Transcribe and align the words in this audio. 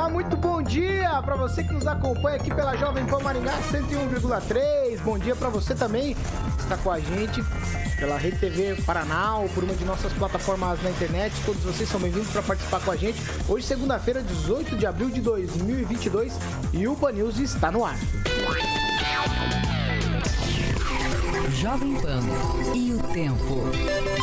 Olá, 0.00 0.08
muito 0.08 0.34
bom 0.34 0.62
dia 0.62 1.20
para 1.22 1.36
você 1.36 1.62
que 1.62 1.74
nos 1.74 1.86
acompanha 1.86 2.36
aqui 2.36 2.48
pela 2.54 2.74
Jovem 2.74 3.04
Pan 3.04 3.18
Maringá 3.18 3.52
101,3. 3.70 4.98
Bom 5.02 5.18
dia 5.18 5.36
para 5.36 5.50
você 5.50 5.74
também 5.74 6.14
que 6.14 6.62
está 6.62 6.78
com 6.78 6.90
a 6.90 6.98
gente 6.98 7.44
pela 7.98 8.16
Rede 8.16 8.38
TV 8.38 8.76
Paraná 8.86 9.36
ou 9.36 9.48
por 9.50 9.62
uma 9.62 9.74
de 9.74 9.84
nossas 9.84 10.10
plataformas 10.14 10.82
na 10.82 10.88
internet. 10.88 11.34
Todos 11.44 11.62
vocês 11.62 11.86
são 11.86 12.00
bem-vindos 12.00 12.30
para 12.30 12.40
participar 12.40 12.80
com 12.80 12.90
a 12.92 12.96
gente. 12.96 13.20
Hoje, 13.46 13.66
segunda-feira, 13.66 14.22
18 14.22 14.74
de 14.74 14.86
abril 14.86 15.10
de 15.10 15.20
2022 15.20 16.32
e 16.72 16.88
o 16.88 16.96
Pan 16.96 17.12
News 17.12 17.38
está 17.38 17.70
no 17.70 17.84
ar. 17.84 17.98
Jovem 21.60 21.94
Pan 22.00 22.22
e 22.74 22.94
o 22.94 22.98
tempo. 23.12 23.64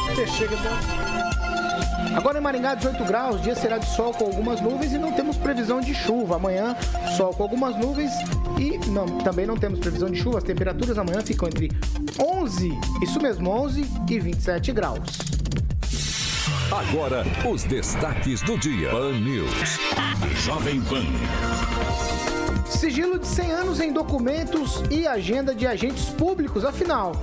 Você 0.10 0.26
chega 0.26 0.56
então. 0.56 1.47
Agora 2.18 2.40
em 2.40 2.42
Maringá, 2.42 2.74
18 2.74 3.06
graus, 3.06 3.40
dia 3.44 3.54
será 3.54 3.78
de 3.78 3.86
sol 3.96 4.12
com 4.12 4.26
algumas 4.26 4.60
nuvens 4.60 4.92
e 4.92 4.98
não 4.98 5.12
temos 5.12 5.38
previsão 5.38 5.80
de 5.80 5.94
chuva. 5.94 6.38
Amanhã, 6.38 6.76
sol 7.16 7.32
com 7.32 7.44
algumas 7.44 7.78
nuvens 7.78 8.12
e 8.58 8.76
não, 8.90 9.06
também 9.20 9.46
não 9.46 9.56
temos 9.56 9.78
previsão 9.78 10.10
de 10.10 10.20
chuva. 10.20 10.40
As 10.40 10.44
temperaturas 10.44 10.98
amanhã 10.98 11.22
ficam 11.22 11.48
entre 11.48 11.72
11, 12.20 12.72
isso 13.04 13.22
mesmo, 13.22 13.52
11 13.52 13.86
e 14.10 14.20
27 14.20 14.72
graus. 14.72 15.00
Agora, 16.72 17.24
os 17.48 17.64
destaques 17.66 18.42
do 18.42 18.58
dia. 18.58 18.90
Pan 18.90 19.12
News. 19.20 19.78
Jovem 20.44 20.82
Pan. 20.82 21.06
Sigilo 22.70 23.18
de 23.18 23.28
100 23.28 23.52
anos 23.52 23.80
em 23.80 23.92
documentos 23.92 24.84
e 24.92 25.08
agenda 25.08 25.56
de 25.56 25.66
agentes 25.66 26.10
públicos. 26.10 26.66
Afinal, 26.66 27.14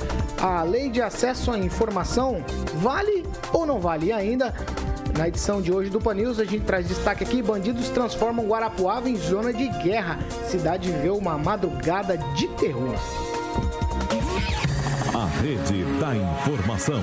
a 0.41 0.63
lei 0.63 0.89
de 0.89 1.01
acesso 1.01 1.51
à 1.51 1.59
informação 1.59 2.45
vale 2.77 3.25
ou 3.53 3.67
não 3.67 3.81
vale? 3.81 4.07
E 4.07 4.13
ainda, 4.13 4.55
na 5.17 5.29
edição 5.29 5.63
de 5.63 5.73
hoje 5.73 5.91
do 5.91 6.01
Pan 6.01 6.15
News, 6.15 6.41
a 6.41 6.45
gente 6.45 6.65
traz 6.65 6.89
destaque 6.89 7.25
aqui: 7.25 7.43
bandidos 7.43 7.89
transformam 7.91 8.47
Guarapuava 8.47 9.09
em 9.09 9.17
zona 9.17 9.53
de 9.53 9.69
guerra. 9.83 10.19
Cidade 10.49 10.91
viveu 10.91 11.17
uma 11.17 11.39
madrugada 11.39 12.17
de 12.35 12.49
terror. 12.49 12.95
A 15.15 15.27
rede 15.41 15.85
da 16.01 16.17
informação. 16.17 17.01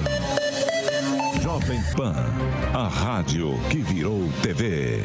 Jovem 1.41 1.81
Pan, 1.95 2.13
a 2.73 2.87
rádio 2.87 3.57
que 3.69 3.77
virou 3.77 4.27
TV. 4.43 5.03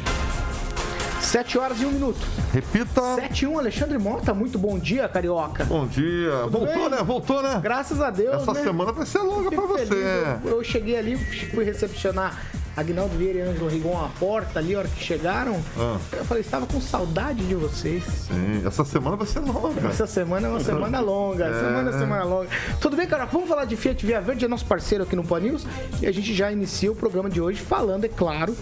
7 1.26 1.58
horas 1.58 1.80
e 1.80 1.84
1 1.84 1.90
minuto. 1.90 2.20
Repita. 2.52 3.16
7 3.16 3.42
e 3.42 3.46
1, 3.48 3.58
Alexandre 3.58 3.98
Mota, 3.98 4.32
muito 4.32 4.58
bom 4.58 4.78
dia, 4.78 5.08
carioca. 5.08 5.64
Bom 5.64 5.84
dia. 5.86 6.30
Tudo 6.44 6.58
Voltou, 6.58 6.74
bem? 6.76 6.90
né? 6.90 7.02
Voltou, 7.02 7.42
né? 7.42 7.60
Graças 7.60 8.00
a 8.00 8.10
Deus. 8.10 8.42
Essa 8.42 8.52
né? 8.52 8.62
semana 8.62 8.92
vai 8.92 9.04
ser 9.04 9.18
longa 9.18 9.50
pra 9.50 9.66
você. 9.66 10.38
Eu, 10.44 10.50
eu 10.50 10.64
cheguei 10.64 10.96
ali, 10.96 11.16
fui 11.50 11.64
recepcionar 11.64 12.40
Agnaldo 12.76 13.16
Vieira 13.16 13.38
e 13.38 13.42
Ângelo 13.42 13.68
Rigon 13.68 14.04
à 14.04 14.08
porta 14.20 14.58
ali, 14.58 14.74
a 14.74 14.80
hora 14.80 14.88
que 14.88 15.02
chegaram. 15.02 15.60
Ah. 15.78 15.96
Eu 16.12 16.24
falei, 16.24 16.42
estava 16.42 16.66
com 16.66 16.80
saudade 16.80 17.44
de 17.46 17.54
vocês. 17.54 18.04
Sim, 18.04 18.66
essa 18.66 18.84
semana 18.84 19.16
vai 19.16 19.26
ser 19.26 19.40
longa. 19.40 19.88
Essa 19.88 20.06
semana 20.06 20.46
é 20.46 20.50
uma 20.50 20.60
semana 20.60 21.00
longa. 21.00 21.46
Semana 21.46 21.90
é 21.90 21.92
semana 21.92 22.24
longa. 22.24 22.48
Tudo 22.80 22.96
bem, 22.96 23.06
cara? 23.06 23.24
Vamos 23.24 23.48
falar 23.48 23.64
de 23.64 23.76
Fiat 23.76 24.04
Via 24.04 24.20
Verde, 24.20 24.44
é 24.44 24.48
nosso 24.48 24.66
parceiro 24.66 25.04
aqui 25.04 25.16
no 25.16 25.24
Pan 25.24 25.40
News. 25.40 25.66
E 26.00 26.06
a 26.06 26.12
gente 26.12 26.34
já 26.34 26.52
inicia 26.52 26.92
o 26.92 26.94
programa 26.94 27.30
de 27.30 27.40
hoje 27.40 27.60
falando, 27.60 28.04
é 28.04 28.08
claro, 28.08 28.54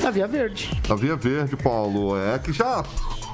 da 0.00 0.10
Via 0.10 0.26
Verde. 0.26 0.70
A 0.88 0.94
Via 0.94 1.16
Verde, 1.16 1.56
Paulo, 1.56 2.16
é 2.16 2.38
que 2.38 2.52
já 2.52 2.82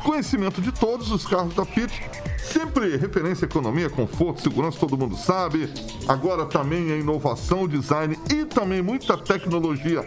conhecimento 0.02 0.60
de 0.60 0.72
todos 0.72 1.10
os 1.10 1.26
carros 1.26 1.54
da 1.54 1.64
Fiat. 1.64 1.92
Sempre 2.38 2.96
referência 2.96 3.46
à 3.46 3.48
economia, 3.48 3.88
conforto, 3.88 4.42
segurança, 4.42 4.78
todo 4.78 4.98
mundo 4.98 5.16
sabe. 5.16 5.72
Agora 6.08 6.44
também 6.44 6.92
a 6.92 6.96
inovação, 6.96 7.68
design 7.68 8.18
e 8.30 8.44
também 8.44 8.82
muita 8.82 9.16
tecnologia 9.16 10.06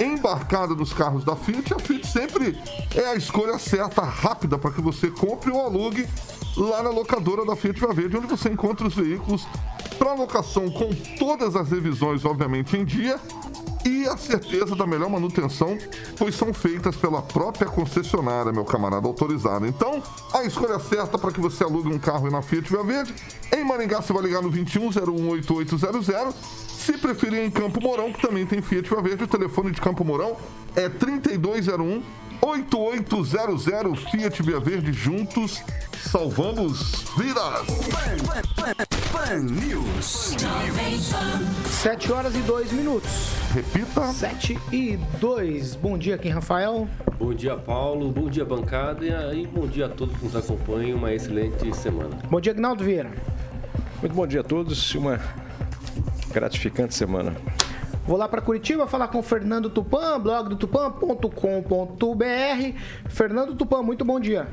embarcada 0.00 0.74
nos 0.74 0.92
carros 0.92 1.24
da 1.24 1.36
Fiat. 1.36 1.74
A 1.74 1.78
Fiat 1.78 2.06
sempre 2.06 2.58
é 2.94 3.06
a 3.06 3.14
escolha 3.14 3.58
certa, 3.58 4.02
rápida, 4.02 4.56
para 4.56 4.70
que 4.70 4.80
você 4.80 5.10
compre 5.10 5.50
ou 5.50 5.64
alugue 5.64 6.08
lá 6.56 6.82
na 6.82 6.90
locadora 6.90 7.44
da 7.44 7.56
Fiat 7.56 7.80
Verde, 7.94 8.16
onde 8.16 8.26
você 8.26 8.48
encontra 8.48 8.86
os 8.86 8.94
veículos 8.94 9.46
para 9.98 10.14
locação 10.14 10.70
com 10.70 10.90
todas 11.18 11.56
as 11.56 11.70
revisões, 11.70 12.24
obviamente, 12.24 12.76
em 12.76 12.84
dia 12.84 13.18
e 13.84 14.06
a 14.06 14.16
certeza 14.16 14.76
da 14.76 14.86
melhor 14.86 15.10
manutenção, 15.10 15.76
pois 16.16 16.34
são 16.34 16.52
feitas 16.54 16.96
pela 16.96 17.20
própria 17.22 17.66
concessionária, 17.66 18.52
meu 18.52 18.64
camarada 18.64 19.06
autorizado. 19.06 19.66
Então, 19.66 20.02
a 20.32 20.44
escolha 20.44 20.78
certa 20.78 21.18
para 21.18 21.32
que 21.32 21.40
você 21.40 21.64
alugue 21.64 21.88
um 21.88 21.98
carro 21.98 22.30
na 22.30 22.42
Fiat 22.42 22.70
Via 22.70 22.82
Verde. 22.82 23.14
Em 23.52 23.64
Maringá, 23.64 24.00
você 24.00 24.12
vai 24.12 24.22
ligar 24.22 24.42
no 24.42 24.50
21018800. 24.50 26.34
Se 26.68 26.98
preferir 26.98 27.44
em 27.44 27.50
Campo 27.50 27.80
Mourão, 27.80 28.12
que 28.12 28.20
também 28.20 28.46
tem 28.46 28.60
Fiat 28.60 28.88
Via 28.88 29.00
Verde, 29.00 29.24
o 29.24 29.28
telefone 29.28 29.70
de 29.70 29.80
Campo 29.80 30.04
Mourão 30.04 30.36
é 30.74 30.88
3201 30.88 32.02
8800 32.44 34.10
Fiat 34.10 34.42
Via 34.42 34.58
Verde 34.58 34.92
juntos 34.92 35.62
salvamos 35.92 37.04
vidas. 37.16 37.66
Pan 39.12 39.38
News. 39.38 40.34
7 41.68 42.12
horas 42.12 42.34
e 42.34 42.38
2 42.38 42.72
minutos. 42.72 43.10
Repita. 43.54 44.12
7 44.12 44.58
e 44.72 44.98
2. 45.20 45.76
Bom 45.76 45.96
dia, 45.96 46.16
aqui, 46.16 46.28
Rafael. 46.28 46.88
Bom 47.16 47.32
dia, 47.32 47.56
Paulo. 47.56 48.10
Bom 48.10 48.28
dia, 48.28 48.44
bancada. 48.44 49.04
E 49.04 49.14
aí, 49.14 49.46
bom 49.46 49.68
dia 49.68 49.86
a 49.86 49.88
todos 49.88 50.16
que 50.16 50.24
nos 50.24 50.34
acompanham. 50.34 50.98
Uma 50.98 51.14
excelente 51.14 51.72
semana. 51.76 52.18
Bom 52.28 52.40
dia, 52.40 52.52
Agnaldo 52.52 52.82
Vieira. 52.82 53.12
Muito 54.00 54.14
bom 54.14 54.26
dia 54.26 54.40
a 54.40 54.44
todos 54.44 54.92
e 54.92 54.98
uma 54.98 55.20
gratificante 56.32 56.94
semana. 56.94 57.36
Vou 58.04 58.16
lá 58.16 58.28
para 58.28 58.40
Curitiba 58.40 58.86
falar 58.88 59.08
com 59.08 59.20
o 59.20 59.22
Fernando 59.22 59.70
Tupan, 59.70 60.18
blog 60.20 60.48
do 60.48 60.56
tupan.com.br. 60.56 61.28
Fernando 63.08 63.54
Tupan, 63.54 63.82
muito 63.82 64.04
bom 64.04 64.18
dia. 64.18 64.48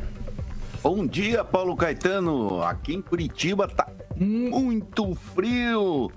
Bom 0.84 1.06
dia, 1.06 1.44
Paulo 1.44 1.76
Caetano. 1.76 2.62
Aqui 2.62 2.94
em 2.94 3.02
Curitiba 3.02 3.68
tá 3.68 3.88
muito 4.16 5.16
frio. 5.34 6.12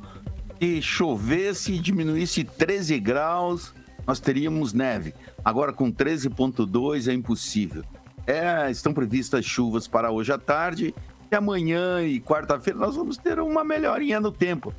Se 0.61 0.83
chovesse 0.83 1.73
e 1.73 1.79
diminuísse 1.79 2.45
13 2.45 3.01
graus, 3.01 3.75
nós 4.07 4.21
teríamos 4.21 4.75
neve. 4.75 5.15
Agora 5.43 5.73
com 5.73 5.91
13,2 5.91 7.11
é 7.11 7.15
impossível. 7.15 7.83
É, 8.27 8.71
estão 8.71 8.93
previstas 8.93 9.45
chuvas 9.45 9.89
para 9.89 10.11
hoje 10.11 10.33
à 10.33 10.39
tarde 10.39 10.95
e 11.31 11.35
amanhã 11.35 12.03
e 12.03 12.21
quarta-feira 12.21 12.79
nós 12.79 12.95
vamos 12.95 13.17
ter 13.17 13.41
uma 13.41 13.65
melhorinha 13.65 14.21
no 14.21 14.31
tempo. 14.31 14.73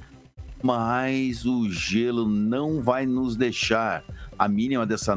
Mas 0.63 1.45
o 1.45 1.69
gelo 1.69 2.27
não 2.27 2.81
vai 2.81 3.05
nos 3.05 3.35
deixar. 3.35 4.03
A 4.39 4.47
mínima 4.47 4.85
dessa 4.85 5.15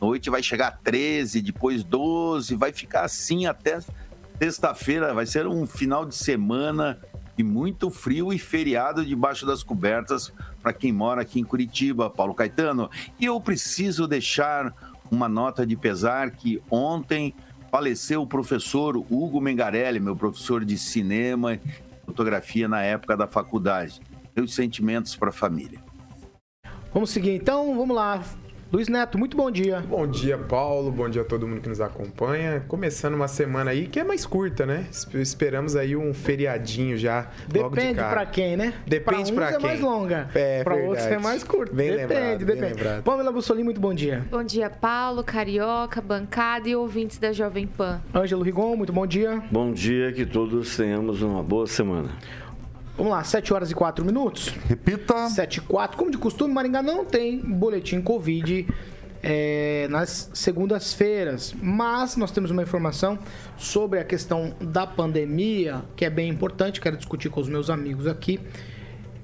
noite 0.00 0.28
vai 0.28 0.42
chegar 0.42 0.68
a 0.68 0.72
13, 0.72 1.40
depois 1.40 1.82
12, 1.82 2.54
vai 2.54 2.70
ficar 2.72 3.02
assim 3.02 3.46
até 3.46 3.80
sexta-feira. 4.38 5.14
Vai 5.14 5.24
ser 5.24 5.46
um 5.46 5.66
final 5.66 6.04
de 6.04 6.14
semana 6.14 7.00
e 7.36 7.42
muito 7.42 7.90
frio 7.90 8.32
e 8.32 8.38
feriado 8.38 9.04
debaixo 9.04 9.46
das 9.46 9.62
cobertas 9.62 10.32
para 10.62 10.72
quem 10.72 10.92
mora 10.92 11.22
aqui 11.22 11.40
em 11.40 11.44
Curitiba, 11.44 12.10
Paulo 12.10 12.34
Caetano. 12.34 12.90
E 13.18 13.24
eu 13.24 13.40
preciso 13.40 14.06
deixar 14.06 14.72
uma 15.10 15.28
nota 15.28 15.66
de 15.66 15.76
pesar 15.76 16.30
que 16.30 16.62
ontem 16.70 17.34
faleceu 17.70 18.22
o 18.22 18.26
professor 18.26 18.96
Hugo 18.96 19.40
Mengarelli, 19.40 19.98
meu 19.98 20.14
professor 20.14 20.64
de 20.64 20.78
cinema 20.78 21.54
e 21.54 21.60
fotografia 22.06 22.68
na 22.68 22.82
época 22.82 23.16
da 23.16 23.26
faculdade. 23.26 24.00
Meus 24.36 24.54
sentimentos 24.54 25.14
para 25.16 25.28
a 25.28 25.32
família. 25.32 25.78
Vamos 26.92 27.10
seguir 27.10 27.32
então, 27.34 27.76
vamos 27.76 27.94
lá. 27.94 28.22
Luiz 28.72 28.88
Neto, 28.88 29.16
muito 29.16 29.36
bom 29.36 29.48
dia. 29.52 29.78
Bom 29.88 30.04
dia, 30.04 30.36
Paulo. 30.36 30.90
Bom 30.90 31.08
dia 31.08 31.22
a 31.22 31.24
todo 31.24 31.46
mundo 31.46 31.60
que 31.60 31.68
nos 31.68 31.80
acompanha. 31.80 32.64
Começando 32.66 33.14
uma 33.14 33.28
semana 33.28 33.70
aí 33.70 33.86
que 33.86 34.00
é 34.00 34.04
mais 34.04 34.26
curta, 34.26 34.66
né? 34.66 34.86
Es- 34.90 35.06
Esperamos 35.14 35.76
aí 35.76 35.94
um 35.94 36.12
feriadinho 36.12 36.96
já 36.98 37.28
logo 37.54 37.68
de 37.68 37.76
Depende 37.76 37.94
cara. 38.00 38.10
pra 38.12 38.26
quem, 38.26 38.56
né? 38.56 38.74
Depende 38.84 39.02
pra 39.04 39.18
uns 39.20 39.30
pra 39.30 39.50
é 39.52 39.58
mais 39.60 39.78
quem. 39.78 39.88
longa. 39.88 40.28
É, 40.34 40.64
pra 40.64 40.74
outros 40.74 41.04
verdade. 41.04 41.14
é 41.14 41.18
mais 41.20 41.44
curta. 41.44 41.72
Bem 41.72 41.90
depende, 41.92 42.14
lembrado, 42.14 42.38
bem 42.38 42.46
depende. 42.56 42.74
lembrado. 42.74 43.02
Pamela 43.04 43.30
Bussolini, 43.30 43.64
muito 43.64 43.80
bom 43.80 43.94
dia. 43.94 44.24
Bom 44.28 44.42
dia, 44.42 44.68
Paulo, 44.68 45.22
Carioca, 45.22 46.00
bancada 46.00 46.68
e 46.68 46.74
ouvintes 46.74 47.18
da 47.18 47.32
Jovem 47.32 47.68
Pan. 47.68 48.00
Ângelo 48.12 48.42
Rigon, 48.42 48.74
muito 48.74 48.92
bom 48.92 49.06
dia. 49.06 49.40
Bom 49.52 49.72
dia, 49.72 50.12
que 50.12 50.26
todos 50.26 50.76
tenhamos 50.76 51.22
uma 51.22 51.44
boa 51.44 51.68
semana. 51.68 52.10
Vamos 52.96 53.10
lá, 53.12 53.24
7 53.24 53.52
horas 53.52 53.70
e 53.70 53.74
4 53.74 54.04
minutos. 54.04 54.48
Repita. 54.68 55.28
7 55.28 55.56
e 55.56 55.60
4. 55.62 55.96
Como 55.96 56.10
de 56.10 56.18
costume, 56.18 56.54
Maringá 56.54 56.80
não 56.80 57.04
tem 57.04 57.40
boletim 57.40 58.00
Covid 58.00 58.66
é, 59.20 59.88
nas 59.90 60.30
segundas-feiras. 60.32 61.54
Mas 61.60 62.16
nós 62.16 62.30
temos 62.30 62.52
uma 62.52 62.62
informação 62.62 63.18
sobre 63.56 63.98
a 63.98 64.04
questão 64.04 64.54
da 64.60 64.86
pandemia 64.86 65.82
que 65.96 66.04
é 66.04 66.10
bem 66.10 66.28
importante, 66.28 66.80
quero 66.80 66.96
discutir 66.96 67.30
com 67.30 67.40
os 67.40 67.48
meus 67.48 67.68
amigos 67.68 68.06
aqui. 68.06 68.38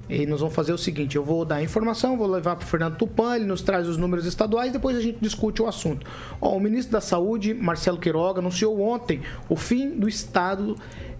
E 0.08 0.26
nós 0.26 0.40
vamos 0.40 0.56
fazer 0.56 0.72
o 0.72 0.78
seguinte: 0.78 1.14
eu 1.14 1.22
vou 1.22 1.44
dar 1.44 1.56
a 1.56 1.62
informação, 1.62 2.17
vou 2.17 2.26
levar 2.26 2.56
para 2.56 2.64
o 2.64 2.69
Fernando 2.69 2.96
Tupan, 2.96 3.37
ele 3.37 3.44
nos 3.44 3.62
traz 3.62 3.87
os 3.87 3.96
números 3.96 4.26
estaduais, 4.26 4.72
depois 4.72 4.96
a 4.96 5.00
gente 5.00 5.19
discute 5.20 5.62
o 5.62 5.69
assunto. 5.69 6.05
Ó, 6.40 6.56
o 6.56 6.61
ministro 6.61 6.93
da 6.93 7.00
Saúde, 7.00 7.55
Marcelo 7.55 7.99
Queiroga, 7.99 8.40
anunciou 8.40 8.81
ontem 8.81 9.20
o 9.49 9.55
fim 9.55 9.90
do 9.90 10.08
estado 10.08 10.75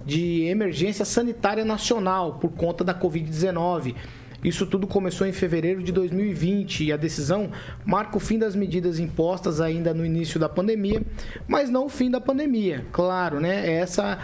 de 0.05 0.45
emergência 0.45 1.05
sanitária 1.05 1.65
nacional 1.65 2.35
por 2.35 2.51
conta 2.53 2.83
da 2.83 2.95
Covid-19. 2.95 3.95
Isso 4.43 4.67
tudo 4.67 4.87
começou 4.87 5.27
em 5.27 5.33
fevereiro 5.33 5.83
de 5.83 5.93
2020 5.93 6.85
e 6.85 6.93
a 6.93 6.97
decisão 6.97 7.51
marca 7.85 8.17
o 8.17 8.21
fim 8.21 8.39
das 8.39 8.57
medidas 8.57 8.99
impostas 8.99 9.61
ainda 9.61 9.93
no 9.93 10.05
início 10.05 10.41
da 10.41 10.49
pandemia, 10.49 11.03
mas 11.47 11.69
não 11.69 11.85
o 11.85 11.89
fim 11.91 12.11
da 12.11 12.21
pandemia. 12.21 12.87
Claro, 12.91 13.39
né? 13.39 13.71
Essa 13.71 14.19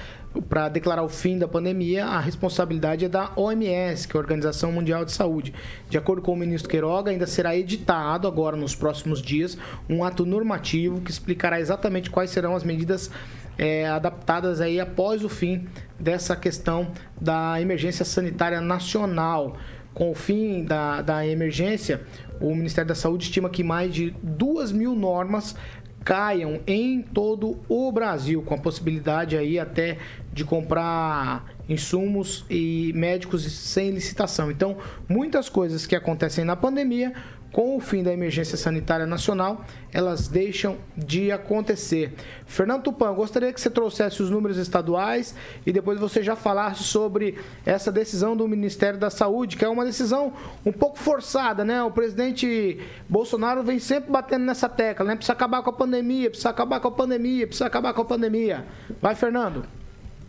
para 0.49 0.69
declarar 0.69 1.03
o 1.03 1.09
fim 1.09 1.39
da 1.39 1.49
pandemia, 1.49 2.05
a 2.05 2.21
responsabilidade 2.21 3.05
é 3.05 3.09
da 3.09 3.33
OMS, 3.37 4.07
que 4.07 4.17
é 4.17 4.19
a 4.19 4.21
Organização 4.21 4.71
Mundial 4.71 5.05
de 5.05 5.13
Saúde. 5.13 5.55
De 5.89 5.97
acordo 5.97 6.23
com 6.23 6.33
o 6.33 6.37
ministro 6.37 6.69
Queiroga, 6.69 7.11
ainda 7.11 7.27
será 7.27 7.57
editado 7.57 8.29
agora 8.29 8.57
nos 8.57 8.75
próximos 8.75 9.23
dias 9.23 9.57
um 9.89 10.05
ato 10.05 10.27
normativo 10.27 11.01
que 11.01 11.11
explicará 11.11 11.61
exatamente 11.61 12.11
quais 12.11 12.31
serão 12.31 12.55
as 12.55 12.65
medidas 12.65 13.11
é, 13.59 13.87
adaptadas 13.87 14.61
aí 14.61 14.79
após 14.81 15.25
o 15.25 15.29
fim 15.29 15.67
dessa 15.99 16.37
questão 16.37 16.93
da 17.21 17.61
emergência 17.61 18.05
sanitária 18.05 18.61
nacional. 18.61 19.57
Com 19.95 20.11
o 20.11 20.15
fim 20.15 20.63
da, 20.65 21.01
da 21.01 21.27
emergência, 21.27 22.03
o 22.41 22.55
Ministério 22.55 22.89
da 22.89 22.95
Saúde 22.95 23.25
estima 23.25 23.49
que 23.49 23.65
mais 23.65 23.95
de 23.95 24.15
duas 24.23 24.71
mil 24.71 24.95
normas 24.95 25.57
caiam 26.05 26.61
em 26.69 27.03
todo 27.03 27.59
o 27.69 27.91
Brasil, 27.91 28.41
com 28.43 28.55
a 28.55 28.59
possibilidade 28.59 29.37
aí 29.37 29.59
até 29.59 29.99
de 30.33 30.45
comprar 30.45 31.47
insumos 31.69 32.45
e 32.49 32.93
médicos 32.95 33.51
sem 33.51 33.91
licitação. 33.91 34.51
Então, 34.51 34.77
muitas 35.09 35.49
coisas 35.49 35.85
que 35.85 35.97
acontecem 35.97 36.45
na 36.45 36.55
pandemia 36.55 37.13
com 37.53 37.77
o 37.77 37.81
fim 37.81 38.03
da 38.03 38.13
emergência 38.13 38.57
sanitária 38.57 39.07
nacional, 39.07 39.65
elas 39.93 40.29
deixam 40.29 40.77
de 40.97 41.33
acontecer. 41.33 42.13
Fernando 42.45 42.83
Tupan, 42.83 43.15
gostaria 43.15 43.53
que 43.53 43.61
você 43.61 43.71
trouxesse 43.71 44.23
os 44.23 44.31
números 44.31 44.59
estaduais 44.59 45.35
e 45.65 45.73
depois 45.73 45.99
você 45.99 46.23
já 46.23 46.37
falasse 46.37 46.83
sobre 46.83 47.39
essa 47.65 47.91
decisão 47.91 48.37
do 48.37 48.47
Ministério 48.47 48.99
da 48.99 49.09
Saúde, 49.09 49.57
que 49.57 49.65
é 49.65 49.69
uma 49.69 49.85
decisão 49.85 50.33
um 50.65 50.73
pouco 50.73 50.99
forçada, 50.99 51.65
né? 51.65 51.83
O 51.83 51.91
presidente 51.91 52.79
Bolsonaro 53.09 53.63
vem 53.63 53.79
sempre 53.79 54.11
batendo 54.11 54.45
nessa 54.45 54.69
tecla, 54.69 55.07
né? 55.07 55.17
Precisa 55.17 55.33
acabar 55.33 55.63
com 55.63 55.71
a 55.71 55.73
pandemia, 55.73 56.29
precisa 56.29 56.51
acabar 56.51 56.81
com 56.81 56.89
a 56.89 56.93
pandemia, 56.93 57.47
precisa 57.47 57.67
acabar 57.67 57.95
com 57.95 58.03
a 58.03 58.05
pandemia. 58.05 58.67
Vai, 59.01 59.15
Fernando. 59.15 59.65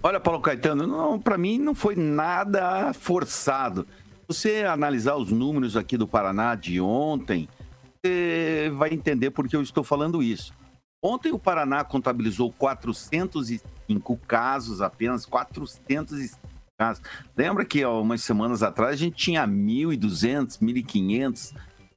Olha, 0.02 0.20
Paulo 0.20 0.40
Caetano, 0.40 1.20
para 1.20 1.38
mim 1.38 1.58
não 1.58 1.76
foi 1.76 1.96
nada 1.96 2.94
forçado 2.94 3.86
você 4.28 4.64
analisar 4.64 5.16
os 5.16 5.32
números 5.32 5.78
aqui 5.78 5.98
do 5.98 6.08
Paraná 6.08 6.54
de 6.56 6.82
ontem, 6.82 7.48
você 8.04 8.72
vai 8.76 8.94
entender 8.94 9.32
por 9.32 9.48
que 9.48 9.56
eu 9.56 9.62
estou 9.62 9.84
falando 9.84 10.22
isso. 10.22 10.54
Ontem 11.02 11.32
o 11.32 11.40
Paraná 11.40 11.84
contabilizou 11.84 12.52
405 12.52 14.18
casos, 14.28 14.82
apenas 14.82 15.26
405 15.26 16.38
casos. 16.78 17.04
Lembra 17.36 17.64
que 17.64 17.84
há 17.84 17.90
umas 17.90 18.22
semanas 18.24 18.62
atrás 18.62 18.94
a 18.94 18.98
gente 18.98 19.16
tinha 19.16 19.48
1.200, 19.48 20.60
1.500, 20.60 21.56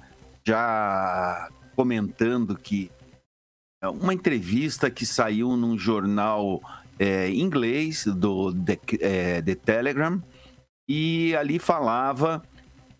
já 0.46 1.48
comentando 1.74 2.54
que 2.54 2.90
é, 3.82 3.88
uma 3.88 4.12
entrevista 4.12 4.90
que 4.90 5.06
saiu 5.06 5.56
num 5.56 5.78
jornal 5.78 6.60
é, 6.98 7.30
inglês 7.30 8.04
do 8.04 8.52
The, 8.52 8.78
é, 9.00 9.42
The 9.42 9.54
Telegram 9.54 10.22
e 10.86 11.34
ali 11.34 11.58
falava 11.58 12.42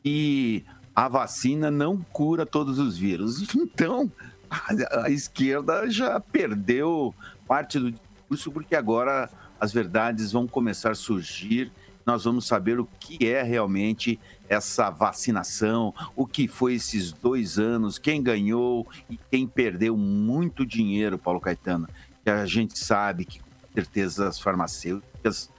que 0.03 0.65
a 0.97 1.07
vacina 1.07 1.71
não 1.71 1.99
cura 1.99 2.47
todos 2.47 2.79
os 2.79 2.97
vírus. 2.97 3.47
Então, 3.55 4.11
a, 4.49 5.05
a 5.05 5.11
esquerda 5.11 5.91
já 5.91 6.19
perdeu 6.19 7.15
parte 7.47 7.79
do 7.79 7.91
discurso 7.91 8.51
porque 8.51 8.75
agora 8.75 9.29
as 9.61 9.73
verdades 9.73 10.33
vão 10.33 10.47
começar 10.47 10.93
a 10.93 10.95
surgir. 10.95 11.73
Nós 12.07 12.25
vamos 12.25 12.47
saber 12.47 12.81
o 12.81 12.89
que 12.99 13.29
é 13.29 13.43
realmente 13.43 14.19
essa 14.49 14.89
vacinação, 14.89 15.93
o 16.17 16.27
que 16.27 16.49
foi 16.49 16.75
esses 16.75 17.13
dois 17.13 17.59
anos, 17.59 17.99
quem 17.99 18.23
ganhou 18.23 18.87
e 19.11 19.19
quem 19.31 19.47
perdeu 19.47 19.97
muito 19.97 20.65
dinheiro, 20.65 21.19
Paulo 21.19 21.41
Caetano. 21.41 21.89
Que 22.25 22.31
a 22.31 22.47
gente 22.47 22.79
sabe 22.79 23.25
que, 23.25 23.41
com 23.41 23.73
certeza, 23.75 24.29
as 24.29 24.41
farmacêuticas 24.41 25.51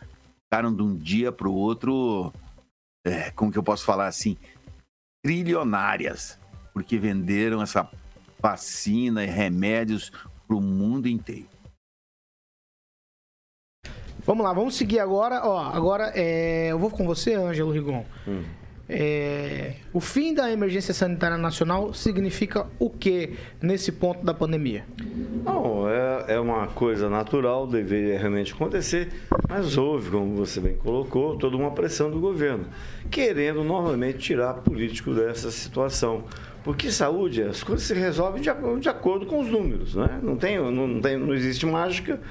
ficaram 0.46 0.76
de 0.76 0.82
um 0.82 0.96
dia 0.96 1.32
para 1.32 1.48
o 1.48 1.54
outro, 1.54 2.34
é, 3.06 3.30
como 3.32 3.52
que 3.52 3.58
eu 3.58 3.64
posso 3.64 3.86
falar 3.86 4.08
assim, 4.08 4.36
trilionárias, 5.24 6.40
porque 6.74 6.98
venderam 6.98 7.62
essa 7.62 7.88
vacina 8.42 9.24
e 9.24 9.28
remédios 9.28 10.12
para 10.48 10.56
o 10.56 10.62
mundo 10.62 11.08
inteiro. 11.08 11.59
Vamos 14.30 14.46
lá, 14.46 14.54
vamos 14.54 14.76
seguir 14.76 15.00
agora. 15.00 15.42
Ó, 15.44 15.58
agora 15.58 16.12
é, 16.14 16.68
eu 16.68 16.78
vou 16.78 16.92
com 16.92 17.04
você, 17.04 17.34
Ângelo 17.34 17.72
Rigon. 17.72 18.06
Hum. 18.28 18.44
É, 18.88 19.74
o 19.92 20.00
fim 20.00 20.36
da 20.36 20.52
emergência 20.52 20.94
sanitária 20.94 21.36
nacional 21.36 21.96
significa 21.96 22.68
o 22.78 22.92
que 22.92 23.34
nesse 23.60 23.92
ponto 23.92 24.24
da 24.24 24.32
pandemia? 24.32 24.86
Não, 25.44 25.90
é, 25.90 26.36
é 26.36 26.40
uma 26.40 26.68
coisa 26.68 27.10
natural, 27.10 27.66
deveria 27.66 28.20
realmente 28.20 28.54
acontecer, 28.54 29.10
mas 29.50 29.76
houve, 29.78 30.12
como 30.12 30.36
você 30.36 30.60
bem 30.60 30.76
colocou, 30.76 31.36
toda 31.36 31.58
uma 31.58 31.72
pressão 31.72 32.12
do 32.12 32.20
governo, 32.20 32.68
querendo 33.10 33.64
novamente 33.64 34.20
tirar 34.20 34.54
político 34.62 35.12
dessa 35.12 35.50
situação. 35.50 36.24
Porque 36.64 36.92
saúde, 36.92 37.42
as 37.42 37.64
coisas 37.64 37.88
se 37.88 37.96
resolvem 37.96 38.44
de, 38.44 38.52
de 38.80 38.90
acordo 38.90 39.26
com 39.26 39.40
os 39.40 39.50
números, 39.50 39.96
né? 39.96 40.20
não, 40.22 40.38
tem, 40.38 40.60
não, 40.60 41.02
tem, 41.02 41.18
não 41.18 41.34
existe 41.34 41.66
mágica. 41.66 42.22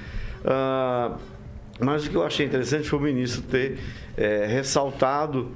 Ah, 0.45 1.17
mas 1.79 2.05
o 2.05 2.09
que 2.09 2.15
eu 2.15 2.23
achei 2.23 2.45
interessante 2.45 2.89
foi 2.89 2.99
o 2.99 3.01
ministro 3.01 3.41
ter 3.43 3.79
é, 4.17 4.45
ressaltado 4.45 5.51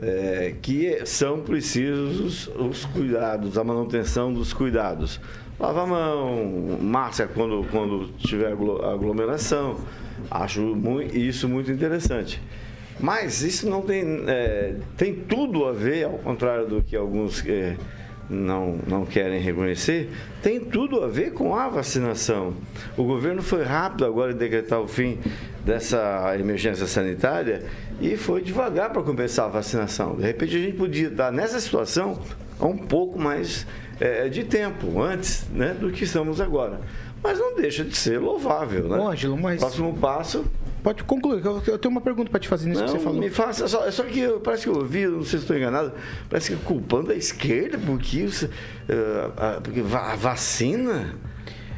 é, 0.00 0.54
que 0.60 1.04
são 1.04 1.40
precisos 1.40 2.48
os 2.48 2.84
cuidados, 2.84 3.58
a 3.58 3.64
manutenção 3.64 4.32
dos 4.32 4.52
cuidados. 4.52 5.20
Lava 5.58 5.82
a 5.82 5.86
mão, 5.86 6.78
máscara 6.80 7.30
quando, 7.32 7.64
quando 7.70 8.08
tiver 8.18 8.52
aglomeração. 8.52 9.78
Acho 10.30 10.76
isso 11.12 11.48
muito 11.48 11.70
interessante. 11.70 12.40
Mas 12.98 13.42
isso 13.42 13.68
não 13.68 13.82
tem, 13.82 14.24
é, 14.26 14.76
tem 14.96 15.14
tudo 15.14 15.64
a 15.64 15.72
ver, 15.72 16.04
ao 16.04 16.18
contrário 16.18 16.66
do 16.66 16.82
que 16.82 16.96
alguns 16.96 17.44
é, 17.46 17.76
não, 18.28 18.78
não 18.86 19.04
querem 19.04 19.40
reconhecer, 19.40 20.10
tem 20.42 20.60
tudo 20.60 21.02
a 21.02 21.08
ver 21.08 21.32
com 21.32 21.56
a 21.56 21.68
vacinação. 21.68 22.54
O 22.96 23.04
governo 23.04 23.42
foi 23.42 23.64
rápido 23.64 24.04
agora 24.04 24.32
em 24.32 24.36
decretar 24.36 24.80
o 24.80 24.88
fim 24.88 25.18
dessa 25.64 26.34
emergência 26.38 26.86
sanitária 26.86 27.64
e 28.00 28.16
foi 28.16 28.42
devagar 28.42 28.90
para 28.90 29.02
começar 29.02 29.46
a 29.46 29.48
vacinação. 29.48 30.16
De 30.16 30.22
repente 30.22 30.56
a 30.56 30.58
gente 30.58 30.76
podia 30.76 31.08
estar 31.08 31.32
nessa 31.32 31.58
situação 31.58 32.20
há 32.58 32.66
um 32.66 32.76
pouco 32.76 33.18
mais 33.18 33.66
é, 34.00 34.28
de 34.28 34.44
tempo 34.44 35.00
antes 35.00 35.46
né, 35.50 35.74
do 35.74 35.90
que 35.90 36.04
estamos 36.04 36.40
agora. 36.40 36.80
Mas 37.22 37.38
não 37.38 37.56
deixa 37.56 37.84
de 37.84 37.96
ser 37.96 38.18
louvável, 38.18 38.88
né? 38.88 38.98
Ô, 38.98 39.08
Ângelo, 39.08 39.36
mas... 39.36 39.58
Próximo 39.58 39.96
passo 39.96 40.44
Pode 40.84 41.02
concluir, 41.04 41.42
eu 41.42 41.78
tenho 41.78 41.90
uma 41.90 42.00
pergunta 42.02 42.30
para 42.30 42.38
te 42.38 42.46
fazer 42.46 42.68
nisso 42.68 42.82
não, 42.82 42.86
que 42.88 42.92
você 42.98 43.02
falou. 43.02 43.18
Me 43.18 43.30
faça, 43.30 43.66
só, 43.66 43.90
só 43.90 44.02
que 44.02 44.20
eu, 44.20 44.38
parece 44.38 44.64
que 44.64 44.68
eu 44.68 44.76
ouvi, 44.76 45.06
não 45.06 45.24
sei 45.24 45.38
se 45.38 45.44
estou 45.44 45.56
enganado, 45.56 45.94
parece 46.28 46.54
que 46.54 46.62
culpando 46.62 47.10
a 47.10 47.14
esquerda 47.14 47.78
porque, 47.78 48.22
uh, 48.22 48.26
uh, 48.26 49.62
porque 49.62 49.80
a 49.80 50.14
vacina. 50.14 51.14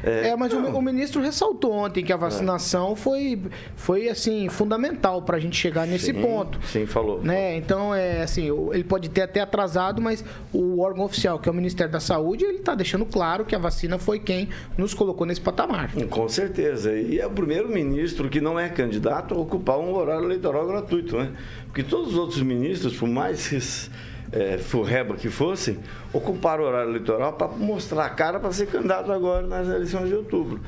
É, 0.03 0.35
mas 0.35 0.53
o, 0.53 0.57
o, 0.57 0.81
ministro 0.81 1.21
ressaltou 1.21 1.71
ontem 1.71 2.03
que 2.03 2.13
a 2.13 2.17
vacinação 2.17 2.93
é. 2.93 2.95
foi, 2.95 3.41
foi 3.75 4.09
assim, 4.09 4.47
fundamental 4.49 5.21
para 5.21 5.37
a 5.37 5.39
gente 5.39 5.55
chegar 5.55 5.87
nesse 5.87 6.07
sim, 6.07 6.21
ponto. 6.21 6.59
Sim, 6.65 6.85
falou. 6.85 7.21
Né? 7.21 7.57
Então, 7.57 7.93
é 7.93 8.21
assim, 8.21 8.49
ele 8.71 8.83
pode 8.83 9.09
ter 9.09 9.21
até 9.21 9.41
atrasado, 9.41 10.01
mas 10.01 10.23
o 10.53 10.79
órgão 10.81 11.05
oficial, 11.05 11.39
que 11.39 11.49
é 11.49 11.51
o 11.51 11.55
Ministério 11.55 11.91
da 11.91 11.99
Saúde, 11.99 12.45
ele 12.45 12.59
está 12.59 12.75
deixando 12.75 13.05
claro 13.05 13.45
que 13.45 13.55
a 13.55 13.59
vacina 13.59 13.97
foi 13.97 14.19
quem 14.19 14.49
nos 14.77 14.93
colocou 14.93 15.25
nesse 15.25 15.41
patamar. 15.41 15.91
Com 16.09 16.29
certeza. 16.29 16.93
E 16.93 17.19
é 17.19 17.25
o 17.25 17.31
primeiro 17.31 17.69
ministro 17.69 18.29
que 18.29 18.39
não 18.39 18.59
é 18.59 18.69
candidato 18.69 19.33
a 19.33 19.37
ocupar 19.37 19.79
um 19.79 19.93
horário 19.95 20.25
eleitoral 20.25 20.67
gratuito, 20.67 21.17
né? 21.17 21.31
Porque 21.65 21.83
todos 21.83 22.13
os 22.13 22.17
outros 22.17 22.41
ministros, 22.41 22.95
por 22.95 23.07
mais 23.07 23.89
é, 24.31 24.57
furreba 24.57 25.15
que 25.15 25.29
fossem, 25.29 25.79
ocuparam 26.11 26.63
o 26.63 26.67
horário 26.67 26.89
eleitoral 26.89 27.33
para 27.33 27.47
mostrar 27.47 28.05
a 28.05 28.09
cara 28.09 28.39
para 28.39 28.51
ser 28.51 28.67
candidato 28.67 29.11
agora 29.11 29.45
nas 29.45 29.67
eleições 29.67 30.09
de 30.09 30.15
outubro. 30.15 30.59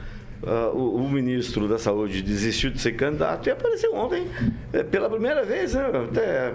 Uh, 0.42 0.74
o, 0.74 0.96
o, 1.04 1.10
ministro 1.10 1.68
da 1.68 1.78
Saúde 1.78 2.22
desistiu 2.22 2.72
de 2.72 2.80
ser 2.80 2.94
candidato 2.94 3.48
e 3.48 3.52
apareceu 3.52 3.94
ontem 3.94 4.26
é, 4.72 4.84
pela 4.84 5.10
primeira 5.10 5.44
vez. 5.44 5.74
Né? 5.74 5.84
Até 6.10 6.54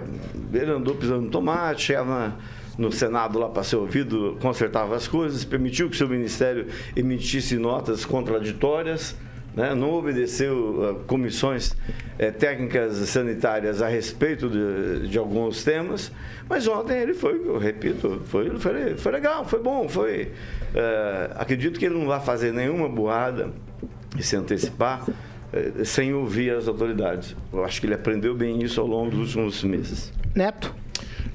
ele 0.51 0.71
andou 0.71 0.95
pisando 0.95 1.29
tomate, 1.29 1.83
chegava 1.83 2.35
no 2.79 2.91
Senado 2.91 3.37
lá 3.37 3.47
para 3.47 3.61
ser 3.61 3.75
ouvido, 3.75 4.37
consertava 4.41 4.95
as 4.95 5.07
coisas, 5.07 5.45
permitiu 5.45 5.87
que 5.87 5.95
seu 5.95 6.09
ministério 6.09 6.65
emitisse 6.95 7.57
notas 7.57 8.03
contraditórias 8.05 9.15
né, 9.55 9.73
não 9.73 9.93
obedeceu 9.93 11.03
comissões 11.07 11.71
uh, 11.71 12.31
técnicas 12.37 12.95
sanitárias 13.09 13.81
a 13.81 13.87
respeito 13.87 14.49
de, 14.49 15.07
de, 15.07 15.17
alguns 15.17 15.63
temas, 15.63 16.11
mas 16.49 16.67
ontem 16.67 17.01
ele 17.01 17.13
foi, 17.13 17.41
eu 17.45 17.57
repito, 17.57 18.21
foi, 18.25 18.49
foi, 18.59 18.97
foi 18.97 19.11
legal, 19.11 19.45
foi 19.45 19.61
bom, 19.61 19.87
foi. 19.87 20.31
Uh, 20.73 21.33
acredito 21.35 21.79
que 21.79 21.85
ele 21.85 21.95
não 21.95 22.07
vai 22.07 22.19
fazer 22.19 22.51
nenhuma 22.51 22.89
burrada 22.89 23.51
e 24.17 24.23
se 24.23 24.35
antecipar 24.35 25.05
sem 25.85 26.13
ouvir 26.13 26.53
as 26.53 26.67
autoridades. 26.67 27.33
Eu 27.53 27.63
acho 27.63 27.79
que 27.79 27.87
ele 27.87 27.93
aprendeu 27.93 28.35
bem 28.35 28.61
isso 28.61 28.81
ao 28.81 28.87
longo 28.87 29.11
dos 29.11 29.35
últimos 29.35 29.63
meses. 29.63 30.11
Neto. 30.35 30.75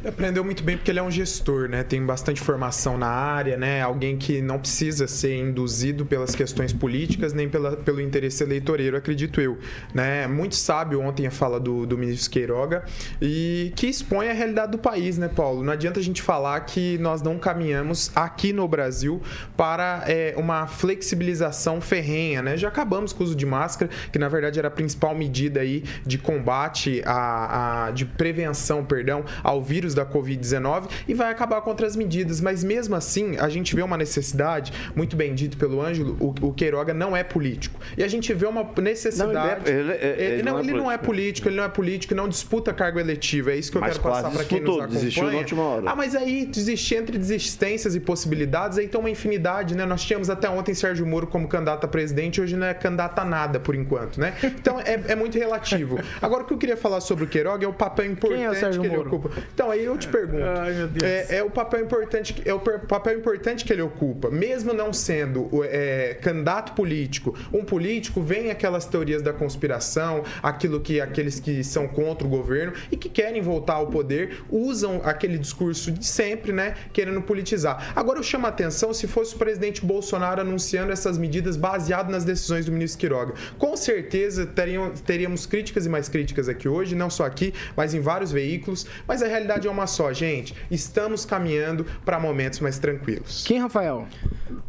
Aprendeu 0.02 0.42
muito 0.42 0.62
bem 0.62 0.78
porque 0.78 0.90
ele 0.90 0.98
é 0.98 1.02
um 1.02 1.10
gestor, 1.10 1.68
né? 1.68 1.82
Tem 1.82 2.02
bastante 2.02 2.40
formação 2.40 2.96
na 2.96 3.06
área, 3.06 3.58
né? 3.58 3.82
Alguém 3.82 4.16
que 4.16 4.40
não 4.40 4.58
precisa 4.58 5.06
ser 5.06 5.36
induzido 5.36 6.06
pelas 6.06 6.34
questões 6.34 6.72
políticas 6.72 7.34
nem 7.34 7.50
pela, 7.50 7.76
pelo 7.76 8.00
interesse 8.00 8.42
eleitoreiro, 8.42 8.96
acredito 8.96 9.42
eu, 9.42 9.58
né? 9.92 10.26
Muito 10.26 10.56
sábio 10.56 11.02
ontem 11.02 11.26
a 11.26 11.30
fala 11.30 11.60
do, 11.60 11.84
do 11.84 11.98
ministro 11.98 12.30
Queiroga 12.30 12.82
e 13.20 13.74
que 13.76 13.88
expõe 13.88 14.30
a 14.30 14.32
realidade 14.32 14.72
do 14.72 14.78
país, 14.78 15.18
né, 15.18 15.28
Paulo? 15.28 15.62
Não 15.62 15.70
adianta 15.70 16.00
a 16.00 16.02
gente 16.02 16.22
falar 16.22 16.58
que 16.60 16.96
nós 16.96 17.20
não 17.20 17.38
caminhamos 17.38 18.10
aqui 18.16 18.54
no 18.54 18.66
Brasil 18.66 19.20
para 19.54 20.04
é, 20.06 20.32
uma 20.38 20.66
flexibilização 20.66 21.78
ferrenha, 21.78 22.40
né? 22.40 22.56
Já 22.56 22.68
acabamos 22.68 23.12
com 23.12 23.22
o 23.22 23.26
uso 23.26 23.36
de 23.36 23.44
máscara, 23.44 23.90
que 24.10 24.18
na 24.18 24.30
verdade 24.30 24.58
era 24.58 24.68
a 24.68 24.70
principal 24.70 25.14
medida 25.14 25.60
aí 25.60 25.84
de 26.06 26.16
combate 26.16 27.02
a, 27.04 27.88
a 27.88 27.90
de 27.90 28.06
prevenção, 28.06 28.82
perdão, 28.82 29.26
ao 29.44 29.62
vírus 29.62 29.89
vírus 29.90 29.94
da 29.94 30.06
Covid-19 30.06 30.88
e 31.08 31.14
vai 31.14 31.30
acabar 31.30 31.60
com 31.60 31.70
outras 31.70 31.96
medidas. 31.96 32.40
Mas 32.40 32.62
mesmo 32.64 32.94
assim, 32.94 33.36
a 33.38 33.48
gente 33.48 33.74
vê 33.74 33.82
uma 33.82 33.96
necessidade, 33.96 34.72
muito 34.94 35.16
bem 35.16 35.34
dito 35.34 35.56
pelo 35.56 35.82
Ângelo, 35.82 36.16
o, 36.20 36.48
o 36.48 36.52
Queiroga 36.52 36.94
não 36.94 37.16
é 37.16 37.22
político. 37.22 37.80
E 37.96 38.02
a 38.02 38.08
gente 38.08 38.32
vê 38.32 38.46
uma 38.46 38.68
necessidade. 38.80 39.32
Não, 39.32 39.78
ele, 39.78 39.92
é, 39.92 39.96
ele, 39.96 40.34
ele, 40.34 40.42
não, 40.42 40.52
não, 40.52 40.58
é 40.58 40.62
ele 40.62 40.72
não, 40.72 40.90
é 40.90 40.98
político, 40.98 41.48
ele 41.48 41.56
não 41.56 41.64
é 41.64 41.68
político, 41.68 42.14
não 42.14 42.28
disputa 42.28 42.72
cargo 42.72 42.98
eletivo. 42.98 43.50
É 43.50 43.56
isso 43.56 43.70
que 43.70 43.76
eu 43.76 43.80
mas 43.80 43.98
quero 43.98 44.02
passar 44.02 44.30
para 44.30 44.44
quem 44.44 44.60
nos 44.60 44.78
acompanha. 44.78 45.32
Na 45.32 45.38
última 45.38 45.62
hora. 45.62 45.90
Ah, 45.90 45.96
mas 45.96 46.14
aí 46.14 46.46
desistir 46.46 46.96
entre 46.96 47.18
desistências 47.18 47.94
e 47.94 48.00
possibilidades, 48.00 48.78
aí 48.78 48.88
tem 48.88 49.00
uma 49.00 49.10
infinidade, 49.10 49.74
né? 49.74 49.84
Nós 49.84 50.02
tínhamos 50.02 50.30
até 50.30 50.48
ontem 50.48 50.74
Sérgio 50.74 51.06
Moro 51.06 51.26
como 51.26 51.48
candidato 51.48 51.84
a 51.84 51.88
presidente, 51.88 52.40
hoje 52.40 52.56
não 52.56 52.66
é 52.66 52.74
candidato 52.74 53.18
a 53.18 53.24
nada 53.24 53.60
por 53.60 53.74
enquanto, 53.74 54.20
né? 54.20 54.34
Então 54.60 54.80
é, 54.80 55.00
é 55.08 55.14
muito 55.14 55.38
relativo. 55.38 55.98
Agora 56.20 56.42
o 56.42 56.46
que 56.46 56.52
eu 56.52 56.58
queria 56.58 56.76
falar 56.76 57.00
sobre 57.00 57.24
o 57.24 57.26
Queiroga 57.26 57.64
é 57.64 57.68
o 57.68 57.72
papel 57.72 58.06
importante 58.06 58.64
é 58.64 58.68
o 58.68 58.80
que 58.80 58.86
ele 58.86 58.96
Moro? 58.96 59.16
ocupa. 59.16 59.30
Então, 59.54 59.70
aí 59.80 59.86
eu 59.86 59.98
te 59.98 60.08
pergunto. 60.08 60.44
Ai, 60.44 60.90
é, 61.02 61.36
é, 61.38 61.42
o 61.42 61.50
papel 61.50 61.80
importante, 61.80 62.42
é 62.44 62.54
o 62.54 62.60
papel 62.60 63.18
importante 63.18 63.64
que 63.64 63.72
ele 63.72 63.82
ocupa. 63.82 64.30
Mesmo 64.30 64.72
não 64.72 64.92
sendo 64.92 65.48
é, 65.64 66.16
candidato 66.20 66.72
político, 66.74 67.36
um 67.52 67.64
político 67.64 68.20
vem 68.20 68.50
aquelas 68.50 68.86
teorias 68.86 69.22
da 69.22 69.32
conspiração, 69.32 70.24
aquilo 70.42 70.80
que 70.80 71.00
aqueles 71.00 71.40
que 71.40 71.64
são 71.64 71.88
contra 71.88 72.26
o 72.26 72.30
governo 72.30 72.72
e 72.90 72.96
que 72.96 73.08
querem 73.08 73.42
voltar 73.42 73.74
ao 73.74 73.88
poder 73.88 74.42
usam 74.50 75.00
aquele 75.04 75.38
discurso 75.38 75.90
de 75.90 76.04
sempre, 76.06 76.52
né? 76.52 76.74
Querendo 76.92 77.20
politizar. 77.22 77.92
Agora 77.96 78.18
eu 78.18 78.22
chamo 78.22 78.46
a 78.46 78.50
atenção 78.50 78.92
se 78.92 79.06
fosse 79.06 79.34
o 79.34 79.38
presidente 79.38 79.84
Bolsonaro 79.84 80.40
anunciando 80.40 80.92
essas 80.92 81.18
medidas 81.18 81.56
baseado 81.56 82.10
nas 82.10 82.24
decisões 82.24 82.66
do 82.66 82.72
ministro 82.72 83.00
Quiroga. 83.00 83.34
Com 83.58 83.76
certeza 83.76 84.46
teriam, 84.46 84.90
teríamos 84.90 85.46
críticas 85.46 85.86
e 85.86 85.88
mais 85.88 86.08
críticas 86.08 86.48
aqui 86.48 86.68
hoje, 86.68 86.94
não 86.94 87.10
só 87.10 87.24
aqui, 87.24 87.54
mas 87.76 87.94
em 87.94 88.00
vários 88.00 88.32
veículos. 88.32 88.86
Mas 89.06 89.22
a 89.22 89.26
realidade 89.26 89.66
é 89.66 89.69
uma 89.70 89.86
só, 89.86 90.12
gente. 90.12 90.54
Estamos 90.70 91.24
caminhando 91.24 91.86
para 92.04 92.18
momentos 92.18 92.60
mais 92.60 92.78
tranquilos. 92.78 93.44
Quem, 93.46 93.58
Rafael? 93.58 94.06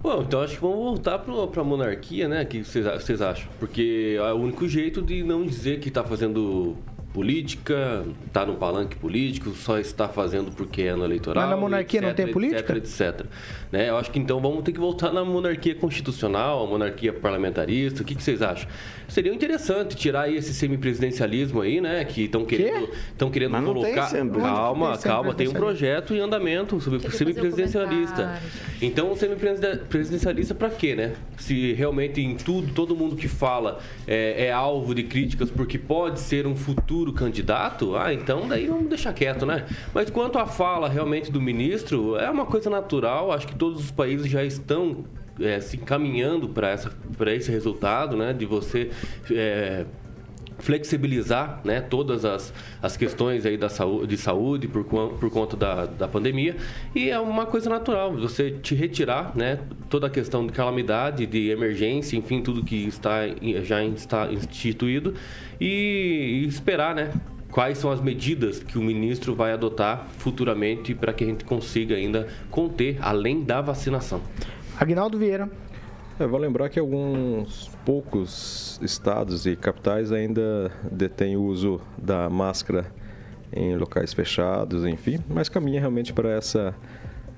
Bom, 0.02 0.22
então 0.22 0.42
acho 0.42 0.56
que 0.56 0.62
vamos 0.62 0.78
voltar 0.78 1.20
para 1.20 1.62
a 1.62 1.64
monarquia, 1.64 2.28
né? 2.28 2.44
O 2.44 2.46
que 2.46 2.64
vocês 2.64 3.22
acham? 3.22 3.50
Porque 3.60 4.16
é 4.18 4.34
o 4.34 4.38
único 4.38 4.68
jeito 4.68 5.02
de 5.02 5.24
não 5.24 5.46
dizer 5.46 5.80
que 5.80 5.90
está 5.90 6.04
fazendo 6.04 6.78
política, 7.14 8.06
está 8.26 8.46
no 8.46 8.56
palanque 8.56 8.96
político, 8.96 9.52
só 9.52 9.78
está 9.78 10.08
fazendo 10.08 10.52
porque 10.52 10.84
é 10.84 10.96
no 10.96 11.04
eleitoral. 11.04 11.44
Mas 11.44 11.50
na 11.50 11.58
monarquia 11.58 12.00
etc, 12.00 12.08
não 12.08 12.16
tem 12.16 12.28
política? 12.34 12.78
Etc, 12.78 13.02
etc. 13.02 13.26
Né? 13.72 13.90
Eu 13.90 13.98
acho 13.98 14.12
que 14.12 14.20
então 14.20 14.40
vamos 14.42 14.64
ter 14.64 14.72
que 14.72 14.80
voltar 14.80 15.12
na 15.12 15.24
monarquia 15.24 15.76
constitucional, 15.76 16.66
monarquia 16.68 17.14
parlamentarista. 17.14 18.02
O 18.02 18.06
que, 18.06 18.16
que 18.16 18.24
vocês 18.24 18.42
acham? 18.42 18.70
Seria 19.08 19.34
interessante 19.34 19.96
tirar 19.96 20.22
aí 20.22 20.38
esse 20.38 20.54
semipresidencialismo 20.54 21.62
aí, 21.62 21.82
né? 21.82 22.06
Que 22.06 22.24
estão 22.24 22.46
querendo, 22.46 22.90
estão 23.10 23.30
querendo 23.30 23.52
Mas 23.52 23.66
colocar. 23.66 24.10
Tem 24.10 24.30
calma, 24.30 24.98
tem 24.98 25.02
calma, 25.02 25.34
tem 25.34 25.48
um 25.50 25.54
projeto 25.54 26.14
em 26.14 26.20
andamento 26.20 26.80
sobre 26.80 27.00
semipresidencialista. 27.12 28.42
Então, 28.82 29.12
o 29.12 29.16
semipresidencialista 29.18 30.56
para 30.56 30.70
quê, 30.70 30.96
né? 30.96 31.14
Se 31.38 31.74
realmente 31.74 32.22
em 32.22 32.36
tudo, 32.36 32.74
todo 32.74 32.96
mundo 32.96 33.16
que 33.16 33.28
fala 33.28 33.80
é, 34.08 34.46
é 34.46 34.52
alvo 34.52 34.96
de 34.96 35.04
críticas 35.04 35.50
porque 35.52 35.78
pode 35.78 36.20
ser 36.20 36.48
um 36.48 36.56
futuro 36.56 37.01
candidato, 37.14 37.96
ah, 37.96 38.14
então 38.14 38.48
daí 38.48 38.68
vamos 38.68 38.88
deixar 38.88 39.14
quieto, 39.14 39.46
né? 39.46 39.66
Mas 39.94 40.10
quanto 40.10 40.38
à 40.38 40.46
fala 40.46 40.88
realmente 40.88 41.32
do 41.32 41.42
ministro, 41.42 42.16
é 42.18 42.30
uma 42.30 42.46
coisa 42.46 42.70
natural, 42.70 43.32
acho 43.32 43.48
que 43.48 43.56
todos 43.56 43.86
os 43.86 43.92
países 43.92 44.30
já 44.30 44.44
estão 44.44 45.06
é, 45.40 45.60
se 45.60 45.78
encaminhando 45.78 46.50
para 46.50 47.34
esse 47.34 47.52
resultado, 47.52 48.16
né? 48.16 48.34
De 48.34 48.46
você 48.46 48.92
é, 49.30 49.86
flexibilizar 50.62 51.60
né, 51.64 51.82
todas 51.82 52.24
as, 52.24 52.54
as 52.82 52.96
questões 52.96 53.46
aí 53.46 53.58
da 53.58 53.70
saúde, 53.70 54.08
de 54.08 54.18
saúde 54.18 54.68
por, 54.68 54.84
por 54.84 55.30
conta 55.30 55.58
da, 55.58 55.86
da 55.86 56.08
pandemia 56.08 56.56
e 56.96 57.10
é 57.10 57.20
uma 57.20 57.46
coisa 57.46 57.70
natural 57.70 58.14
você 58.16 58.52
te 58.52 58.76
retirar 58.76 59.36
né, 59.36 59.60
toda 59.90 60.08
a 60.08 60.10
questão 60.10 60.46
de 60.46 60.54
calamidade, 60.54 61.26
de 61.26 61.50
emergência, 61.50 62.16
enfim, 62.16 62.42
tudo 62.42 62.64
que 62.64 62.88
está 62.88 63.22
já 63.64 63.84
está 63.84 64.32
instituído 64.32 65.14
e, 65.60 66.44
e 66.44 66.48
esperar 66.48 66.96
né, 66.96 67.12
quais 67.52 67.78
são 67.78 67.92
as 67.92 68.02
medidas 68.02 68.64
que 68.64 68.78
o 68.78 68.82
ministro 68.82 69.36
vai 69.36 69.52
adotar 69.52 70.08
futuramente 70.18 70.94
para 70.94 71.12
que 71.14 71.24
a 71.24 71.28
gente 71.28 71.44
consiga 71.44 71.96
ainda 71.96 72.28
conter 72.50 72.98
além 73.02 73.44
da 73.44 73.62
vacinação. 73.62 74.22
Agnaldo 74.80 75.18
Vieira. 75.18 75.50
Eu 76.22 76.30
vou 76.30 76.40
lembrar 76.40 76.70
que 76.70 76.80
alguns 76.80 77.72
poucos 77.84 78.80
estados 78.84 79.48
e 79.48 79.56
capitais 79.56 80.12
ainda 80.12 80.72
detêm 80.92 81.36
o 81.36 81.42
uso 81.42 81.82
da 81.98 82.30
máscara 82.30 82.86
em 83.52 83.76
locais 83.76 84.14
fechados, 84.14 84.86
enfim, 84.86 85.18
mas 85.28 85.50
caminha 85.50 85.80
realmente 85.80 86.14
para 86.14 86.30
essa 86.30 86.76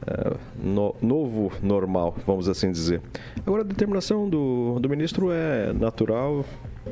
uh, 0.01 0.37
no, 0.61 0.93
novo 1.01 1.49
normal, 1.61 2.13
vamos 2.27 2.49
assim 2.49 2.73
dizer. 2.73 3.01
Agora, 3.47 3.61
a 3.61 3.65
determinação 3.65 4.29
do, 4.29 4.77
do 4.81 4.89
ministro 4.89 5.31
é 5.31 5.71
natural 5.71 6.43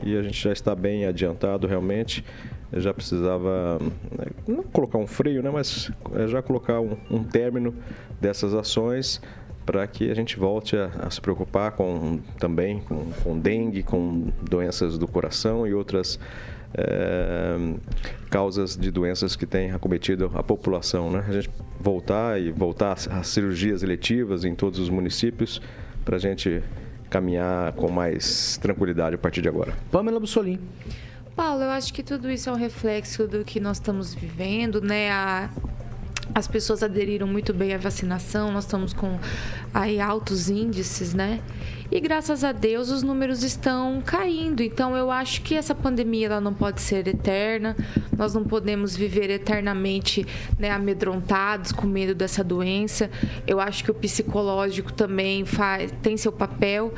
e 0.02 0.18
a 0.18 0.22
gente 0.24 0.42
já 0.42 0.54
está 0.54 0.74
bem 0.74 1.06
adiantado 1.06 1.68
realmente. 1.68 2.24
Já 2.72 2.94
precisava 2.94 3.80
né, 4.18 4.28
não 4.48 4.64
colocar 4.64 4.98
um 4.98 5.06
freio, 5.06 5.44
né, 5.44 5.50
mas 5.50 5.92
eh, 6.16 6.28
já 6.28 6.42
colocar 6.42 6.80
um, 6.80 6.96
um 7.10 7.22
término 7.22 7.76
dessas 8.22 8.54
ações 8.54 9.22
para 9.66 9.86
que 9.88 10.10
a 10.10 10.14
gente 10.14 10.38
volte 10.38 10.76
a, 10.76 10.88
a, 11.00 11.10
se 11.10 11.22
preocupar 11.22 11.72
com 11.74 12.20
também 12.40 12.80
com, 12.80 13.12
com, 13.24 13.40
dengue, 13.40 13.84
com 13.84 14.32
doenças 14.42 14.98
do 14.98 15.08
coração 15.08 15.68
e 15.68 15.74
outras 15.74 16.20
é, 16.74 17.56
causas 18.30 18.76
de 18.76 18.90
doenças 18.92 19.36
que 19.36 19.46
têm 19.46 19.72
acometido 19.72 20.32
a 20.34 20.44
população. 20.44 21.12
Né? 21.12 21.24
A 21.28 21.32
gente 21.34 21.50
voltar 21.80 22.40
e 22.42 22.52
voltar 22.52 22.94
às 22.94 23.28
cirurgias 23.28 23.84
eletivas 23.84 24.44
em 24.44 24.56
todos 24.56 24.80
os 24.80 24.90
municípios 24.90 25.62
para 26.04 26.16
a 26.16 26.20
gente 26.20 26.62
caminhar 27.10 27.74
com 27.74 27.92
mais 27.92 28.58
tranquilidade 28.58 29.16
a 29.16 29.18
partir 29.18 29.42
de 29.42 29.50
agora. 29.50 29.74
Pamela 29.92 30.20
Bussolim. 30.20 30.60
Paulo, 31.36 31.64
eu 31.64 31.70
acho 31.70 31.94
que 31.94 32.04
tudo 32.04 32.30
isso 32.30 32.50
é 32.50 32.52
um 32.52 32.56
reflexo 32.56 33.28
do 33.28 33.44
que 33.44 33.60
nós 33.60 33.78
estamos 33.78 34.14
vivendo, 34.14 34.82
né? 34.82 35.12
A 35.12 35.50
as 36.34 36.48
pessoas 36.48 36.84
aderiram 36.84 37.28
muito 37.28 37.54
bem 37.54 37.74
à 37.74 37.78
vacinação, 37.78 38.52
nós 38.52 38.66
estamos 38.66 38.94
com 38.94 39.20
aí 39.74 40.00
altos 40.00 40.50
índices, 40.50 41.14
né? 41.14 41.42
E 41.92 42.00
graças 42.00 42.42
a 42.46 42.54
Deus 42.54 42.90
os 42.90 43.04
números 43.04 43.44
estão 43.44 44.02
caindo. 44.06 44.64
Então 44.64 44.96
eu 44.96 45.12
acho 45.12 45.42
que 45.42 45.56
essa 45.56 45.76
pandemia 45.76 46.28
ela 46.28 46.40
não 46.40 46.54
pode 46.54 46.80
ser 46.80 47.06
eterna. 47.06 47.76
Nós 48.18 48.34
não 48.34 48.46
podemos 48.46 48.96
viver 48.96 49.30
eternamente 49.30 50.26
né, 50.58 50.70
amedrontados 50.70 51.74
com 51.74 51.86
medo 51.86 52.16
dessa 52.16 52.46
doença. 52.46 53.12
Eu 53.46 53.60
acho 53.60 53.84
que 53.84 53.92
o 53.92 53.94
psicológico 53.94 54.94
também 54.94 55.44
faz, 55.44 55.94
tem 56.02 56.16
seu 56.16 56.32
papel. 56.32 56.94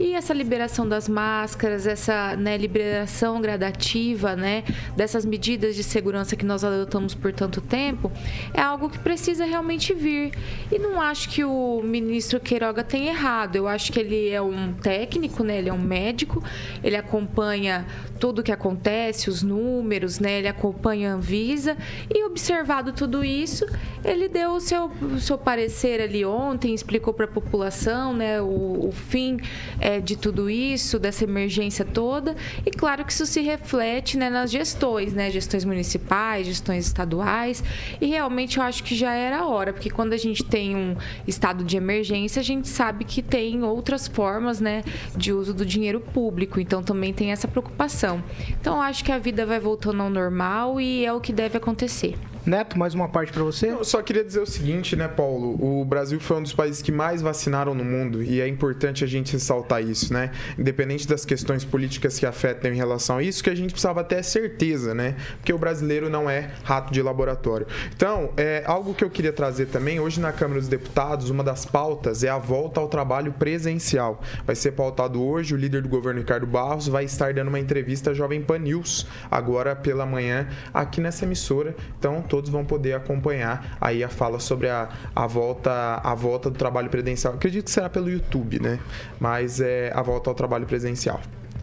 E 0.00 0.14
essa 0.14 0.32
liberação 0.32 0.88
das 0.88 1.10
máscaras, 1.10 1.86
essa 1.86 2.34
né, 2.34 2.56
liberação 2.56 3.42
gradativa 3.42 4.34
né, 4.34 4.64
dessas 4.96 5.26
medidas 5.26 5.76
de 5.76 5.82
segurança 5.82 6.36
que 6.36 6.46
nós 6.46 6.64
adotamos 6.64 7.14
por 7.14 7.34
tanto 7.34 7.60
tempo, 7.60 8.10
é 8.54 8.62
algo 8.62 8.88
que 8.88 8.98
precisa 8.98 9.44
realmente 9.44 9.92
vir. 9.92 10.32
E 10.72 10.78
não 10.78 10.98
acho 10.98 11.28
que 11.28 11.44
o 11.44 11.82
ministro 11.84 12.40
Queiroga 12.40 12.82
tenha 12.82 13.10
errado. 13.10 13.56
Eu 13.56 13.68
acho 13.68 13.92
que 13.92 14.00
ele 14.00 14.30
é 14.30 14.37
um 14.42 14.72
técnico, 14.72 15.42
né? 15.42 15.58
Ele 15.58 15.68
é 15.68 15.72
um 15.72 15.80
médico, 15.80 16.42
ele 16.82 16.96
acompanha 16.96 17.86
tudo 18.18 18.40
o 18.40 18.42
que 18.42 18.52
acontece, 18.52 19.30
os 19.30 19.42
números, 19.42 20.18
né? 20.18 20.38
Ele 20.38 20.48
acompanha 20.48 21.12
a 21.12 21.14
Anvisa 21.14 21.76
e 22.12 22.24
observado 22.24 22.92
tudo 22.92 23.24
isso, 23.24 23.66
ele 24.04 24.28
deu 24.28 24.52
o 24.52 24.60
seu, 24.60 24.86
o 24.86 25.20
seu 25.20 25.38
parecer 25.38 26.00
ali 26.00 26.24
ontem, 26.24 26.74
explicou 26.74 27.14
para 27.14 27.24
a 27.24 27.28
população, 27.28 28.12
né? 28.12 28.40
O, 28.40 28.88
o 28.88 28.92
fim 28.92 29.38
é, 29.80 30.00
de 30.00 30.16
tudo 30.16 30.50
isso, 30.50 30.98
dessa 30.98 31.24
emergência 31.24 31.84
toda 31.84 32.36
e 32.64 32.70
claro 32.70 33.04
que 33.04 33.12
isso 33.12 33.26
se 33.26 33.40
reflete 33.40 34.16
né, 34.16 34.28
nas 34.30 34.50
gestões, 34.50 35.12
né? 35.12 35.30
Gestões 35.30 35.64
municipais, 35.64 36.46
gestões 36.46 36.86
estaduais 36.86 37.62
e 38.00 38.06
realmente 38.06 38.58
eu 38.58 38.62
acho 38.62 38.82
que 38.82 38.94
já 38.94 39.12
era 39.12 39.46
hora, 39.46 39.72
porque 39.72 39.90
quando 39.90 40.12
a 40.12 40.16
gente 40.16 40.44
tem 40.44 40.76
um 40.76 40.96
estado 41.26 41.64
de 41.64 41.76
emergência, 41.76 42.40
a 42.40 42.44
gente 42.44 42.68
sabe 42.68 43.04
que 43.04 43.22
tem 43.22 43.62
outras 43.62 44.06
formas, 44.06 44.27
né, 44.60 44.82
de 45.16 45.32
uso 45.32 45.54
do 45.54 45.64
dinheiro 45.64 46.00
público, 46.00 46.60
então 46.60 46.82
também 46.82 47.12
tem 47.12 47.32
essa 47.32 47.48
preocupação. 47.48 48.22
Então 48.60 48.80
acho 48.80 49.04
que 49.04 49.12
a 49.12 49.18
vida 49.18 49.46
vai 49.46 49.60
voltando 49.60 50.02
ao 50.02 50.10
normal 50.10 50.80
e 50.80 51.04
é 51.04 51.12
o 51.12 51.20
que 51.20 51.32
deve 51.32 51.56
acontecer. 51.56 52.16
Neto, 52.48 52.78
mais 52.78 52.94
uma 52.94 53.10
parte 53.10 53.30
para 53.30 53.44
você? 53.44 53.70
Eu 53.70 53.84
só 53.84 54.00
queria 54.00 54.24
dizer 54.24 54.40
o 54.40 54.46
seguinte, 54.46 54.96
né, 54.96 55.06
Paulo? 55.06 55.54
O 55.62 55.84
Brasil 55.84 56.18
foi 56.18 56.38
um 56.38 56.42
dos 56.42 56.54
países 56.54 56.80
que 56.80 56.90
mais 56.90 57.20
vacinaram 57.20 57.74
no 57.74 57.84
mundo 57.84 58.22
e 58.22 58.40
é 58.40 58.48
importante 58.48 59.04
a 59.04 59.06
gente 59.06 59.34
ressaltar 59.34 59.82
isso, 59.82 60.14
né? 60.14 60.30
Independente 60.58 61.06
das 61.06 61.26
questões 61.26 61.62
políticas 61.62 62.18
que 62.18 62.24
afetam 62.24 62.72
em 62.72 62.74
relação 62.74 63.18
a 63.18 63.22
isso, 63.22 63.44
que 63.44 63.50
a 63.50 63.54
gente 63.54 63.72
precisava 63.72 64.02
ter 64.02 64.24
certeza, 64.24 64.94
né? 64.94 65.14
Porque 65.36 65.52
o 65.52 65.58
brasileiro 65.58 66.08
não 66.08 66.30
é 66.30 66.50
rato 66.64 66.90
de 66.90 67.02
laboratório. 67.02 67.66
Então, 67.94 68.30
é 68.38 68.62
algo 68.64 68.94
que 68.94 69.04
eu 69.04 69.10
queria 69.10 69.32
trazer 69.32 69.66
também, 69.66 70.00
hoje 70.00 70.18
na 70.18 70.32
Câmara 70.32 70.58
dos 70.58 70.70
Deputados, 70.70 71.28
uma 71.28 71.44
das 71.44 71.66
pautas 71.66 72.24
é 72.24 72.30
a 72.30 72.38
volta 72.38 72.80
ao 72.80 72.88
trabalho 72.88 73.30
presencial. 73.30 74.22
Vai 74.46 74.56
ser 74.56 74.72
pautado 74.72 75.22
hoje, 75.22 75.52
o 75.52 75.58
líder 75.58 75.82
do 75.82 75.88
governo 75.90 76.20
Ricardo 76.20 76.46
Barros 76.46 76.88
vai 76.88 77.04
estar 77.04 77.34
dando 77.34 77.48
uma 77.48 77.60
entrevista 77.60 78.12
à 78.12 78.14
Jovem 78.14 78.40
Pan 78.40 78.60
News, 78.60 79.06
agora 79.30 79.76
pela 79.76 80.06
manhã, 80.06 80.48
aqui 80.72 80.98
nessa 80.98 81.26
emissora. 81.26 81.76
Então, 81.98 82.22
todos 82.22 82.37
vão 82.46 82.64
poder 82.64 82.94
acompanhar 82.94 83.76
aí 83.80 84.04
a 84.04 84.08
fala 84.08 84.38
sobre 84.38 84.68
a, 84.68 84.88
a 85.14 85.26
volta 85.26 86.00
a 86.02 86.14
volta 86.14 86.50
do 86.50 86.56
trabalho 86.56 86.88
presencial. 86.88 87.34
Acredito 87.34 87.64
que 87.64 87.70
será 87.70 87.88
pelo 87.88 88.08
YouTube, 88.10 88.60
né? 88.60 88.78
Mas 89.18 89.60
é 89.60 89.92
a 89.94 90.02
volta 90.02 90.30
ao 90.30 90.34
trabalho 90.34 90.66
presencial. 90.66 91.20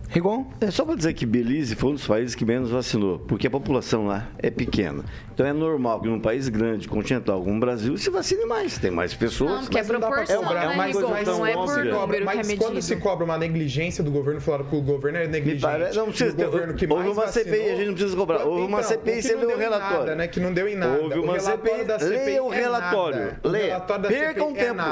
Rigon? 0.09 0.45
É 0.61 0.71
só 0.71 0.85
para 0.85 0.95
dizer 0.95 1.13
que 1.13 1.25
Belize 1.25 1.75
foi 1.75 1.89
um 1.91 1.93
dos 1.93 2.07
países 2.07 2.35
que 2.35 2.45
menos 2.45 2.69
vacinou, 2.69 3.19
porque 3.19 3.47
a 3.47 3.49
população 3.49 4.05
lá 4.07 4.27
é 4.37 4.49
pequena. 4.49 5.03
Então 5.33 5.45
é 5.45 5.51
normal 5.51 5.99
que 5.99 6.07
num 6.07 6.19
país 6.19 6.47
grande, 6.47 6.87
continental 6.87 7.41
como 7.43 7.57
o 7.57 7.59
Brasil, 7.59 7.97
se 7.97 8.09
vacine 8.09 8.45
mais. 8.45 8.77
Tem 8.77 8.89
mais 8.91 9.13
pessoas. 9.13 9.51
Não, 9.51 9.61
porque 9.63 9.77
é 9.79 9.83
proporção, 9.83 10.35
é, 10.57 10.63
é 10.65 10.67
uma 10.69 10.83
coisa 10.83 10.99
Rigon, 10.99 11.25
não 11.25 11.45
é 11.45 11.53
por 11.53 11.59
óbvia. 11.61 11.83
número 11.93 12.07
que 12.25 12.31
é 12.31 12.35
Mas 12.35 12.47
medido. 12.47 12.63
quando 12.65 12.81
se 12.81 12.95
cobra 12.97 13.25
uma 13.25 13.37
negligência 13.37 14.03
do 14.03 14.11
governo, 14.11 14.39
falaram 14.39 14.65
que 14.65 14.75
o 14.75 14.81
governo 14.81 15.17
é 15.17 15.27
negligente. 15.27 15.61
parece- 15.61 15.97
não 15.97 16.05
precisa 16.07 16.31
o 16.31 16.35
ter- 16.35 16.45
governo 16.45 16.73
que 16.75 16.87
houve 16.87 17.09
uma 17.09 17.27
CPI, 17.27 17.69
a 17.69 17.75
gente 17.75 17.87
não 17.87 17.93
precisa 17.93 18.15
cobrar. 18.15 18.35
Então, 18.37 18.51
Houve 18.51 18.63
uma 18.67 18.83
CPI, 18.83 19.11
o 19.11 19.15
que 19.17 19.21
você 19.23 19.35
não 19.35 19.47
leu 19.47 19.55
o 19.55 19.59
relatório. 19.59 19.97
Nada, 19.99 20.15
né? 20.15 20.27
Que 20.27 20.39
não 20.39 20.53
deu 20.53 20.67
em 20.69 20.75
nada. 20.75 21.01
Houve 21.01 21.19
uma 21.19 21.39
CPI, 21.39 21.83
da 21.83 21.99
CPI 21.99 22.15
leia 22.25 22.43
o 22.43 22.53
é 22.53 22.57
relatório. 22.57 23.19
nada. 23.19 23.39
Leia. 23.43 23.79
Perca 23.81 24.07
CPI 24.07 24.41
um 24.43 24.51
é 24.51 24.53
tempo. 24.53 24.83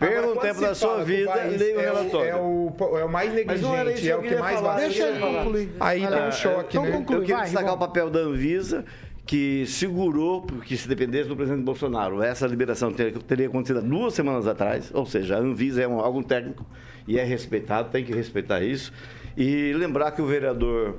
Perca 0.00 0.26
um 0.26 0.36
tempo 0.36 0.54
se 0.54 0.60
da 0.60 0.74
sua 0.74 0.98
que 0.98 1.04
vida, 1.04 1.30
país 1.30 1.60
leia 1.60 1.76
o 1.76 1.80
é 1.80 1.84
relatório. 1.84 2.28
É 2.30 2.36
o, 2.36 2.72
é 2.98 3.04
mais 3.06 3.32
Mas 3.46 3.60
não 3.60 3.74
era 3.74 3.84
negligente, 3.90 4.00
isso 4.00 4.08
é 4.08 4.10
que 4.10 4.12
o 4.12 4.18
eu 4.18 4.22
que 4.22 4.28
queria 4.28 4.40
mais 4.42 4.61
falar. 4.62 4.76
Deixa 4.80 5.08
ele 5.08 5.18
concluir. 5.20 5.70
Aí 5.80 6.00
lá. 6.08 6.28
um 6.28 6.32
choque, 6.32 6.76
Então 6.76 6.84
né? 6.84 6.92
conclui. 6.92 7.16
Eu 7.18 7.20
queria 7.22 7.36
vai, 7.36 7.44
destacar 7.44 7.74
o 7.74 7.78
papel 7.78 8.10
da 8.10 8.20
Anvisa, 8.20 8.84
que 9.26 9.64
segurou, 9.66 10.42
porque 10.42 10.76
se 10.76 10.88
dependesse 10.88 11.28
do 11.28 11.36
presidente 11.36 11.62
Bolsonaro, 11.64 12.22
essa 12.22 12.46
liberação 12.46 12.92
ter- 12.92 13.12
teria 13.22 13.46
acontecido 13.46 13.78
há 13.78 13.82
duas 13.82 14.14
semanas 14.14 14.46
atrás, 14.46 14.90
ou 14.92 15.06
seja, 15.06 15.36
a 15.36 15.38
Anvisa 15.38 15.82
é 15.82 15.86
um, 15.88 16.00
algo 16.00 16.22
técnico 16.24 16.66
e 17.06 17.18
é 17.18 17.24
respeitado, 17.24 17.90
tem 17.90 18.04
que 18.04 18.12
respeitar 18.12 18.60
isso. 18.62 18.92
E 19.36 19.72
lembrar 19.74 20.10
que 20.10 20.20
o 20.20 20.26
vereador 20.26 20.96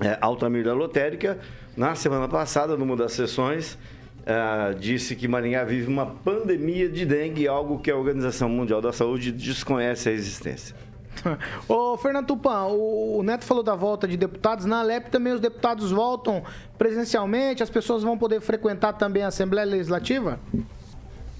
é, 0.00 0.18
Altamir 0.20 0.64
da 0.64 0.74
Lotérica, 0.74 1.38
na 1.76 1.94
semana 1.94 2.26
passada, 2.28 2.76
numa 2.76 2.96
das 2.96 3.12
sessões, 3.12 3.78
ah, 4.26 4.74
disse 4.78 5.16
que 5.16 5.26
Maringá 5.26 5.64
vive 5.64 5.86
uma 5.88 6.06
pandemia 6.06 6.88
de 6.88 7.04
dengue, 7.06 7.48
algo 7.48 7.78
que 7.78 7.90
a 7.90 7.96
Organização 7.96 8.48
Mundial 8.48 8.80
da 8.80 8.92
Saúde 8.92 9.32
desconhece 9.32 10.08
a 10.08 10.12
existência. 10.12 10.76
Ô, 11.68 11.96
Fernando 11.96 12.26
Tupan, 12.26 12.64
o 12.66 13.22
Neto 13.22 13.44
falou 13.44 13.62
da 13.62 13.74
volta 13.74 14.08
de 14.08 14.16
deputados. 14.16 14.64
Na 14.64 14.80
Alep 14.80 15.10
também 15.10 15.32
os 15.32 15.40
deputados 15.40 15.90
voltam 15.90 16.42
presencialmente, 16.76 17.62
as 17.62 17.70
pessoas 17.70 18.02
vão 18.02 18.18
poder 18.18 18.40
frequentar 18.40 18.94
também 18.94 19.22
a 19.22 19.28
Assembleia 19.28 19.66
Legislativa? 19.66 20.40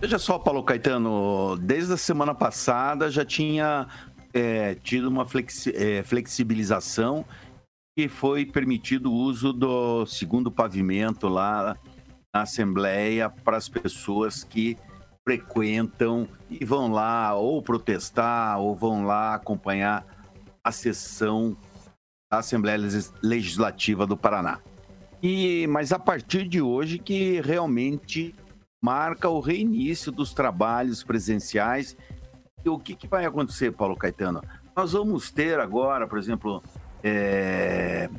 Veja 0.00 0.18
só, 0.18 0.38
Paulo 0.38 0.62
Caetano, 0.62 1.56
desde 1.58 1.92
a 1.92 1.96
semana 1.96 2.34
passada 2.34 3.10
já 3.10 3.24
tinha 3.24 3.86
é, 4.32 4.74
tido 4.74 5.08
uma 5.08 5.24
flexi- 5.24 5.74
é, 5.74 6.02
flexibilização 6.02 7.24
e 7.96 8.08
foi 8.08 8.46
permitido 8.46 9.12
o 9.12 9.14
uso 9.14 9.52
do 9.52 10.06
segundo 10.06 10.50
pavimento 10.50 11.28
lá 11.28 11.76
na 12.34 12.42
Assembleia 12.42 13.28
para 13.28 13.56
as 13.56 13.68
pessoas 13.68 14.42
que 14.42 14.76
frequentam 15.26 16.28
e 16.50 16.64
vão 16.64 16.90
lá 16.90 17.34
ou 17.34 17.62
protestar 17.62 18.58
ou 18.58 18.74
vão 18.74 19.04
lá 19.04 19.34
acompanhar 19.34 20.04
a 20.64 20.72
sessão 20.72 21.56
da 22.30 22.38
Assembleia 22.38 22.78
Legis- 22.78 23.12
Legislativa 23.22 24.06
do 24.06 24.16
Paraná. 24.16 24.60
E, 25.22 25.66
mas 25.68 25.92
a 25.92 25.98
partir 25.98 26.48
de 26.48 26.60
hoje 26.60 26.98
que 26.98 27.40
realmente 27.40 28.34
marca 28.82 29.28
o 29.28 29.38
reinício 29.38 30.10
dos 30.10 30.34
trabalhos 30.34 31.04
presenciais. 31.04 31.96
E 32.64 32.68
o 32.68 32.78
que, 32.78 32.94
que 32.94 33.06
vai 33.06 33.24
acontecer, 33.24 33.70
Paulo 33.72 33.96
Caetano? 33.96 34.42
Nós 34.74 34.92
vamos 34.92 35.30
ter 35.30 35.60
agora, 35.60 36.06
por 36.06 36.18
exemplo, 36.18 36.62
é, 37.02 38.10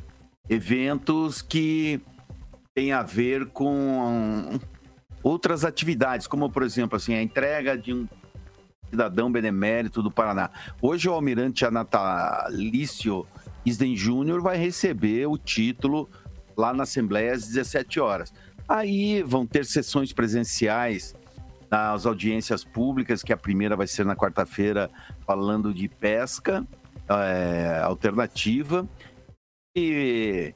eventos 0.48 1.42
que 1.42 2.00
têm 2.74 2.92
a 2.92 3.02
ver 3.02 3.46
com 3.50 4.58
outras 5.24 5.64
atividades, 5.64 6.26
como, 6.26 6.50
por 6.50 6.62
exemplo, 6.62 6.96
assim, 6.96 7.14
a 7.14 7.22
entrega 7.22 7.76
de 7.76 7.94
um 7.94 8.06
cidadão 8.90 9.32
benemérito 9.32 10.02
do 10.02 10.10
Paraná. 10.10 10.50
Hoje 10.80 11.08
o 11.08 11.12
almirante 11.12 11.64
Anatalício 11.64 13.26
Isden 13.64 13.96
Júnior 13.96 14.42
vai 14.42 14.58
receber 14.58 15.26
o 15.26 15.38
título 15.38 16.08
lá 16.56 16.72
na 16.72 16.82
Assembleia 16.82 17.32
às 17.32 17.46
17 17.46 17.98
horas. 17.98 18.32
Aí 18.68 19.22
vão 19.22 19.46
ter 19.46 19.64
sessões 19.64 20.12
presenciais 20.12 21.14
nas 21.70 22.06
audiências 22.06 22.62
públicas, 22.62 23.22
que 23.22 23.32
a 23.32 23.36
primeira 23.36 23.74
vai 23.74 23.86
ser 23.86 24.04
na 24.04 24.14
quarta-feira, 24.14 24.90
falando 25.26 25.72
de 25.72 25.88
pesca 25.88 26.64
é, 27.08 27.80
alternativa. 27.82 28.86
E 29.76 30.54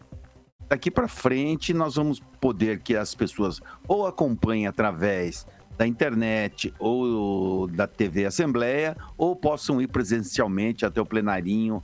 daqui 0.69 0.91
para 0.91 1.09
frente 1.09 1.73
nós 1.73 1.97
vamos 1.97 2.21
poder 2.41 2.81
que 2.81 2.97
as 2.97 3.15
pessoas 3.15 3.61
ou 3.87 4.07
acompanhem 4.07 4.67
através 4.67 5.47
da 5.77 5.87
internet 5.87 6.75
ou 6.79 7.69
da 7.69 7.87
TV 7.87 8.27
Assembleia, 8.27 8.97
ou 9.17 9.37
possam 9.37 9.81
ir 9.81 9.87
presencialmente 9.87 10.85
até 10.85 11.01
o 11.01 11.07
plenarinho 11.07 11.83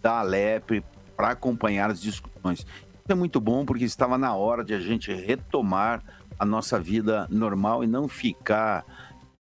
da 0.00 0.20
Alep 0.20 0.82
para 1.14 1.30
acompanhar 1.30 1.90
as 1.90 2.00
discussões. 2.00 2.60
Isso 2.60 3.12
é 3.12 3.14
muito 3.14 3.38
bom 3.38 3.64
porque 3.64 3.84
estava 3.84 4.16
na 4.16 4.34
hora 4.34 4.64
de 4.64 4.72
a 4.72 4.80
gente 4.80 5.12
retomar 5.12 6.02
a 6.38 6.46
nossa 6.46 6.80
vida 6.80 7.28
normal 7.30 7.84
e 7.84 7.86
não 7.86 8.08
ficar 8.08 8.84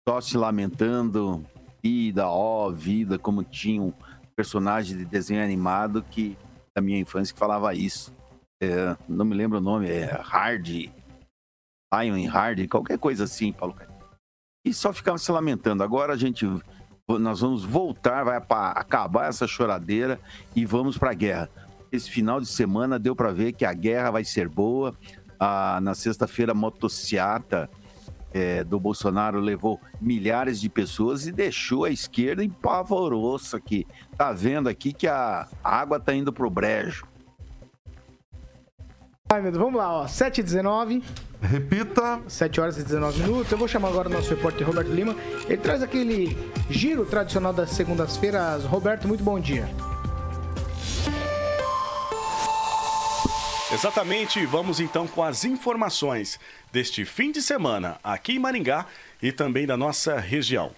só 0.08 0.19
se 0.19 0.38
lamentando 0.38 1.43
vida, 1.82 2.28
ó, 2.28 2.69
vida, 2.69 3.17
como 3.17 3.43
tinha 3.43 3.82
um 3.82 3.93
personagem 4.36 4.98
de 4.98 5.06
desenho 5.06 5.41
animado 5.41 6.04
que 6.12 6.38
da 6.76 6.82
minha 6.82 7.00
infância 7.00 7.34
que 7.34 7.39
falava 7.39 7.74
isso. 7.74 8.13
É, 8.61 8.95
não 9.07 9.25
me 9.25 9.35
lembro 9.35 9.57
o 9.57 9.61
nome, 9.61 9.89
é 9.89 10.05
Hard, 10.23 10.67
Lion 11.93 12.29
Hard, 12.29 12.67
qualquer 12.67 12.97
coisa 12.97 13.25
assim, 13.25 13.51
Paulo. 13.51 13.75
E 14.65 14.73
só 14.73 14.91
ficava 14.91 15.17
se 15.17 15.31
lamentando. 15.31 15.83
Agora 15.83 16.13
a 16.13 16.17
gente, 16.17 16.45
nós 17.07 17.41
vamos 17.41 17.63
voltar, 17.63 18.23
vai 18.23 18.37
acabar 18.37 19.29
essa 19.29 19.47
choradeira 19.47 20.19
e 20.55 20.65
vamos 20.65 20.97
para 20.97 21.11
a 21.11 21.13
guerra. 21.13 21.49
Esse 21.91 22.09
final 22.09 22.41
de 22.41 22.47
semana 22.47 22.97
deu 22.97 23.15
para 23.15 23.31
ver 23.31 23.53
que 23.53 23.65
a 23.65 23.73
guerra 23.73 24.11
vai 24.11 24.23
ser 24.23 24.49
boa. 24.49 24.95
Ah, 25.39 25.79
na 25.81 25.93
sexta-feira, 25.93 26.51
a 26.51 26.55
motociata 26.55 27.69
é, 28.33 28.63
do 28.63 28.79
Bolsonaro 28.79 29.39
levou 29.39 29.79
milhares 30.01 30.59
de 30.59 30.67
pessoas 30.67 31.27
e 31.27 31.31
deixou 31.31 31.85
a 31.85 31.89
esquerda 31.89 32.43
em 32.43 32.49
pavoroso 32.49 33.55
aqui. 33.55 33.85
Tá 34.17 34.33
vendo 34.33 34.67
aqui 34.67 34.91
que 34.91 35.07
a 35.07 35.47
água 35.63 35.99
tá 35.99 36.13
indo 36.13 36.33
pro 36.33 36.49
brejo. 36.49 37.05
Ai, 39.27 39.41
meu 39.41 39.51
Deus, 39.51 39.63
vamos 39.63 39.79
lá, 39.79 39.91
ó. 39.91 40.05
7h19. 40.05 41.01
Repita. 41.41 42.21
7 42.27 42.61
horas 42.61 42.77
e 42.77 42.83
19 42.83 43.23
minutos. 43.23 43.51
Eu 43.51 43.57
vou 43.57 43.67
chamar 43.67 43.88
agora 43.88 44.07
o 44.07 44.11
nosso 44.11 44.29
repórter 44.29 44.67
Roberto 44.67 44.91
Lima. 44.91 45.15
Ele 45.47 45.57
traz 45.57 45.81
aquele 45.81 46.38
giro 46.69 47.07
tradicional 47.07 47.51
das 47.51 47.71
segundas-feiras. 47.71 48.63
Roberto, 48.65 49.07
muito 49.07 49.23
bom 49.23 49.39
dia. 49.39 49.67
Exatamente, 53.73 54.45
vamos 54.45 54.79
então 54.79 55.07
com 55.07 55.23
as 55.23 55.43
informações 55.43 56.39
deste 56.71 57.03
fim 57.03 57.31
de 57.31 57.41
semana 57.41 57.97
aqui 58.03 58.33
em 58.33 58.39
Maringá 58.39 58.85
e 59.23 59.31
também 59.31 59.65
da 59.65 59.75
nossa 59.75 60.19
região. 60.19 60.71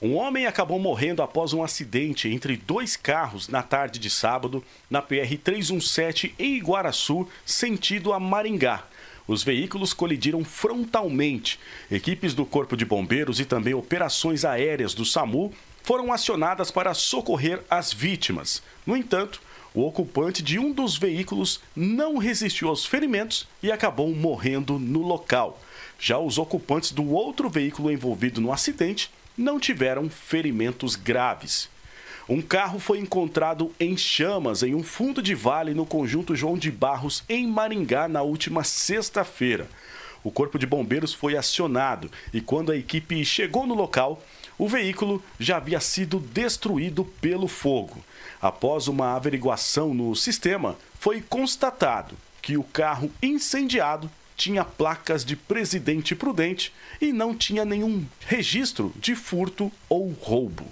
Um 0.00 0.16
homem 0.16 0.44
acabou 0.44 0.78
morrendo 0.78 1.22
após 1.22 1.54
um 1.54 1.62
acidente 1.62 2.28
entre 2.28 2.54
dois 2.54 2.96
carros 2.96 3.48
na 3.48 3.62
tarde 3.62 3.98
de 3.98 4.10
sábado 4.10 4.62
na 4.90 5.00
PR 5.00 5.38
317 5.42 6.34
em 6.38 6.56
Iguaraçu, 6.56 7.26
sentido 7.46 8.12
a 8.12 8.20
Maringá. 8.20 8.84
Os 9.26 9.42
veículos 9.42 9.94
colidiram 9.94 10.44
frontalmente. 10.44 11.58
Equipes 11.90 12.34
do 12.34 12.44
Corpo 12.44 12.76
de 12.76 12.84
Bombeiros 12.84 13.40
e 13.40 13.46
também 13.46 13.72
operações 13.72 14.44
aéreas 14.44 14.92
do 14.92 15.02
SAMU 15.02 15.50
foram 15.82 16.12
acionadas 16.12 16.70
para 16.70 16.92
socorrer 16.92 17.62
as 17.70 17.90
vítimas. 17.90 18.62
No 18.86 18.94
entanto, 18.94 19.40
o 19.72 19.80
ocupante 19.86 20.42
de 20.42 20.58
um 20.58 20.72
dos 20.72 20.98
veículos 20.98 21.62
não 21.74 22.18
resistiu 22.18 22.68
aos 22.68 22.84
ferimentos 22.84 23.48
e 23.62 23.72
acabou 23.72 24.14
morrendo 24.14 24.78
no 24.78 25.00
local. 25.00 25.58
Já 25.98 26.18
os 26.18 26.36
ocupantes 26.36 26.92
do 26.92 27.12
outro 27.12 27.48
veículo 27.48 27.90
envolvido 27.90 28.42
no 28.42 28.52
acidente 28.52 29.10
não 29.36 29.60
tiveram 29.60 30.08
ferimentos 30.08 30.96
graves. 30.96 31.68
Um 32.28 32.42
carro 32.42 32.80
foi 32.80 32.98
encontrado 32.98 33.72
em 33.78 33.96
chamas 33.96 34.62
em 34.62 34.74
um 34.74 34.82
fundo 34.82 35.22
de 35.22 35.34
vale 35.34 35.74
no 35.74 35.86
conjunto 35.86 36.34
João 36.34 36.58
de 36.58 36.70
Barros, 36.70 37.22
em 37.28 37.46
Maringá, 37.46 38.08
na 38.08 38.22
última 38.22 38.64
sexta-feira. 38.64 39.68
O 40.24 40.30
corpo 40.30 40.58
de 40.58 40.66
bombeiros 40.66 41.14
foi 41.14 41.36
acionado 41.36 42.10
e, 42.34 42.40
quando 42.40 42.72
a 42.72 42.76
equipe 42.76 43.24
chegou 43.24 43.64
no 43.64 43.74
local, 43.74 44.20
o 44.58 44.68
veículo 44.68 45.22
já 45.38 45.58
havia 45.58 45.78
sido 45.78 46.18
destruído 46.18 47.04
pelo 47.04 47.46
fogo. 47.46 48.02
Após 48.42 48.88
uma 48.88 49.14
averiguação 49.14 49.94
no 49.94 50.16
sistema, 50.16 50.76
foi 50.98 51.20
constatado 51.20 52.16
que 52.42 52.56
o 52.56 52.64
carro 52.64 53.10
incendiado 53.22 54.10
tinha 54.36 54.64
placas 54.64 55.24
de 55.24 55.34
Presidente 55.34 56.14
Prudente 56.14 56.72
e 57.00 57.12
não 57.12 57.34
tinha 57.34 57.64
nenhum 57.64 58.04
registro 58.20 58.92
de 58.96 59.14
furto 59.14 59.72
ou 59.88 60.10
roubo. 60.10 60.66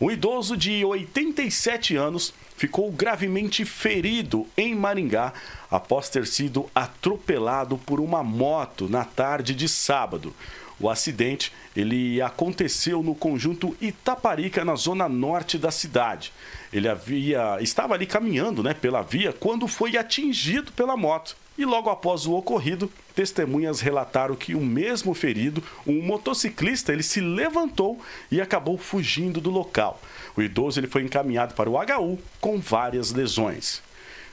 Um 0.00 0.10
idoso 0.10 0.56
de 0.56 0.82
87 0.82 1.94
anos 1.94 2.32
ficou 2.56 2.90
gravemente 2.90 3.66
ferido 3.66 4.46
em 4.56 4.74
Maringá 4.74 5.34
após 5.70 6.08
ter 6.08 6.26
sido 6.26 6.70
atropelado 6.74 7.76
por 7.76 8.00
uma 8.00 8.22
moto 8.22 8.88
na 8.88 9.04
tarde 9.04 9.54
de 9.54 9.68
sábado. 9.68 10.34
O 10.80 10.88
acidente 10.88 11.52
ele 11.76 12.22
aconteceu 12.22 13.02
no 13.02 13.14
conjunto 13.14 13.76
Itaparica, 13.80 14.64
na 14.64 14.74
zona 14.74 15.06
norte 15.06 15.58
da 15.58 15.70
cidade. 15.70 16.32
Ele 16.72 16.88
havia 16.88 17.58
estava 17.60 17.92
ali 17.92 18.06
caminhando, 18.06 18.62
né, 18.62 18.72
pela 18.72 19.02
via 19.02 19.32
quando 19.34 19.68
foi 19.68 19.98
atingido 19.98 20.72
pela 20.72 20.96
moto. 20.96 21.36
E 21.60 21.64
logo 21.66 21.90
após 21.90 22.24
o 22.24 22.32
ocorrido, 22.32 22.90
testemunhas 23.14 23.82
relataram 23.82 24.34
que 24.34 24.54
o 24.54 24.60
mesmo 24.62 25.12
ferido, 25.12 25.62
um 25.86 26.00
motociclista, 26.00 26.90
ele 26.90 27.02
se 27.02 27.20
levantou 27.20 28.00
e 28.30 28.40
acabou 28.40 28.78
fugindo 28.78 29.42
do 29.42 29.50
local. 29.50 30.00
O 30.34 30.40
idoso 30.40 30.80
ele 30.80 30.86
foi 30.86 31.02
encaminhado 31.02 31.52
para 31.52 31.68
o 31.68 31.74
HU 31.74 32.18
com 32.40 32.58
várias 32.58 33.12
lesões. 33.12 33.82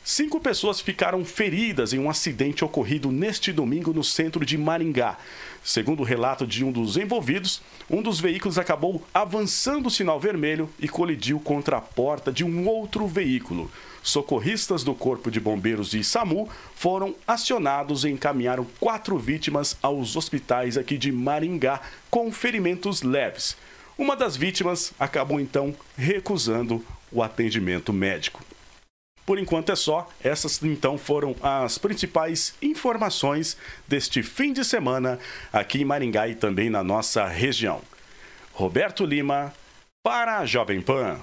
Cinco 0.06 0.40
pessoas 0.40 0.80
ficaram 0.80 1.26
feridas 1.26 1.92
em 1.92 2.00
um 2.00 2.10
acidente 2.10 2.64
ocorrido 2.64 3.12
neste 3.12 3.52
domingo 3.52 3.92
no 3.92 4.06
centro 4.06 4.46
de 4.46 4.58
Maringá. 4.58 5.18
Segundo 5.62 6.00
o 6.00 6.06
relato 6.06 6.48
de 6.48 6.64
um 6.64 6.72
dos 6.72 6.96
envolvidos, 6.96 7.62
um 7.90 8.02
dos 8.02 8.22
veículos 8.22 8.58
acabou 8.58 9.04
avançando 9.14 9.88
o 9.88 9.92
sinal 9.92 10.18
vermelho 10.18 10.70
e 10.80 10.88
colidiu 10.88 11.42
contra 11.42 11.76
a 11.76 11.82
porta 11.82 12.32
de 12.32 12.46
um 12.46 12.66
outro 12.70 13.06
veículo. 13.06 13.70
Socorristas 14.08 14.86
do 14.86 14.96
Corpo 14.96 15.30
de 15.30 15.38
Bombeiros 15.38 15.94
e 15.94 16.02
SAMU 16.02 16.48
foram 16.74 17.14
acionados 17.28 18.06
e 18.06 18.10
encaminharam 18.10 18.66
quatro 18.80 19.18
vítimas 19.18 19.76
aos 19.82 20.16
hospitais 20.16 20.78
aqui 20.78 20.98
de 20.98 21.12
Maringá 21.12 21.82
com 22.10 22.32
ferimentos 22.32 23.02
leves. 23.02 23.58
Uma 23.98 24.16
das 24.16 24.38
vítimas 24.38 24.94
acabou 24.98 25.42
então 25.42 25.76
recusando 25.98 26.82
o 27.12 27.22
atendimento 27.22 27.92
médico. 27.92 28.42
Por 29.26 29.38
enquanto 29.38 29.74
é 29.74 29.76
só. 29.76 30.08
Essas 30.24 30.64
então 30.64 30.98
foram 30.98 31.36
as 31.44 31.78
principais 31.78 32.54
informações 32.62 33.58
deste 33.90 34.24
fim 34.24 34.54
de 34.54 34.64
semana 34.64 35.20
aqui 35.52 35.82
em 35.82 35.86
Maringá 35.86 36.30
e 36.30 36.36
também 36.36 36.70
na 36.70 36.82
nossa 36.82 37.28
região. 37.28 37.82
Roberto 38.54 39.04
Lima 39.04 39.54
para 40.02 40.38
a 40.38 40.46
Jovem 40.46 40.80
Pan. 40.80 41.20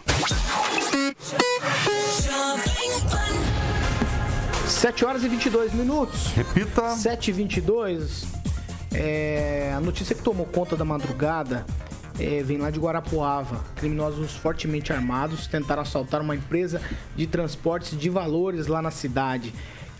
7 4.68 5.04
horas 5.04 5.24
e 5.24 5.28
22 5.28 5.72
minutos. 5.72 6.28
Repita. 6.28 6.90
7 6.90 7.28
e 7.28 7.32
22. 7.32 8.26
É, 8.92 9.72
a 9.76 9.80
notícia 9.80 10.14
que 10.14 10.22
tomou 10.22 10.46
conta 10.46 10.76
da 10.76 10.84
madrugada 10.84 11.64
é, 12.18 12.42
vem 12.42 12.58
lá 12.58 12.70
de 12.70 12.78
Guarapuava. 12.78 13.64
Criminosos 13.76 14.34
fortemente 14.34 14.92
armados 14.92 15.46
tentaram 15.46 15.82
assaltar 15.82 16.20
uma 16.20 16.36
empresa 16.36 16.80
de 17.16 17.26
transportes 17.26 17.98
de 17.98 18.10
valores 18.10 18.66
lá 18.66 18.80
na 18.80 18.90
cidade 18.90 19.52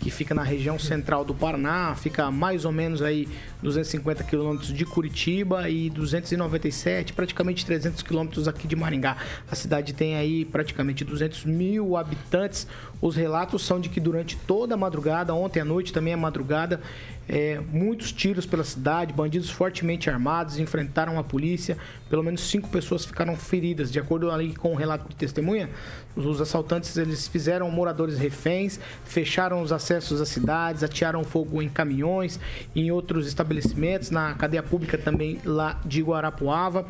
que 0.05 0.11
fica 0.11 0.35
na 0.35 0.43
região 0.43 0.77
central 0.77 1.25
do 1.25 1.33
Paraná, 1.33 1.95
fica 1.95 2.29
mais 2.29 2.63
ou 2.63 2.71
menos 2.71 3.01
aí 3.01 3.27
250 3.63 4.23
quilômetros 4.23 4.71
de 4.71 4.85
Curitiba 4.85 5.67
e 5.67 5.89
297, 5.89 7.11
praticamente 7.11 7.65
300 7.65 8.03
quilômetros 8.03 8.47
aqui 8.47 8.67
de 8.67 8.75
Maringá. 8.75 9.17
A 9.49 9.55
cidade 9.55 9.95
tem 9.95 10.15
aí 10.15 10.45
praticamente 10.45 11.03
200 11.03 11.45
mil 11.45 11.97
habitantes. 11.97 12.67
Os 13.01 13.15
relatos 13.15 13.65
são 13.65 13.79
de 13.79 13.89
que 13.89 13.99
durante 13.99 14.37
toda 14.37 14.75
a 14.75 14.77
madrugada, 14.77 15.33
ontem 15.33 15.61
à 15.61 15.65
noite 15.65 15.91
também 15.91 16.13
a 16.13 16.17
madrugada, 16.17 16.79
é, 17.27 17.59
muitos 17.71 18.11
tiros 18.11 18.45
pela 18.45 18.63
cidade, 18.63 19.13
bandidos 19.13 19.49
fortemente 19.49 20.09
armados 20.09 20.59
enfrentaram 20.59 21.17
a 21.17 21.23
polícia. 21.23 21.77
Pelo 22.09 22.23
menos 22.23 22.41
cinco 22.41 22.69
pessoas 22.69 23.03
ficaram 23.03 23.35
feridas, 23.35 23.91
de 23.91 23.99
acordo 23.99 24.29
ali 24.31 24.55
com 24.55 24.71
o 24.73 24.75
relato 24.75 25.09
de 25.09 25.15
testemunha. 25.15 25.69
Os 26.15 26.39
assaltantes 26.39 26.95
eles 26.97 27.27
fizeram 27.27 27.69
moradores 27.71 28.17
reféns, 28.17 28.79
fecharam 29.03 29.61
os 29.61 29.71
acessos 29.71 30.21
às 30.21 30.29
cidades, 30.29 30.83
atearam 30.83 31.23
fogo 31.23 31.61
em 31.61 31.67
caminhões, 31.67 32.39
em 32.75 32.91
outros 32.91 33.27
estabelecimentos, 33.27 34.11
na 34.11 34.33
cadeia 34.35 34.63
pública 34.63 34.97
também 34.97 35.39
lá 35.43 35.79
de 35.83 36.01
Guarapuava. 36.01 36.85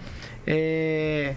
É, 0.45 1.36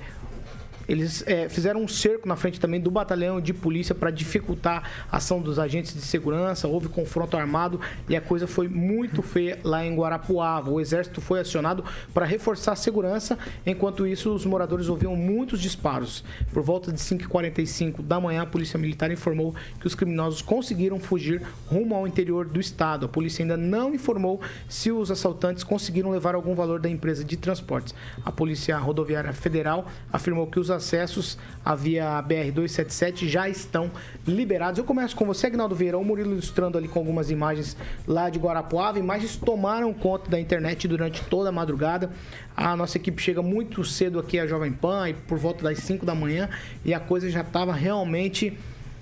eles 0.88 1.22
é, 1.27 1.48
fizeram 1.48 1.83
um 1.83 1.88
cerco 1.88 2.27
na 2.27 2.35
frente 2.35 2.59
também 2.59 2.81
do 2.81 2.90
batalhão 2.90 3.40
de 3.40 3.53
polícia 3.53 3.94
para 3.94 4.11
dificultar 4.11 4.90
a 5.12 5.18
ação 5.18 5.40
dos 5.40 5.59
agentes 5.59 5.92
de 5.92 6.01
segurança. 6.01 6.66
Houve 6.66 6.88
confronto 6.88 7.37
armado 7.37 7.79
e 8.09 8.16
a 8.16 8.20
coisa 8.20 8.46
foi 8.46 8.68
muito 8.68 9.20
feia 9.20 9.59
lá 9.62 9.85
em 9.85 9.94
Guarapuava. 9.94 10.70
O 10.70 10.81
exército 10.81 11.20
foi 11.20 11.40
acionado 11.40 11.85
para 12.14 12.24
reforçar 12.24 12.72
a 12.72 12.77
segurança. 12.77 13.38
Enquanto 13.66 14.07
isso, 14.07 14.33
os 14.33 14.46
moradores 14.46 14.88
ouviam 14.88 15.14
muitos 15.14 15.61
disparos. 15.61 16.24
Por 16.53 16.62
volta 16.62 16.90
de 16.90 16.98
5h45 16.98 18.01
da 18.01 18.18
manhã, 18.18 18.42
a 18.42 18.46
polícia 18.46 18.79
militar 18.79 19.11
informou 19.11 19.55
que 19.79 19.87
os 19.87 19.94
criminosos 19.94 20.40
conseguiram 20.40 20.98
fugir 20.98 21.42
rumo 21.66 21.94
ao 21.94 22.07
interior 22.07 22.46
do 22.46 22.59
estado. 22.59 23.05
A 23.05 23.09
polícia 23.09 23.42
ainda 23.42 23.57
não 23.57 23.94
informou 23.94 24.40
se 24.68 24.90
os 24.90 25.11
assaltantes 25.11 25.62
conseguiram 25.62 26.11
levar 26.11 26.35
algum 26.35 26.55
valor 26.55 26.81
da 26.81 26.88
empresa 26.88 27.22
de 27.22 27.37
transportes. 27.37 27.94
A 28.24 28.33
Polícia 28.33 28.79
Rodoviária 28.79 29.33
Federal 29.33 29.87
afirmou 30.11 30.46
que 30.46 30.59
os 30.59 30.70
acessos 30.79 31.37
à 31.64 31.75
via 31.75 32.25
BR-277 32.27 33.29
já 33.29 33.49
estão 33.49 33.91
liberados. 34.27 34.79
Eu 34.79 34.85
começo 34.85 35.14
com 35.14 35.27
você, 35.27 35.49
Agnaldo 35.49 35.75
Vieira, 35.75 35.99
o 35.99 36.05
Murilo 36.05 36.33
ilustrando 36.33 36.79
ali 36.79 36.88
com 36.88 36.99
algumas 36.99 37.31
imagens 37.31 37.77
lá 38.07 38.31
de 38.31 38.38
Guarapuava. 38.38 38.99
Imagens 38.99 39.37
tomaram 39.37 39.93
conta 39.93 40.31
da 40.31 40.41
internet 40.41 40.88
durante 40.88 41.23
toda 41.25 41.51
a 41.51 41.53
madrugada. 41.53 42.11
A 42.57 42.75
nossa 42.77 42.97
equipe 42.97 43.21
chega 43.21 43.43
muito 43.43 43.85
cedo 43.85 44.19
aqui 44.19 44.38
à 44.38 44.47
Jovem 44.47 44.73
Pan, 44.73 45.12
por 45.27 45.38
volta 45.38 45.62
das 45.62 45.79
5 45.79 46.07
da 46.07 46.14
manhã, 46.14 46.49
e 46.85 46.95
a 46.95 47.01
coisa 47.01 47.29
já 47.29 47.43
estava 47.43 47.73
realmente 47.73 48.57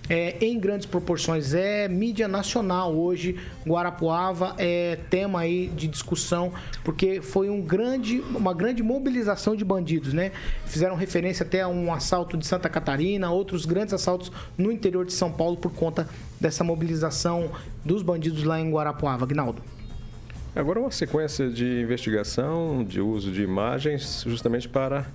é, 0.09 0.37
em 0.41 0.59
grandes 0.59 0.87
proporções. 0.87 1.55
É 1.55 1.89
mídia 1.89 2.29
nacional 2.29 2.95
hoje. 2.95 3.37
Guarapuava 3.67 4.55
é 4.59 4.99
tema 5.11 5.41
aí 5.41 5.69
de 5.69 5.89
discussão, 5.89 6.53
porque 6.85 7.21
foi 7.21 7.51
um 7.51 7.61
grande, 7.61 8.21
uma 8.35 8.55
grande 8.55 8.83
mobilização 8.83 9.57
de 9.57 9.65
bandidos, 9.65 10.13
né? 10.13 10.33
Fizeram 10.67 10.95
referência 10.95 11.45
até 11.45 11.63
a 11.63 11.69
um 11.69 11.93
assalto 11.93 12.37
de 12.37 12.47
Santa 12.47 12.69
Catarina, 12.69 13.31
outros 13.31 13.67
grandes 13.67 13.95
assaltos 13.95 14.31
no 14.57 14.71
interior 14.71 15.05
de 15.05 15.13
São 15.13 15.33
Paulo 15.33 15.57
por 15.57 15.73
conta 15.73 16.09
dessa 16.41 16.63
mobilização 16.63 17.51
dos 17.85 18.03
bandidos 18.03 18.45
lá 18.45 18.61
em 18.61 18.71
Guarapuava. 18.71 19.25
Agnaldo. 19.25 19.63
Agora 20.55 20.81
uma 20.81 20.91
sequência 20.91 21.51
de 21.51 21.83
investigação, 21.83 22.83
de 22.83 22.99
uso 23.01 23.31
de 23.31 23.43
imagens, 23.43 24.25
justamente 24.27 24.67
para 24.67 25.07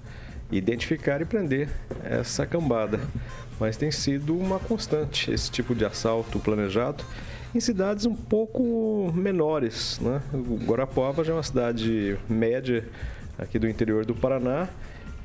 identificar 0.51 1.21
e 1.21 1.25
prender 1.25 1.69
essa 2.03 2.45
cambada. 2.45 2.99
Mas 3.59 3.77
tem 3.77 3.91
sido 3.91 4.35
uma 4.37 4.59
constante 4.59 5.31
esse 5.31 5.49
tipo 5.51 5.75
de 5.75 5.85
assalto 5.85 6.39
planejado 6.39 7.03
em 7.53 7.59
cidades 7.59 8.05
um 8.05 8.15
pouco 8.15 9.11
menores. 9.15 9.99
Né? 9.99 10.21
Guarapuava 10.65 11.23
já 11.23 11.33
é 11.33 11.35
uma 11.35 11.43
cidade 11.43 12.17
média 12.27 12.85
aqui 13.37 13.59
do 13.59 13.67
interior 13.67 14.05
do 14.05 14.15
Paraná 14.15 14.67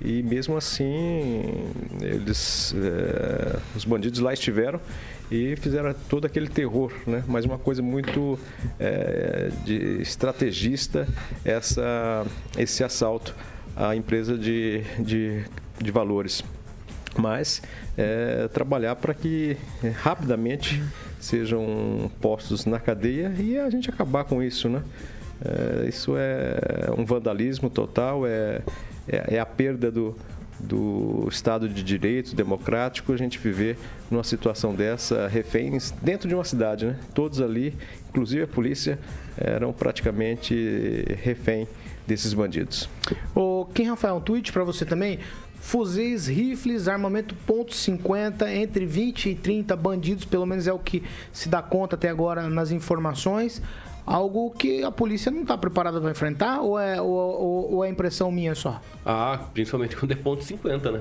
e 0.01 0.23
mesmo 0.23 0.57
assim 0.57 1.71
eles, 2.03 2.75
é, 2.75 3.59
os 3.75 3.85
bandidos 3.85 4.21
lá 4.21 4.33
estiveram 4.33 4.81
e 5.31 5.57
fizeram 5.57 5.95
todo 6.09 6.27
aquele 6.27 6.49
terror, 6.49 6.93
né? 7.07 7.25
Mas 7.27 7.45
uma 7.45 7.59
coisa 7.59 7.83
muito 7.83 8.39
é, 8.79 9.51
de 9.65 10.01
estrategista 10.01 11.09
essa, 11.45 12.25
esse 12.59 12.85
assalto 12.85 13.35
à 13.77 13.95
empresa 13.95 14.37
de, 14.39 14.83
de, 14.99 15.45
de 15.79 15.91
valores. 15.91 16.43
Mas 17.19 17.63
é, 17.97 18.49
trabalhar 18.49 18.97
para 18.97 19.15
que 19.15 19.57
é, 19.83 19.89
rapidamente 19.89 20.83
sejam 21.21 22.11
postos 22.21 22.67
na 22.67 22.79
cadeia 22.79 23.33
e 23.39 23.59
a 23.59 23.69
gente 23.71 23.89
acabar 23.89 24.25
com 24.25 24.43
isso, 24.43 24.69
né? 24.69 24.83
É, 25.45 25.89
isso 25.89 26.15
é 26.17 26.91
um 26.97 27.05
vandalismo 27.05 27.69
total, 27.69 28.27
é, 28.27 28.63
é, 29.09 29.35
é 29.37 29.39
a 29.39 29.47
perda 29.47 29.91
do, 29.91 30.17
do 30.59 31.27
Estado 31.31 31.69
de 31.69 31.83
Direito 31.83 32.35
democrático 32.35 33.13
a 33.13 33.17
gente 33.17 33.39
viver 33.39 33.79
numa 34.11 34.25
situação 34.25 34.75
dessa, 34.75 35.29
reféns 35.29 35.91
dentro 36.03 36.29
de 36.29 36.35
uma 36.35 36.45
cidade, 36.45 36.87
né? 36.87 36.97
Todos 37.15 37.41
ali, 37.41 37.75
inclusive 38.09 38.43
a 38.43 38.47
polícia, 38.47 38.99
eram 39.37 39.73
praticamente 39.73 41.05
refém 41.23 41.69
desses 42.07 42.33
bandidos. 42.33 42.89
O 43.35 43.67
Kim 43.75 43.85
Rafael, 43.85 44.17
um 44.17 44.21
tweet 44.21 44.53
para 44.53 44.65
você 44.65 44.85
também. 44.85 45.19
Fuzis, 45.61 46.29
rifles, 46.29 46.87
armamento 46.87 47.35
ponto 47.47 47.73
.50, 47.73 48.49
entre 48.49 48.87
20 48.87 49.31
e 49.31 49.35
30 49.35 49.75
bandidos, 49.75 50.25
pelo 50.25 50.47
menos 50.47 50.69
é 50.69 50.73
o 50.73 50.79
que 50.79 51.03
se 51.33 51.49
dá 51.49 51.61
conta 51.61 51.97
até 51.97 52.09
agora 52.09 52.49
nas 52.49 52.71
informações 52.71 53.61
algo 54.07 54.51
que 54.53 54.85
a 54.85 54.91
polícia 54.93 55.33
não 55.33 55.43
está 55.43 55.59
preparada 55.59 56.01
para 56.01 56.11
enfrentar 56.11 56.61
ou 56.61 56.79
é, 56.79 57.01
ou, 57.01 57.11
ou, 57.11 57.75
ou 57.75 57.85
é 57.85 57.89
impressão 57.89 58.31
minha 58.31 58.55
só? 58.55 58.81
Ah, 59.05 59.41
principalmente 59.53 59.97
quando 59.97 60.13
é 60.13 60.15
ponto 60.15 60.45
50, 60.45 60.93
né? 60.93 61.01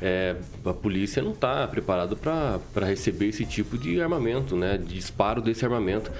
É, 0.00 0.36
a 0.64 0.72
polícia 0.72 1.22
não 1.22 1.32
está 1.32 1.66
preparada 1.66 2.14
para 2.14 2.86
receber 2.86 3.28
esse 3.28 3.44
tipo 3.44 3.76
de 3.76 4.00
armamento, 4.00 4.54
né? 4.54 4.78
De 4.78 4.94
disparo 4.94 5.40
desse 5.40 5.64
armamento 5.64 6.10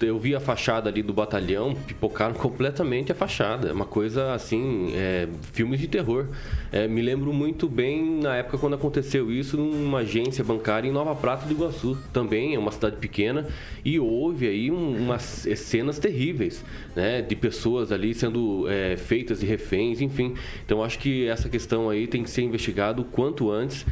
eu 0.00 0.18
vi 0.18 0.34
a 0.34 0.40
fachada 0.40 0.88
ali 0.88 1.02
do 1.02 1.12
batalhão, 1.12 1.74
pipocaram 1.74 2.34
completamente 2.34 3.12
a 3.12 3.14
fachada. 3.14 3.68
É 3.68 3.72
uma 3.72 3.84
coisa 3.84 4.32
assim, 4.32 4.92
é, 4.94 5.28
filmes 5.52 5.80
de 5.80 5.88
terror. 5.88 6.26
É, 6.72 6.86
me 6.86 7.02
lembro 7.02 7.32
muito 7.32 7.68
bem 7.68 8.20
na 8.20 8.36
época 8.36 8.58
quando 8.58 8.74
aconteceu 8.74 9.30
isso 9.30 9.56
numa 9.56 9.98
agência 9.98 10.42
bancária 10.44 10.88
em 10.88 10.92
Nova 10.92 11.14
Prata 11.14 11.46
do 11.46 11.52
Iguaçu. 11.52 11.98
Também 12.12 12.54
é 12.54 12.58
uma 12.58 12.70
cidade 12.70 12.96
pequena 12.96 13.48
e 13.84 13.98
houve 13.98 14.46
aí 14.46 14.70
um, 14.70 14.96
umas 14.96 15.46
cenas 15.56 15.98
terríveis, 15.98 16.64
né? 16.94 17.22
De 17.22 17.36
pessoas 17.36 17.92
ali 17.92 18.14
sendo 18.14 18.66
é, 18.68 18.96
feitas 18.96 19.40
de 19.40 19.46
reféns, 19.46 20.00
enfim. 20.00 20.34
Então 20.64 20.82
acho 20.82 20.98
que 20.98 21.26
essa 21.26 21.48
questão 21.48 21.90
aí 21.90 22.06
tem 22.06 22.22
que 22.22 22.30
ser 22.30 22.42
investigado 22.42 23.02
o 23.02 23.04
quanto 23.04 23.50
antes. 23.50 23.84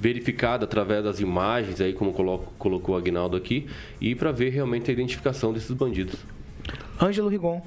Verificada 0.00 0.64
através 0.64 1.02
das 1.04 1.20
imagens, 1.20 1.80
aí 1.80 1.92
como 1.92 2.12
coloco, 2.12 2.52
colocou 2.58 2.94
o 2.94 2.98
Agnaldo 2.98 3.36
aqui, 3.36 3.66
e 4.00 4.14
para 4.14 4.32
ver 4.32 4.50
realmente 4.50 4.90
a 4.90 4.92
identificação 4.92 5.52
desses 5.52 5.70
bandidos. 5.70 6.16
Ângelo 7.00 7.28
Rigon. 7.28 7.62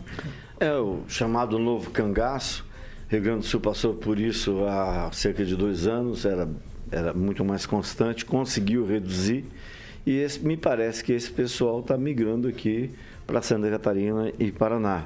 É 0.60 0.74
o 0.74 1.02
chamado 1.08 1.60
novo 1.60 1.92
cangaço. 1.92 2.66
Rio 3.10 3.22
Grande 3.22 3.40
do 3.40 3.46
Sul 3.46 3.62
passou 3.62 3.94
por 3.94 4.20
isso 4.20 4.66
há 4.66 5.10
cerca 5.14 5.46
de 5.46 5.56
dois 5.56 5.88
anos, 5.88 6.26
era, 6.26 6.50
era 6.92 7.14
muito 7.14 7.44
mais 7.46 7.66
constante, 7.66 8.26
conseguiu 8.26 8.86
reduzir. 8.86 9.46
E 10.06 10.18
esse, 10.18 10.40
me 10.40 10.58
parece 10.58 11.04
que 11.04 11.14
esse 11.14 11.30
pessoal 11.30 11.80
está 11.80 11.98
migrando 11.98 12.48
aqui 12.48 12.92
para 13.26 13.42
Santa 13.42 13.70
Catarina 13.70 14.32
e 14.40 14.52
Paraná. 14.52 15.06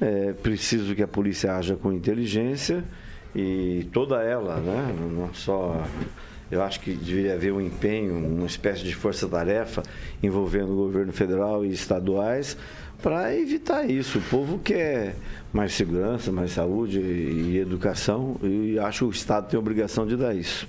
É 0.00 0.32
preciso 0.32 0.94
que 0.94 1.02
a 1.02 1.08
polícia 1.08 1.56
haja 1.56 1.76
com 1.76 1.92
inteligência 1.92 2.84
e 3.34 3.86
toda 3.92 4.22
ela, 4.22 4.56
né? 4.56 4.94
não 4.98 5.32
só 5.34 5.84
eu 6.50 6.62
acho 6.62 6.80
que 6.80 6.92
deveria 6.92 7.34
haver 7.34 7.52
um 7.52 7.60
empenho, 7.60 8.14
uma 8.14 8.46
espécie 8.46 8.82
de 8.82 8.94
força-tarefa 8.94 9.82
envolvendo 10.22 10.72
o 10.72 10.76
governo 10.76 11.12
federal 11.12 11.64
e 11.64 11.72
estaduais 11.72 12.56
para 13.02 13.34
evitar 13.36 13.88
isso. 13.88 14.18
O 14.18 14.22
povo 14.22 14.58
quer 14.58 15.14
mais 15.52 15.72
segurança, 15.72 16.32
mais 16.32 16.52
saúde 16.52 17.00
e 17.00 17.58
educação 17.58 18.36
e 18.42 18.78
acho 18.78 19.00
que 19.00 19.04
o 19.04 19.10
Estado 19.10 19.48
tem 19.48 19.56
a 19.56 19.60
obrigação 19.60 20.06
de 20.06 20.16
dar 20.16 20.34
isso. 20.34 20.66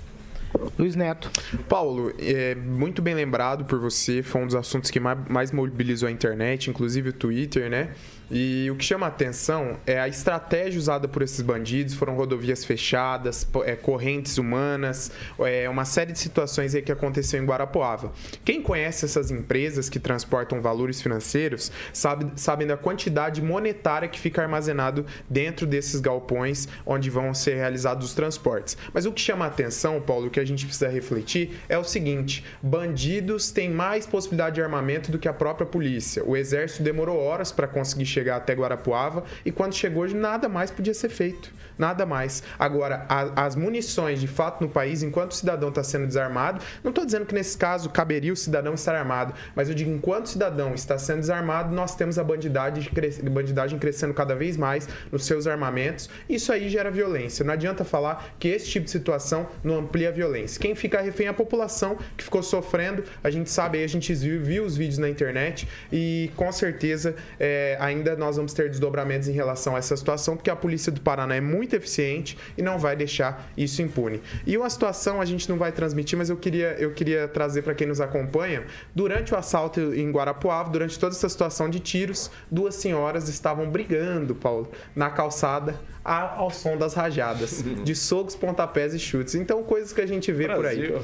Luiz 0.78 0.96
Neto. 0.96 1.30
Paulo, 1.68 2.12
é, 2.18 2.54
muito 2.54 3.00
bem 3.00 3.14
lembrado 3.14 3.64
por 3.64 3.78
você, 3.78 4.22
foi 4.22 4.42
um 4.42 4.46
dos 4.46 4.56
assuntos 4.56 4.90
que 4.90 4.98
mais, 4.98 5.18
mais 5.28 5.52
mobilizou 5.52 6.08
a 6.08 6.12
internet, 6.12 6.68
inclusive 6.68 7.10
o 7.10 7.12
Twitter, 7.12 7.70
né? 7.70 7.90
E 8.30 8.70
o 8.70 8.76
que 8.76 8.84
chama 8.84 9.06
a 9.06 9.08
atenção 9.08 9.76
é 9.84 9.98
a 9.98 10.06
estratégia 10.06 10.78
usada 10.78 11.08
por 11.08 11.20
esses 11.20 11.40
bandidos. 11.40 11.94
Foram 11.94 12.14
rodovias 12.14 12.64
fechadas, 12.64 13.46
é, 13.64 13.74
correntes 13.74 14.38
humanas, 14.38 15.10
é, 15.40 15.68
uma 15.68 15.84
série 15.84 16.12
de 16.12 16.18
situações 16.18 16.72
que 16.72 16.92
aconteceu 16.92 17.42
em 17.42 17.44
Guarapuava. 17.44 18.12
Quem 18.44 18.62
conhece 18.62 19.04
essas 19.04 19.32
empresas 19.32 19.88
que 19.88 19.98
transportam 19.98 20.60
valores 20.60 21.02
financeiros 21.02 21.72
sabe, 21.92 22.30
sabem 22.36 22.68
da 22.68 22.76
quantidade 22.76 23.42
monetária 23.42 24.08
que 24.08 24.20
fica 24.20 24.42
armazenado 24.42 25.04
dentro 25.28 25.66
desses 25.66 26.00
galpões 26.00 26.68
onde 26.86 27.10
vão 27.10 27.34
ser 27.34 27.56
realizados 27.56 28.06
os 28.06 28.14
transportes. 28.14 28.76
Mas 28.94 29.06
o 29.06 29.12
que 29.12 29.20
chama 29.20 29.44
a 29.44 29.48
atenção, 29.48 30.00
Paulo, 30.00 30.28
o 30.28 30.30
que 30.30 30.38
a 30.38 30.44
gente 30.44 30.64
precisa 30.66 30.88
refletir 30.88 31.58
é 31.68 31.76
o 31.76 31.82
seguinte: 31.82 32.44
bandidos 32.62 33.50
têm 33.50 33.68
mais 33.68 34.06
possibilidade 34.06 34.54
de 34.54 34.62
armamento 34.62 35.10
do 35.10 35.18
que 35.18 35.26
a 35.26 35.32
própria 35.32 35.66
polícia. 35.66 36.22
O 36.24 36.36
exército 36.36 36.84
demorou 36.84 37.18
horas 37.18 37.50
para 37.50 37.66
conseguir 37.66 38.06
chegar 38.06 38.19
chegar 38.20 38.36
até 38.36 38.54
Guarapuava 38.54 39.24
e 39.44 39.50
quando 39.50 39.74
chegou 39.74 40.06
nada 40.08 40.48
mais 40.48 40.70
podia 40.70 40.94
ser 40.94 41.08
feito, 41.08 41.52
nada 41.78 42.04
mais. 42.04 42.42
Agora, 42.58 43.06
a, 43.08 43.46
as 43.46 43.56
munições 43.56 44.20
de 44.20 44.26
fato 44.26 44.62
no 44.62 44.68
país, 44.68 45.02
enquanto 45.02 45.32
o 45.32 45.34
cidadão 45.34 45.70
está 45.70 45.82
sendo 45.82 46.06
desarmado, 46.06 46.60
não 46.84 46.90
estou 46.90 47.04
dizendo 47.04 47.26
que 47.26 47.34
nesse 47.34 47.56
caso 47.56 47.88
caberia 47.90 48.32
o 48.32 48.36
cidadão 48.36 48.74
estar 48.74 48.94
armado, 48.94 49.34
mas 49.54 49.68
eu 49.68 49.74
digo 49.74 49.90
enquanto 49.90 50.26
o 50.26 50.28
cidadão 50.28 50.74
está 50.74 50.98
sendo 50.98 51.20
desarmado, 51.20 51.74
nós 51.74 51.94
temos 51.94 52.18
a 52.18 52.24
bandidagem, 52.24 52.90
bandidagem 53.30 53.78
crescendo 53.78 54.12
cada 54.14 54.34
vez 54.34 54.56
mais 54.56 54.88
nos 55.10 55.24
seus 55.24 55.46
armamentos. 55.46 56.08
Isso 56.28 56.52
aí 56.52 56.68
gera 56.68 56.90
violência. 56.90 57.44
Não 57.44 57.54
adianta 57.54 57.84
falar 57.84 58.34
que 58.38 58.48
esse 58.48 58.68
tipo 58.68 58.84
de 58.84 58.90
situação 58.90 59.48
não 59.64 59.78
amplia 59.78 60.08
a 60.08 60.12
violência. 60.12 60.60
Quem 60.60 60.74
fica 60.74 61.00
refém 61.00 61.26
é 61.26 61.30
a 61.30 61.34
população 61.34 61.96
que 62.16 62.24
ficou 62.24 62.42
sofrendo. 62.42 63.04
A 63.22 63.30
gente 63.30 63.50
sabe 63.50 63.82
a 63.82 63.86
gente 63.86 64.12
viu, 64.14 64.42
viu 64.42 64.64
os 64.64 64.76
vídeos 64.76 64.98
na 64.98 65.08
internet 65.08 65.66
e 65.92 66.30
com 66.36 66.50
certeza 66.52 67.14
é, 67.38 67.76
ainda 67.80 68.09
ainda 68.10 68.24
nós 68.24 68.36
vamos 68.36 68.52
ter 68.52 68.68
desdobramentos 68.68 69.28
em 69.28 69.32
relação 69.32 69.76
a 69.76 69.78
essa 69.78 69.96
situação, 69.96 70.36
porque 70.36 70.50
a 70.50 70.56
polícia 70.56 70.90
do 70.90 71.00
Paraná 71.00 71.34
é 71.34 71.40
muito 71.40 71.74
eficiente 71.74 72.36
e 72.56 72.62
não 72.62 72.78
vai 72.78 72.96
deixar 72.96 73.50
isso 73.56 73.80
impune. 73.82 74.20
E 74.46 74.56
uma 74.56 74.68
situação 74.68 75.20
a 75.20 75.24
gente 75.24 75.48
não 75.48 75.56
vai 75.56 75.72
transmitir, 75.72 76.18
mas 76.18 76.30
eu 76.30 76.36
queria, 76.36 76.74
eu 76.78 76.92
queria 76.92 77.28
trazer 77.28 77.62
para 77.62 77.74
quem 77.74 77.86
nos 77.86 78.00
acompanha. 78.00 78.64
Durante 78.94 79.34
o 79.34 79.36
assalto 79.36 79.80
em 79.94 80.10
Guarapuava, 80.10 80.70
durante 80.70 80.98
toda 80.98 81.14
essa 81.14 81.28
situação 81.28 81.68
de 81.70 81.80
tiros, 81.80 82.30
duas 82.50 82.74
senhoras 82.74 83.28
estavam 83.28 83.70
brigando, 83.70 84.34
Paulo, 84.34 84.70
na 84.94 85.10
calçada 85.10 85.78
ao 86.02 86.50
som 86.50 86.76
das 86.76 86.94
rajadas, 86.94 87.62
de 87.84 87.94
socos, 87.94 88.34
pontapés 88.34 88.94
e 88.94 88.98
chutes. 88.98 89.34
Então, 89.34 89.62
coisas 89.62 89.92
que 89.92 90.00
a 90.00 90.06
gente 90.06 90.32
vê 90.32 90.46
Brasil. 90.46 90.60
por 90.88 90.96
aí. 90.96 91.02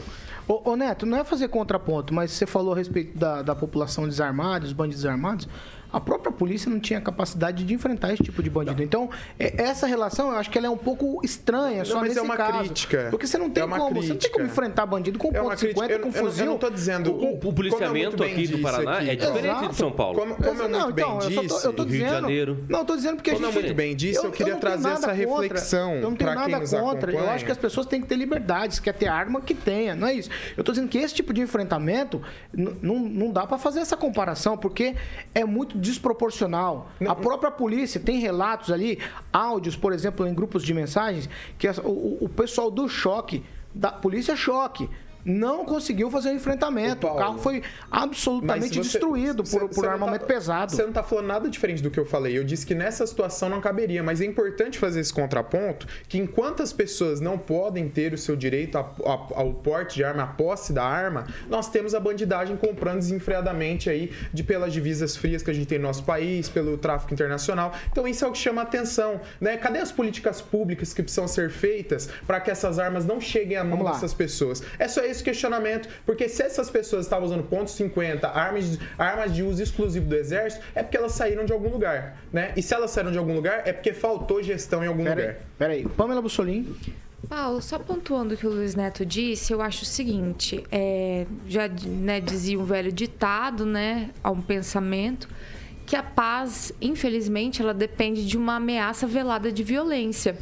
Ô, 0.49 0.71
ô, 0.71 0.77
Neto, 0.77 1.05
não 1.05 1.19
é 1.19 1.25
fazer 1.25 1.49
contraponto, 1.49 2.15
mas 2.15 2.31
você 2.31 2.47
falou 2.47 2.73
a 2.73 2.77
respeito 2.77 3.19
da, 3.19 3.43
da 3.43 3.55
população 3.55 4.07
desarmada, 4.09 4.65
os 4.65 4.73
bandidos 4.73 5.05
armados 5.05 5.49
a 5.97 6.01
própria 6.01 6.31
polícia 6.31 6.71
não 6.71 6.79
tinha 6.79 7.01
capacidade 7.01 7.65
de 7.65 7.73
enfrentar 7.73 8.13
esse 8.13 8.23
tipo 8.23 8.43
de 8.43 8.51
bandido. 8.51 8.77
Não. 8.77 8.85
Então, 8.85 9.11
é, 9.39 9.63
essa 9.63 9.87
relação, 9.87 10.31
eu 10.31 10.37
acho 10.37 10.51
que 10.51 10.59
ela 10.59 10.67
é 10.67 10.71
um 10.71 10.77
pouco 10.77 11.23
estranha, 11.25 11.79
não, 11.79 11.85
só 11.87 12.01
mas 12.01 12.09
nesse 12.09 12.19
é 12.19 12.23
uma 12.23 12.37
caso. 12.37 12.59
crítica. 12.59 13.09
Porque 13.11 13.27
você 13.27 13.39
não 13.39 13.49
tem 13.49 13.65
é 13.65 13.67
como, 13.67 13.87
crítica. 13.87 14.03
você 14.03 14.13
não 14.13 14.19
tem 14.19 14.31
como 14.31 14.45
enfrentar 14.45 14.85
bandido 14.85 15.19
com 15.19 15.29
é 15.29 15.41
ponto 15.41 15.59
50, 15.59 15.93
eu, 15.95 16.01
com 16.01 16.13
fuzil. 16.13 16.45
Eu 16.45 16.51
não 16.51 16.59
tô 16.59 16.69
dizendo... 16.69 17.13
O, 17.15 17.49
o 17.49 17.53
policiamento 17.53 18.23
aqui 18.23 18.47
do 18.47 18.59
Paraná 18.59 18.99
aqui. 18.99 19.09
é 19.09 19.17
diferente 19.17 19.47
Exato. 19.47 19.69
de 19.71 19.77
São 19.77 19.91
Paulo. 19.91 20.19
Como, 20.19 20.35
como 20.35 20.63
eu 20.63 20.69
muito 20.69 20.93
bem 20.93 21.05
então, 21.07 21.19
disse... 21.19 21.37
Eu 21.39 21.49
tô, 21.49 21.61
eu 21.61 21.73
tô 21.73 21.83
Rio 21.85 22.05
de 22.05 22.11
Janeiro. 22.11 22.65
Não, 22.69 22.81
eu 22.81 22.85
tô 22.85 22.95
dizendo 22.95 23.17
porque 23.17 23.33
como 23.33 23.47
a 23.47 23.51
gente... 23.51 23.63
muito 23.63 23.75
bem 23.75 23.97
disse, 23.97 24.19
eu, 24.19 24.25
eu 24.25 24.33
queria 24.33 24.57
trazer 24.57 24.91
essa 24.91 25.13
reflexão 25.13 25.95
Eu 25.95 26.11
não 26.11 26.15
tenho 26.15 26.35
nada 26.35 26.61
contra. 26.61 27.11
Eu 27.11 27.31
acho 27.31 27.43
que 27.43 27.53
as 27.53 27.59
pessoas 27.59 27.87
têm 27.87 28.03
que 28.03 28.07
ter 28.07 28.17
liberdade. 28.17 28.75
Se 28.75 28.83
quer 28.83 28.93
ter 28.93 29.09
arma, 29.09 29.41
que 29.41 29.55
tenha. 29.55 29.95
Não 29.95 30.07
é 30.07 30.13
isso. 30.13 30.29
Eu 30.59 30.63
tô 30.63 30.73
dizendo 30.73 30.89
que 30.89 30.99
esse 30.99 31.15
tipo 31.15 31.33
de 31.33 31.41
enfrentamento 31.41 32.21
não 32.53 33.33
dá 33.33 33.47
para 33.47 33.57
fazer 33.57 33.81
essa 33.81 33.97
comparação, 33.97 34.59
porque 34.59 34.95
é 35.35 35.43
muito 35.43 35.86
desproporcional. 35.87 36.91
A 37.07 37.15
própria 37.15 37.51
polícia 37.51 38.01
tem 38.01 38.19
relatos 38.19 38.71
ali, 38.71 38.99
áudios, 39.33 39.77
por 39.77 39.93
exemplo, 39.93 40.27
em 40.27 40.35
grupos 40.35 40.63
de 40.63 40.75
mensagens, 40.75 41.29
que 41.59 41.69
o, 41.69 42.19
o 42.25 42.29
pessoal 42.29 42.71
do 42.71 42.89
choque, 42.89 43.43
da 43.75 43.91
polícia 43.91 44.37
choque, 44.37 44.89
não 45.27 45.65
conseguiu 45.65 46.09
fazer 46.09 46.31
o 46.31 46.33
enfrentamento. 46.35 47.07
O, 47.07 47.13
o 47.13 47.17
carro 47.17 47.39
foi 47.39 47.63
absolutamente 47.91 48.77
você, 48.77 48.81
destruído 48.81 49.43
por, 49.43 49.69
por 49.69 49.85
tá 49.85 49.93
armamento 49.93 50.21
tá, 50.21 50.27
pesado. 50.27 50.71
Você 50.71 50.83
não 50.83 50.91
está 50.91 51.03
falando 51.03 51.27
nada 51.27 51.51
diferente 51.51 51.83
do 51.83 51.91
que 51.91 51.99
eu 51.99 52.07
falei. 52.07 52.39
Eu 52.39 52.45
disse 52.45 52.65
que 52.65 52.75
nessa 52.75 53.05
situação 53.05 53.49
não 53.49 53.61
caberia, 53.61 54.03
mas 54.05 54.21
é 54.21 54.25
importante 54.25 54.79
fazer 54.79 55.01
esse 55.01 55.13
contraponto 55.13 55.89
que 56.09 56.17
enquanto 56.17 56.63
as 56.63 56.73
pessoas 56.73 57.21
não 57.21 57.37
podem 57.37 57.89
ter 57.89 58.15
o 58.15 58.19
seu 58.19 58.37
direito 58.37 58.79
ao 58.79 59.53
porte 59.65 59.97
de 59.97 60.05
arma, 60.05 60.23
à 60.23 60.27
posse 60.29 60.73
da 60.73 60.85
arma, 60.85 61.27
nós 61.49 61.69
temos 61.69 61.95
a 61.95 61.99
bandidagem 61.99 62.57
comprando 62.57 62.99
desenfreadamente 62.99 63.91
aí 63.91 64.13
de 64.33 64.45
pelas 64.45 64.73
divisas 64.73 65.17
frias 65.17 65.43
que 65.43 65.51
a 65.51 65.55
gente 65.55 65.67
tem 65.67 65.79
no 65.79 65.89
nosso 65.89 66.05
país, 66.05 66.49
pelo 66.49 66.79
tráfico 66.79 67.13
internacional. 67.13 67.75
Então 67.91 68.07
isso 68.07 68.25
é 68.25 68.29
o 68.29 68.33
que 68.33 68.39
chama 68.39 68.63
a 68.63 68.65
atenção, 68.65 69.21
né? 69.41 69.57
Cadê 69.57 69.81
as 69.81 69.91
políticas 69.91 70.41
públicas 70.41 70.95
que 70.95 71.03
precisam 71.03 71.27
ser 71.27 71.51
feitas 71.51 72.09
para 72.27 72.39
que 72.39 72.51
essas 72.51 72.79
armas 72.79 73.05
não 73.05 73.21
cheguem 73.21 73.57
à 73.57 73.65
mão 73.65 73.83
dessas 73.83 74.15
pessoas? 74.15 74.63
É 74.79 74.87
só 74.87 75.03
esse 75.17 75.25
questionamento, 75.25 75.89
porque 76.05 76.29
se 76.29 76.43
essas 76.43 76.71
pessoas 76.71 77.07
estavam 77.07 77.27
usando 77.27 77.43
ponto 77.43 77.71
.50, 77.71 78.25
armas, 78.25 78.79
armas 78.97 79.35
de 79.35 79.43
uso 79.43 79.63
exclusivo 79.63 80.07
do 80.07 80.15
exército, 80.15 80.65
é 80.75 80.83
porque 80.83 80.97
elas 80.97 81.13
saíram 81.13 81.45
de 81.45 81.53
algum 81.53 81.69
lugar, 81.69 82.19
né? 82.33 82.53
E 82.57 82.63
se 82.63 82.75
elas 82.75 82.91
saíram 82.91 83.11
de 83.11 83.19
algum 83.19 83.35
lugar, 83.35 83.63
é 83.67 83.73
porque 83.73 83.93
faltou 83.93 84.43
gestão 84.43 84.85
em 84.85 84.87
algum 84.87 85.05
pera 85.05 85.21
lugar. 85.21 85.37
Peraí, 85.59 85.89
Pamela 85.97 86.23
Bussolini. 86.23 86.75
Paulo, 87.29 87.61
só 87.61 87.79
pontuando 87.79 88.35
o 88.35 88.37
que 88.37 88.47
o 88.47 88.51
Luiz 88.51 88.77
Neto 88.77 89.05
disse, 89.05 89.53
eu 89.53 89.61
acho 89.61 89.83
o 89.83 89.87
seguinte, 89.87 90.63
é, 90.71 91.27
já 91.49 91.67
né, 91.67 92.21
dizia 92.21 92.59
um 92.59 92.65
velho 92.65 92.93
ditado, 92.93 93.67
né, 93.67 94.11
a 94.23 94.31
um 94.31 94.41
pensamento, 94.41 95.29
que 95.85 95.97
a 95.97 96.03
paz, 96.03 96.73
infelizmente, 96.81 97.61
ela 97.61 97.75
depende 97.75 98.25
de 98.27 98.37
uma 98.37 98.57
ameaça 98.57 99.07
velada 99.07 99.51
de 99.51 99.63
violência. 99.65 100.37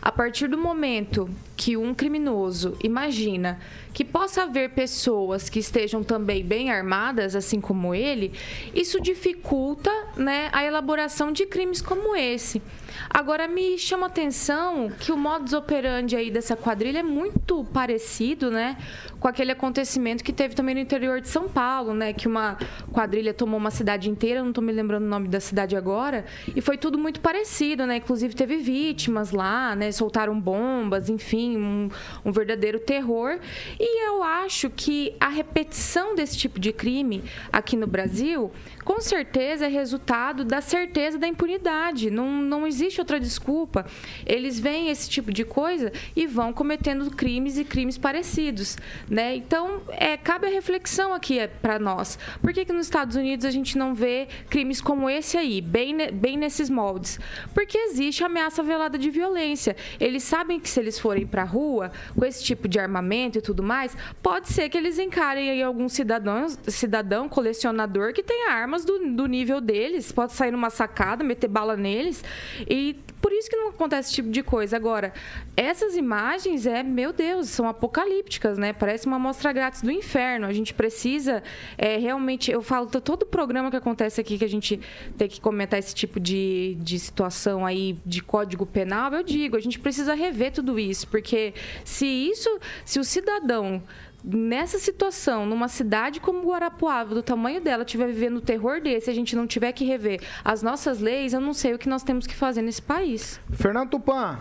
A 0.00 0.12
partir 0.12 0.48
do 0.48 0.56
momento 0.56 1.28
que 1.58 1.76
um 1.76 1.92
criminoso 1.92 2.78
imagina 2.84 3.58
que 3.92 4.04
possa 4.04 4.44
haver 4.44 4.70
pessoas 4.70 5.48
que 5.48 5.58
estejam 5.58 6.04
também 6.04 6.44
bem 6.44 6.70
armadas, 6.70 7.34
assim 7.34 7.60
como 7.60 7.92
ele, 7.92 8.32
isso 8.72 9.00
dificulta 9.00 9.90
né, 10.16 10.50
a 10.52 10.64
elaboração 10.64 11.32
de 11.32 11.44
crimes 11.46 11.82
como 11.82 12.14
esse. 12.14 12.62
Agora, 13.10 13.48
me 13.48 13.78
chama 13.78 14.06
a 14.06 14.08
atenção 14.08 14.90
que 15.00 15.10
o 15.12 15.16
modus 15.16 15.52
operandi 15.52 16.14
aí 16.14 16.30
dessa 16.30 16.54
quadrilha 16.56 16.98
é 16.98 17.02
muito 17.02 17.64
parecido, 17.72 18.50
né? 18.50 18.76
Com 19.18 19.28
aquele 19.28 19.52
acontecimento 19.52 20.22
que 20.22 20.32
teve 20.32 20.54
também 20.54 20.74
no 20.74 20.80
interior 20.80 21.20
de 21.20 21.28
São 21.28 21.48
Paulo, 21.48 21.94
né? 21.94 22.12
Que 22.12 22.28
uma 22.28 22.56
quadrilha 22.92 23.32
tomou 23.32 23.58
uma 23.58 23.70
cidade 23.70 24.10
inteira, 24.10 24.42
não 24.42 24.50
estou 24.50 24.62
me 24.62 24.72
lembrando 24.72 25.04
o 25.04 25.08
nome 25.08 25.28
da 25.28 25.40
cidade 25.40 25.76
agora, 25.76 26.24
e 26.54 26.60
foi 26.60 26.76
tudo 26.76 26.98
muito 26.98 27.20
parecido, 27.20 27.86
né? 27.86 27.96
Inclusive 27.96 28.34
teve 28.34 28.56
vítimas 28.58 29.30
lá, 29.30 29.74
né? 29.74 29.90
Soltaram 29.90 30.38
bombas, 30.38 31.08
enfim, 31.08 31.47
um, 31.56 31.88
um 32.24 32.32
verdadeiro 32.32 32.78
terror. 32.78 33.38
E 33.78 34.06
eu 34.06 34.22
acho 34.22 34.70
que 34.70 35.14
a 35.20 35.28
repetição 35.28 36.14
desse 36.14 36.36
tipo 36.36 36.58
de 36.58 36.72
crime 36.72 37.22
aqui 37.52 37.76
no 37.76 37.86
Brasil, 37.86 38.52
com 38.88 39.02
certeza 39.02 39.66
é 39.66 39.68
resultado 39.68 40.46
da 40.46 40.62
certeza 40.62 41.18
da 41.18 41.28
impunidade. 41.28 42.10
Não, 42.10 42.26
não 42.40 42.66
existe 42.66 42.98
outra 42.98 43.20
desculpa. 43.20 43.84
Eles 44.24 44.58
veem 44.58 44.88
esse 44.88 45.10
tipo 45.10 45.30
de 45.30 45.44
coisa 45.44 45.92
e 46.16 46.26
vão 46.26 46.54
cometendo 46.54 47.10
crimes 47.10 47.58
e 47.58 47.66
crimes 47.66 47.98
parecidos, 47.98 48.78
né? 49.06 49.36
Então, 49.36 49.82
é, 49.90 50.16
cabe 50.16 50.46
a 50.46 50.50
reflexão 50.50 51.12
aqui 51.12 51.38
é, 51.38 51.46
para 51.46 51.78
nós. 51.78 52.18
Por 52.40 52.50
que, 52.54 52.64
que 52.64 52.72
nos 52.72 52.86
Estados 52.86 53.14
Unidos 53.14 53.44
a 53.44 53.50
gente 53.50 53.76
não 53.76 53.94
vê 53.94 54.26
crimes 54.48 54.80
como 54.80 55.10
esse 55.10 55.36
aí, 55.36 55.60
bem, 55.60 55.94
bem 56.10 56.38
nesses 56.38 56.70
moldes? 56.70 57.20
Porque 57.52 57.76
existe 57.76 58.24
ameaça 58.24 58.62
velada 58.62 58.96
de 58.96 59.10
violência. 59.10 59.76
Eles 60.00 60.22
sabem 60.22 60.58
que 60.58 60.68
se 60.68 60.80
eles 60.80 60.98
forem 60.98 61.26
para 61.26 61.42
a 61.42 61.44
rua 61.44 61.92
com 62.18 62.24
esse 62.24 62.42
tipo 62.42 62.66
de 62.66 62.80
armamento 62.80 63.36
e 63.36 63.42
tudo 63.42 63.62
mais, 63.62 63.94
pode 64.22 64.48
ser 64.48 64.70
que 64.70 64.78
eles 64.78 64.98
encarem 64.98 65.50
aí 65.50 65.62
algum 65.62 65.90
cidadão, 65.90 66.48
cidadão 66.68 67.28
colecionador 67.28 68.14
que 68.14 68.22
tenha 68.22 68.50
armas 68.50 68.77
do, 68.84 69.14
do 69.14 69.26
nível 69.26 69.60
deles, 69.60 70.12
pode 70.12 70.32
sair 70.32 70.50
numa 70.50 70.70
sacada, 70.70 71.24
meter 71.24 71.48
bala 71.48 71.76
neles 71.76 72.24
e 72.68 72.96
por 73.20 73.32
isso 73.32 73.50
que 73.50 73.56
não 73.56 73.68
acontece 73.68 74.08
esse 74.08 74.14
tipo 74.14 74.30
de 74.30 74.42
coisa. 74.42 74.76
Agora, 74.76 75.12
essas 75.56 75.96
imagens 75.96 76.66
é, 76.66 76.82
meu 76.82 77.12
Deus, 77.12 77.48
são 77.48 77.68
apocalípticas, 77.68 78.58
né? 78.58 78.72
Parece 78.72 79.06
uma 79.06 79.16
amostra 79.16 79.52
grátis 79.52 79.82
do 79.82 79.90
inferno. 79.90 80.46
A 80.46 80.52
gente 80.52 80.72
precisa 80.72 81.42
é, 81.76 81.96
realmente. 81.96 82.50
Eu 82.50 82.62
falo, 82.62 82.86
todo 82.86 83.26
programa 83.26 83.70
que 83.70 83.76
acontece 83.76 84.20
aqui 84.20 84.38
que 84.38 84.44
a 84.44 84.48
gente 84.48 84.80
tem 85.16 85.28
que 85.28 85.40
comentar 85.40 85.78
esse 85.78 85.94
tipo 85.94 86.20
de, 86.20 86.76
de 86.80 86.98
situação 86.98 87.66
aí 87.66 87.98
de 88.06 88.22
código 88.22 88.64
penal, 88.64 89.12
eu 89.12 89.22
digo, 89.22 89.56
a 89.56 89.60
gente 89.60 89.78
precisa 89.78 90.14
rever 90.14 90.52
tudo 90.52 90.78
isso. 90.78 91.08
Porque 91.08 91.54
se 91.84 92.06
isso, 92.06 92.58
se 92.84 92.98
o 92.98 93.04
cidadão 93.04 93.82
nessa 94.24 94.78
situação, 94.78 95.46
numa 95.46 95.68
cidade 95.68 96.20
como 96.20 96.46
Guarapuava, 96.46 97.14
do 97.14 97.22
tamanho 97.22 97.60
dela, 97.60 97.84
estiver 97.84 98.08
vivendo 98.08 98.38
o 98.38 98.40
terror 98.40 98.80
desse, 98.80 99.10
a 99.10 99.14
gente 99.14 99.36
não 99.36 99.46
tiver 99.46 99.72
que 99.72 99.84
rever 99.84 100.20
as 100.44 100.62
nossas 100.62 101.00
leis, 101.00 101.32
eu 101.32 101.40
não 101.40 101.54
sei 101.54 101.74
o 101.74 101.78
que 101.78 101.88
nós 101.88 102.02
temos 102.02 102.26
que 102.26 102.34
fazer 102.34 102.62
nesse 102.62 102.82
país. 102.82 103.40
Fernando 103.52 103.90
Tupan. 103.90 104.38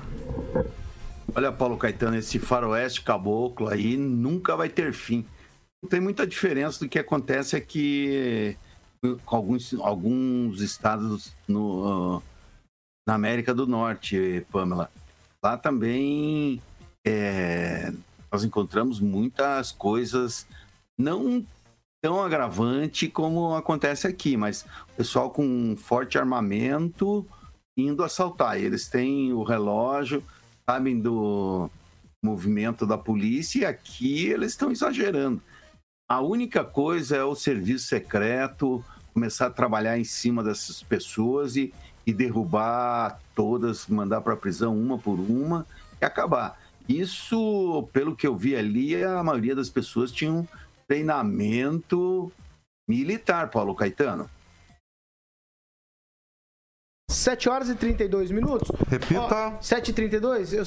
Olha, 1.35 1.51
Paulo 1.51 1.77
Caetano, 1.77 2.17
esse 2.17 2.39
faroeste 2.39 3.01
caboclo 3.03 3.69
aí 3.69 3.97
nunca 3.97 4.55
vai 4.55 4.69
ter 4.69 4.93
fim. 4.93 5.25
Não 5.83 5.89
tem 5.89 5.99
muita 5.99 6.25
diferença 6.25 6.79
do 6.79 6.89
que 6.89 6.97
acontece 6.97 7.55
aqui 7.55 8.57
com 9.25 9.35
alguns, 9.35 9.73
alguns 9.75 10.61
estados 10.61 11.35
no, 11.47 12.21
na 13.07 13.13
América 13.13 13.53
do 13.53 13.67
Norte, 13.67 14.45
Pamela. 14.51 14.89
Lá 15.43 15.55
também 15.55 16.61
é, 17.05 17.93
nós 18.31 18.43
encontramos 18.43 18.99
muitas 18.99 19.71
coisas 19.71 20.47
não 20.97 21.45
tão 22.01 22.21
agravante 22.21 23.07
como 23.07 23.55
acontece 23.55 24.07
aqui, 24.07 24.37
mas 24.37 24.65
o 24.93 24.97
pessoal 24.97 25.29
com 25.29 25.45
um 25.45 25.75
forte 25.75 26.17
armamento 26.17 27.25
indo 27.77 28.03
assaltar. 28.03 28.57
Eles 28.57 28.87
têm 28.87 29.33
o 29.33 29.43
relógio, 29.43 30.23
sabem 30.69 30.99
do 30.99 31.69
movimento 32.23 32.85
da 32.85 32.97
polícia 32.97 33.59
e 33.59 33.65
aqui 33.65 34.27
eles 34.27 34.51
estão 34.51 34.71
exagerando. 34.71 35.41
A 36.09 36.21
única 36.21 36.63
coisa 36.63 37.17
é 37.17 37.23
o 37.23 37.35
serviço 37.35 37.87
secreto 37.87 38.83
começar 39.13 39.47
a 39.47 39.51
trabalhar 39.51 39.97
em 39.97 40.03
cima 40.03 40.43
dessas 40.43 40.83
pessoas 40.83 41.55
e, 41.55 41.73
e 42.05 42.13
derrubar 42.13 43.19
todas, 43.33 43.87
mandar 43.87 44.21
para 44.21 44.33
a 44.33 44.37
prisão 44.37 44.79
uma 44.79 44.97
por 44.97 45.19
uma 45.19 45.65
e 45.99 46.05
acabar. 46.05 46.59
Isso, 46.87 47.87
pelo 47.91 48.15
que 48.15 48.25
eu 48.25 48.35
vi 48.35 48.55
ali, 48.55 49.03
a 49.03 49.23
maioria 49.23 49.55
das 49.55 49.69
pessoas 49.69 50.11
tinha 50.11 50.31
um 50.31 50.47
treinamento 50.87 52.31
militar, 52.87 53.49
Paulo 53.49 53.75
Caetano. 53.75 54.29
7 57.09 57.49
horas 57.49 57.69
e 57.69 57.75
32 57.75 58.31
minutos. 58.31 58.69
Repita. 58.87 59.57
7 59.61 59.91
e 59.91 59.93
32? 59.93 60.53
Eu... 60.53 60.63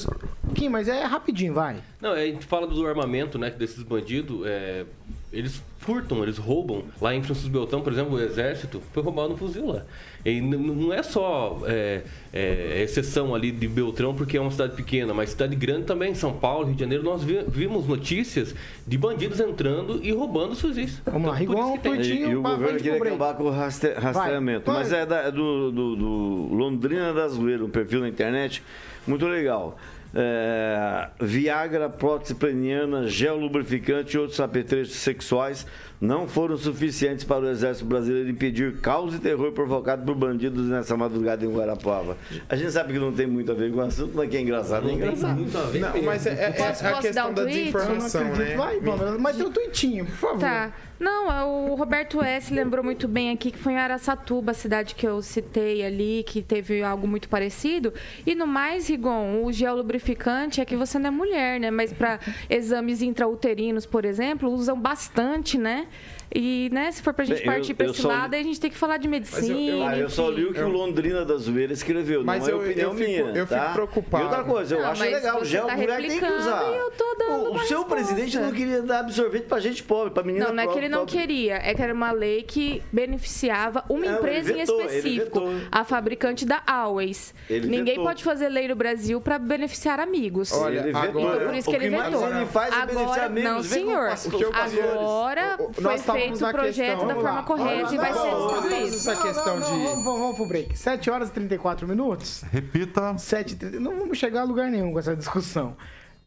Kim, 0.53 0.69
mas 0.69 0.87
é 0.87 1.03
rapidinho, 1.03 1.53
vai. 1.53 1.81
Não, 1.99 2.11
a 2.13 2.25
gente 2.25 2.45
fala 2.45 2.67
do 2.67 2.85
armamento, 2.85 3.37
né, 3.37 3.49
desses 3.49 3.83
bandidos. 3.83 4.45
É... 4.45 4.85
Eles 5.31 5.63
furtam, 5.79 6.21
eles 6.23 6.37
roubam. 6.37 6.83
Lá 7.01 7.15
em 7.15 7.23
Francisco 7.23 7.49
Beltrão, 7.49 7.81
por 7.81 7.91
exemplo, 7.91 8.15
o 8.15 8.19
exército 8.19 8.81
foi 8.93 9.01
roubado 9.01 9.33
um 9.33 9.37
fuzil 9.37 9.65
lá. 9.65 9.83
E 10.23 10.39
não 10.39 10.93
é 10.93 11.01
só 11.01 11.59
é, 11.65 12.01
é, 12.31 12.83
exceção 12.83 13.33
ali 13.33 13.51
de 13.51 13.67
Beltrão, 13.67 14.13
porque 14.13 14.37
é 14.37 14.41
uma 14.41 14.51
cidade 14.51 14.75
pequena, 14.75 15.13
mas 15.13 15.31
cidade 15.31 15.55
grande 15.55 15.85
também, 15.85 16.13
São 16.13 16.33
Paulo, 16.33 16.65
Rio 16.65 16.75
de 16.75 16.81
Janeiro, 16.81 17.03
nós 17.03 17.23
vimos 17.23 17.87
notícias 17.87 18.53
de 18.85 18.97
bandidos 18.97 19.39
entrando 19.39 19.99
e 20.03 20.11
roubando 20.11 20.51
os 20.51 20.61
fuzis. 20.61 21.01
Vamos 21.05 21.31
lá, 21.31 21.41
igual 21.41 21.73
um 21.73 21.77
tuitinho. 21.77 22.27
E, 22.27 22.31
e 22.31 22.35
o 22.35 22.41
governo 22.41 22.77
queria 22.77 22.97
acabar 22.97 23.33
com 23.35 23.43
o 23.43 23.49
raste, 23.49 23.93
rastreamento. 23.93 24.71
Vai, 24.71 24.83
mas 24.83 24.93
é, 24.93 25.05
da, 25.05 25.17
é 25.21 25.31
do, 25.31 25.71
do, 25.71 25.95
do 25.95 26.47
Londrina 26.53 27.13
das 27.13 27.31
Zoeira, 27.33 27.65
um 27.65 27.69
perfil 27.69 28.01
na 28.01 28.09
internet, 28.09 28.61
muito 29.07 29.25
legal 29.25 29.77
é, 30.13 31.07
Viagra, 31.19 31.89
prótese 31.89 32.35
peniana, 32.35 33.07
gel 33.07 33.37
lubrificante 33.37 34.15
e 34.15 34.19
outros 34.19 34.39
apetrechos 34.39 34.95
sexuais 34.95 35.65
não 36.01 36.27
foram 36.27 36.57
suficientes 36.57 37.23
para 37.23 37.45
o 37.45 37.49
Exército 37.49 37.85
Brasileiro 37.85 38.27
impedir 38.27 38.77
caos 38.77 39.13
e 39.13 39.19
terror 39.19 39.51
provocado 39.51 40.03
por 40.03 40.15
bandidos 40.15 40.65
nessa 40.65 40.97
madrugada 40.97 41.45
em 41.45 41.53
Guarapuava. 41.53 42.17
A 42.49 42.55
gente 42.55 42.71
sabe 42.71 42.93
que 42.93 42.99
não 42.99 43.13
tem 43.13 43.27
muito 43.27 43.51
a 43.51 43.55
ver 43.55 43.71
com 43.71 43.77
o 43.77 43.81
assunto, 43.81 44.11
mas 44.15 44.27
que 44.27 44.35
é 44.35 44.41
engraçado, 44.41 44.89
é 44.89 44.93
engraçado. 44.93 45.37
Muito 45.37 45.55
a 45.55 45.61
ver 45.61 45.79
não, 45.79 46.01
mas 46.01 46.25
é, 46.25 46.31
é, 46.31 46.55
é 46.59 46.87
a 46.87 46.99
questão 46.99 47.29
um 47.29 47.33
da 47.33 47.43
desinformação, 47.43 48.23
né? 48.35 48.55
Vai, 48.55 48.79
mas 49.19 49.37
tem 49.37 49.45
um 49.45 49.51
tweetinho, 49.51 50.05
por 50.05 50.15
favor. 50.15 50.39
Tá. 50.39 50.73
Não, 51.01 51.31
é 51.31 51.43
o 51.43 51.73
Roberto 51.73 52.21
S. 52.21 52.53
lembrou 52.53 52.83
muito 52.83 53.07
bem 53.07 53.31
aqui 53.31 53.49
que 53.49 53.57
foi 53.57 53.73
em 53.73 53.77
Araçatuba, 53.77 54.51
a 54.51 54.53
cidade 54.53 54.93
que 54.93 55.07
eu 55.07 55.19
citei 55.23 55.83
ali, 55.83 56.23
que 56.27 56.43
teve 56.43 56.83
algo 56.83 57.07
muito 57.07 57.27
parecido. 57.27 57.91
E 58.23 58.35
no 58.35 58.45
mais, 58.45 58.87
Rigon, 58.87 59.43
o 59.43 59.51
gel 59.51 59.77
lubrificante 59.77 60.61
é 60.61 60.65
que 60.65 60.75
você 60.75 60.99
não 60.99 61.07
é 61.07 61.11
mulher, 61.11 61.59
né? 61.59 61.71
Mas 61.71 61.91
para 61.91 62.19
exames 62.47 63.01
intrauterinos, 63.01 63.83
por 63.83 64.05
exemplo, 64.05 64.51
usam 64.51 64.79
bastante, 64.79 65.57
né? 65.57 65.87
E, 66.33 66.69
né, 66.71 66.91
se 66.91 67.01
for 67.01 67.13
pra 67.13 67.25
gente 67.25 67.43
partir 67.43 67.73
para 67.73 67.87
esse 67.87 68.05
lado, 68.05 68.31
li... 68.31 68.39
a 68.39 68.43
gente 68.43 68.59
tem 68.59 68.69
que 68.71 68.77
falar 68.77 68.97
de 68.97 69.07
medicina. 69.07 69.57
Eu, 69.59 69.77
eu, 69.77 69.83
ah, 69.87 69.97
eu 69.97 70.09
só 70.09 70.29
li 70.29 70.45
o 70.45 70.53
que 70.53 70.59
eu... 70.59 70.67
o 70.67 70.71
Londrina 70.71 71.25
da 71.25 71.35
Zoeira 71.35 71.73
escreveu, 71.73 72.23
mas 72.23 72.47
não 72.47 72.53
é 72.53 72.55
opinião 72.55 72.91
eu, 72.91 72.93
minha. 72.93 73.19
Eu 73.37 73.45
tá? 73.45 73.59
fico 73.59 73.73
preocupado. 73.73 74.23
E 74.23 74.27
outra 74.27 74.43
coisa, 74.43 74.75
eu 74.75 74.81
não, 74.81 74.89
acho 74.91 75.03
legal, 75.03 75.41
o 75.41 75.45
gel 75.45 75.65
tá 75.67 75.75
mulher 75.75 75.97
tem 76.01 76.19
que 76.19 76.25
usar. 76.25 76.63
Eu 76.71 76.91
tô 76.91 77.15
dando 77.19 77.31
o, 77.31 77.51
uma 77.51 77.63
seu 77.65 77.79
resposta. 77.79 77.85
presidente 77.95 78.39
não 78.39 78.51
queria 78.51 78.81
dar 78.81 78.99
absorvente 78.99 79.45
pra 79.45 79.59
gente 79.59 79.83
pobre, 79.83 80.13
pra 80.13 80.23
menina 80.23 80.47
Não, 80.47 80.53
não 80.53 80.63
é 80.63 80.65
que 80.67 80.69
pobre, 80.73 80.85
ele 80.85 80.89
não 80.93 80.99
pobre. 81.05 81.17
queria, 81.19 81.55
é 81.57 81.73
que 81.73 81.81
era 81.81 81.93
uma 81.93 82.11
lei 82.11 82.43
que 82.43 82.81
beneficiava 82.91 83.83
uma 83.89 84.05
Não, 84.05 84.17
empresa 84.17 84.51
em 84.51 84.55
vetou, 84.55 84.79
ele 84.81 84.95
específico, 84.97 85.41
a 85.71 85.83
fabricante 85.83 86.45
da 86.45 86.61
Always. 86.65 87.33
Ele 87.49 87.67
Ninguém 87.67 87.95
vetou. 87.95 88.05
pode 88.05 88.23
fazer 88.23 88.47
lei 88.49 88.67
no 88.67 88.75
Brasil 88.75 89.19
para 89.19 89.37
beneficiar 89.37 89.99
amigos. 89.99 90.51
Olha, 90.53 90.79
Ele 90.79 90.93
vetou. 90.93 91.21
Então, 91.21 91.45
por 91.47 91.55
isso 91.55 91.69
que 91.69 91.75
O 91.77 91.81
ele 91.81 91.95
mais 91.95 92.13
vetou. 92.13 92.27
ele 92.35 92.45
faz 92.45 92.73
é 92.73 92.77
beneficiar 92.85 93.01
Agora, 93.11 93.25
amigos. 93.25 93.51
não, 93.51 93.63
senhor. 93.63 94.09
pastor- 94.09 94.33
O 94.33 94.37
que 94.37 94.43
eu 94.45 94.51
faço- 94.53 94.79
Agora 94.81 95.55
o- 95.59 95.63
o- 95.69 95.73
foi 95.73 95.97
feito 96.21 96.45
o 96.45 96.51
projeto 96.51 97.07
da 97.07 97.15
forma 97.15 97.31
lá. 97.31 97.43
correta 97.43 97.93
e 97.93 97.97
vai 97.97 98.13
ser 98.13 98.77
isso. 98.83 99.09
Essa 99.09 99.21
questão 99.21 99.59
Não, 99.59 99.95
de... 99.95 100.03
Vamos, 100.03 100.35
pro 100.35 100.45
break. 100.45 100.77
7 100.77 101.09
horas 101.09 101.29
e 101.29 101.31
34 101.33 101.87
minutos. 101.87 102.43
Repita. 102.51 103.17
7 103.17 103.51
e 103.51 103.55
30. 103.55 103.79
Não 103.79 103.97
vamos 103.97 104.17
chegar 104.17 104.41
a 104.41 104.43
lugar 104.43 104.69
nenhum 104.69 104.91
com 104.91 104.99
essa 104.99 105.15
discussão. 105.15 105.75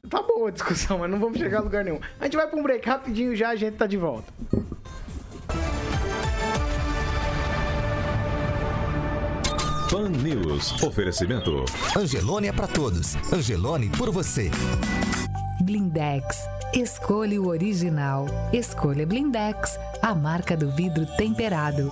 Tá 0.08 0.22
boa 0.22 0.48
a 0.48 0.52
discussão, 0.52 0.98
mas 0.98 1.10
não 1.10 1.18
vamos 1.18 1.38
chegar 1.38 1.58
a 1.58 1.62
lugar 1.62 1.84
nenhum. 1.84 2.00
A 2.20 2.24
gente 2.24 2.36
vai 2.36 2.46
pra 2.46 2.58
um 2.58 2.62
break 2.62 2.86
rapidinho 2.86 3.34
já, 3.34 3.50
a 3.50 3.56
gente 3.56 3.76
tá 3.76 3.86
de 3.86 3.96
volta. 3.96 4.32
Pan 9.90 10.08
News. 10.10 10.82
Oferecimento. 10.82 11.64
Angelone 11.96 12.48
é 12.48 12.52
pra 12.52 12.66
todos. 12.66 13.14
Angelone 13.32 13.88
por 13.90 14.10
você. 14.10 14.50
Blindex. 15.62 16.36
Escolha 16.76 17.40
o 17.40 17.46
original. 17.46 18.26
Escolha 18.52 19.06
Blindex, 19.06 19.78
a 20.02 20.12
marca 20.12 20.56
do 20.56 20.72
vidro 20.72 21.06
temperado. 21.16 21.88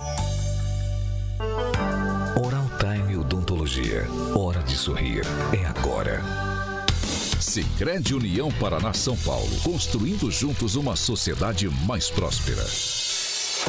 Oral 2.45 2.65
Time 2.77 3.15
Odontologia. 3.15 4.05
Hora 4.35 4.61
de 4.63 4.75
sorrir. 4.75 5.21
É 5.53 5.65
agora. 5.65 6.21
Sicredi 7.39 8.13
União 8.13 8.51
Paraná 8.59 8.91
São 8.91 9.15
Paulo. 9.15 9.47
Construindo 9.63 10.29
juntos 10.29 10.75
uma 10.75 10.97
sociedade 10.97 11.69
mais 11.85 12.09
próspera. 12.09 12.65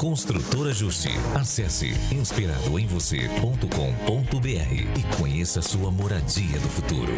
Construtora 0.00 0.74
Justi. 0.74 1.12
Acesse 1.36 1.94
inspiradoemvocê.com.br 2.10 4.98
e 4.98 5.04
conheça 5.16 5.62
sua 5.62 5.92
moradia 5.92 6.58
do 6.58 6.68
futuro. 6.68 7.12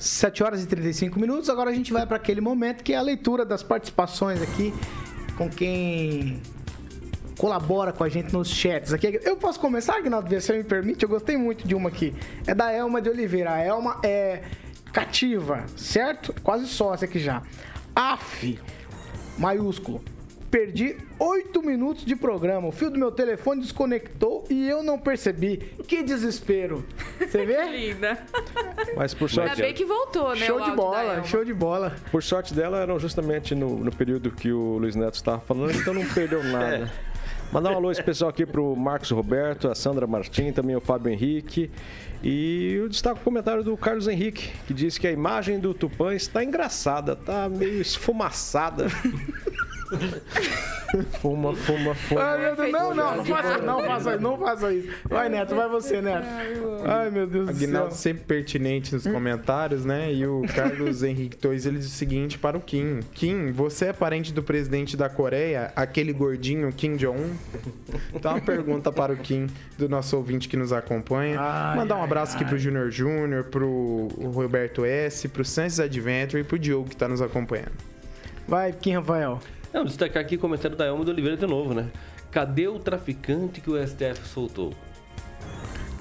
7 0.00 0.42
horas 0.42 0.64
e 0.64 0.66
35 0.66 1.20
minutos. 1.20 1.50
Agora 1.50 1.70
a 1.70 1.74
gente 1.74 1.92
vai 1.92 2.06
para 2.06 2.16
aquele 2.16 2.40
momento 2.40 2.82
que 2.82 2.94
é 2.94 2.96
a 2.96 3.02
leitura 3.02 3.44
das 3.44 3.62
participações 3.62 4.40
aqui 4.40 4.72
com 5.36 5.48
quem 5.48 6.40
colabora 7.38 7.92
com 7.92 8.02
a 8.02 8.08
gente 8.08 8.32
nos 8.32 8.48
chats. 8.48 8.92
Aqui, 8.92 9.20
eu 9.22 9.36
posso 9.36 9.60
começar, 9.60 9.96
Agnaldo, 9.96 10.40
se 10.40 10.52
me 10.52 10.64
permite? 10.64 11.02
Eu 11.02 11.08
gostei 11.08 11.36
muito 11.36 11.68
de 11.68 11.74
uma 11.74 11.90
aqui. 11.90 12.14
É 12.46 12.54
da 12.54 12.72
Elma 12.72 13.00
de 13.00 13.10
Oliveira. 13.10 13.52
A 13.52 13.58
Elma 13.58 14.00
é 14.02 14.42
cativa, 14.92 15.64
certo? 15.76 16.34
Quase 16.42 16.66
sócia 16.66 17.06
aqui 17.06 17.18
já. 17.18 17.42
AF, 17.94 18.58
maiúsculo. 19.38 20.02
Perdi 20.50 20.96
8 21.18 21.62
minutos 21.62 22.04
de 22.04 22.16
programa. 22.16 22.66
O 22.66 22.72
fio 22.72 22.90
do 22.90 22.98
meu 22.98 23.12
telefone 23.12 23.60
desconectou 23.60 24.44
e 24.50 24.68
eu 24.68 24.82
não 24.82 24.98
percebi. 24.98 25.58
Que 25.86 26.02
desespero. 26.02 26.84
Você 27.18 27.46
vê? 27.46 27.62
Linda. 27.70 28.18
Mas 28.96 29.14
por 29.14 29.28
Ainda 29.28 29.46
sorte, 29.46 29.62
bem 29.62 29.72
que 29.72 29.84
voltou, 29.84 30.34
né? 30.34 30.46
Show 30.46 30.60
o 30.60 30.64
de 30.64 30.70
bola, 30.72 31.24
show 31.24 31.44
de 31.44 31.54
bola. 31.54 31.96
por 32.10 32.22
sorte 32.22 32.52
dela, 32.52 32.78
eram 32.78 32.98
justamente 32.98 33.54
no, 33.54 33.78
no 33.78 33.94
período 33.94 34.32
que 34.32 34.50
o 34.50 34.78
Luiz 34.78 34.96
Neto 34.96 35.14
estava 35.14 35.40
falando, 35.40 35.72
então 35.72 35.94
não 35.94 36.04
perdeu 36.06 36.42
nada. 36.50 36.90
Mandar 37.52 37.72
um 37.72 37.76
alô 37.76 37.90
especial 37.90 38.30
aqui 38.30 38.46
pro 38.46 38.76
Marcos 38.76 39.10
Roberto, 39.10 39.68
a 39.68 39.74
Sandra 39.74 40.06
Martins, 40.06 40.54
também 40.54 40.76
o 40.76 40.80
Fábio 40.80 41.12
Henrique. 41.12 41.70
E 42.22 42.74
eu 42.74 42.88
destaco 42.88 43.20
o 43.20 43.22
comentário 43.24 43.64
do 43.64 43.76
Carlos 43.76 44.06
Henrique, 44.06 44.52
que 44.66 44.74
disse 44.74 45.00
que 45.00 45.06
a 45.06 45.12
imagem 45.12 45.58
do 45.58 45.74
Tupã 45.74 46.14
está 46.14 46.44
engraçada, 46.44 47.16
tá 47.16 47.48
meio 47.48 47.80
esfumaçada. 47.80 48.86
fuma, 51.20 51.54
fuma, 51.54 51.94
fuma. 51.94 52.22
Ai, 52.22 52.38
meu 52.38 52.56
Deus, 52.56 52.72
não, 52.72 52.94
não, 52.94 53.16
não 53.16 53.24
faça, 53.24 53.58
não 53.58 53.82
faça 53.82 54.12
isso, 54.14 54.22
não 54.22 54.38
faça 54.38 54.72
isso. 54.72 54.88
Vai, 55.08 55.28
Neto, 55.28 55.54
vai 55.54 55.68
você, 55.68 56.00
Neto. 56.00 56.26
Ai, 56.84 57.10
meu 57.10 57.26
Deus 57.26 57.46
do 57.46 57.52
céu. 57.52 57.64
Aguinaldo 57.64 57.94
sempre 57.94 58.24
pertinente 58.24 58.92
nos 58.94 59.06
comentários, 59.06 59.84
né? 59.84 60.12
E 60.12 60.26
o 60.26 60.42
Carlos 60.54 61.02
Henrique 61.04 61.36
Tois, 61.36 61.66
ele 61.66 61.78
diz 61.78 61.86
o 61.86 61.90
seguinte 61.90 62.38
para 62.38 62.56
o 62.56 62.60
Kim. 62.60 63.00
Kim, 63.12 63.52
você 63.52 63.86
é 63.86 63.92
parente 63.92 64.32
do 64.32 64.42
presidente 64.42 64.96
da 64.96 65.08
Coreia, 65.08 65.72
aquele 65.76 66.12
gordinho 66.12 66.72
Kim 66.72 66.96
Jong-un? 66.96 67.34
Então, 68.14 68.32
uma 68.32 68.40
pergunta 68.40 68.90
para 68.92 69.12
o 69.12 69.16
Kim, 69.16 69.46
do 69.78 69.88
nosso 69.88 70.16
ouvinte 70.16 70.48
que 70.48 70.56
nos 70.56 70.72
acompanha. 70.72 71.38
Ai, 71.40 71.76
Mandar 71.76 71.96
um 71.96 71.98
ai, 71.98 72.04
abraço 72.04 72.34
aqui 72.34 72.44
ai. 72.44 72.50
pro 72.50 72.58
Júnior 72.58 72.90
Júnior, 72.90 73.44
pro 73.44 74.08
Roberto 74.32 74.84
S., 74.84 75.28
pro 75.28 75.44
Santos 75.44 75.78
Adventure 75.80 76.40
e 76.40 76.44
pro 76.44 76.58
Diogo 76.58 76.88
que 76.88 76.94
está 76.94 77.08
nos 77.08 77.22
acompanhando. 77.22 77.72
Vai, 78.46 78.72
Kim 78.72 78.94
Rafael. 78.94 79.40
Não, 79.72 79.84
destacar 79.84 80.22
aqui 80.22 80.36
o 80.36 80.38
comentário 80.38 80.76
da 80.76 80.86
Elma 80.86 81.04
de 81.04 81.10
Oliveira 81.10 81.36
de 81.36 81.46
novo, 81.46 81.72
né? 81.72 81.90
Cadê 82.30 82.68
o 82.68 82.78
traficante 82.78 83.60
que 83.60 83.70
o 83.70 83.86
STF 83.86 84.26
soltou? 84.26 84.72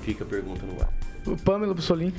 Fica 0.01 0.23
a 0.23 0.27
pergunta 0.27 0.65
no 0.65 0.81
ar. 0.81 0.91
O 1.25 1.37
Pamela 1.37 1.73
Bussolini. 1.73 2.13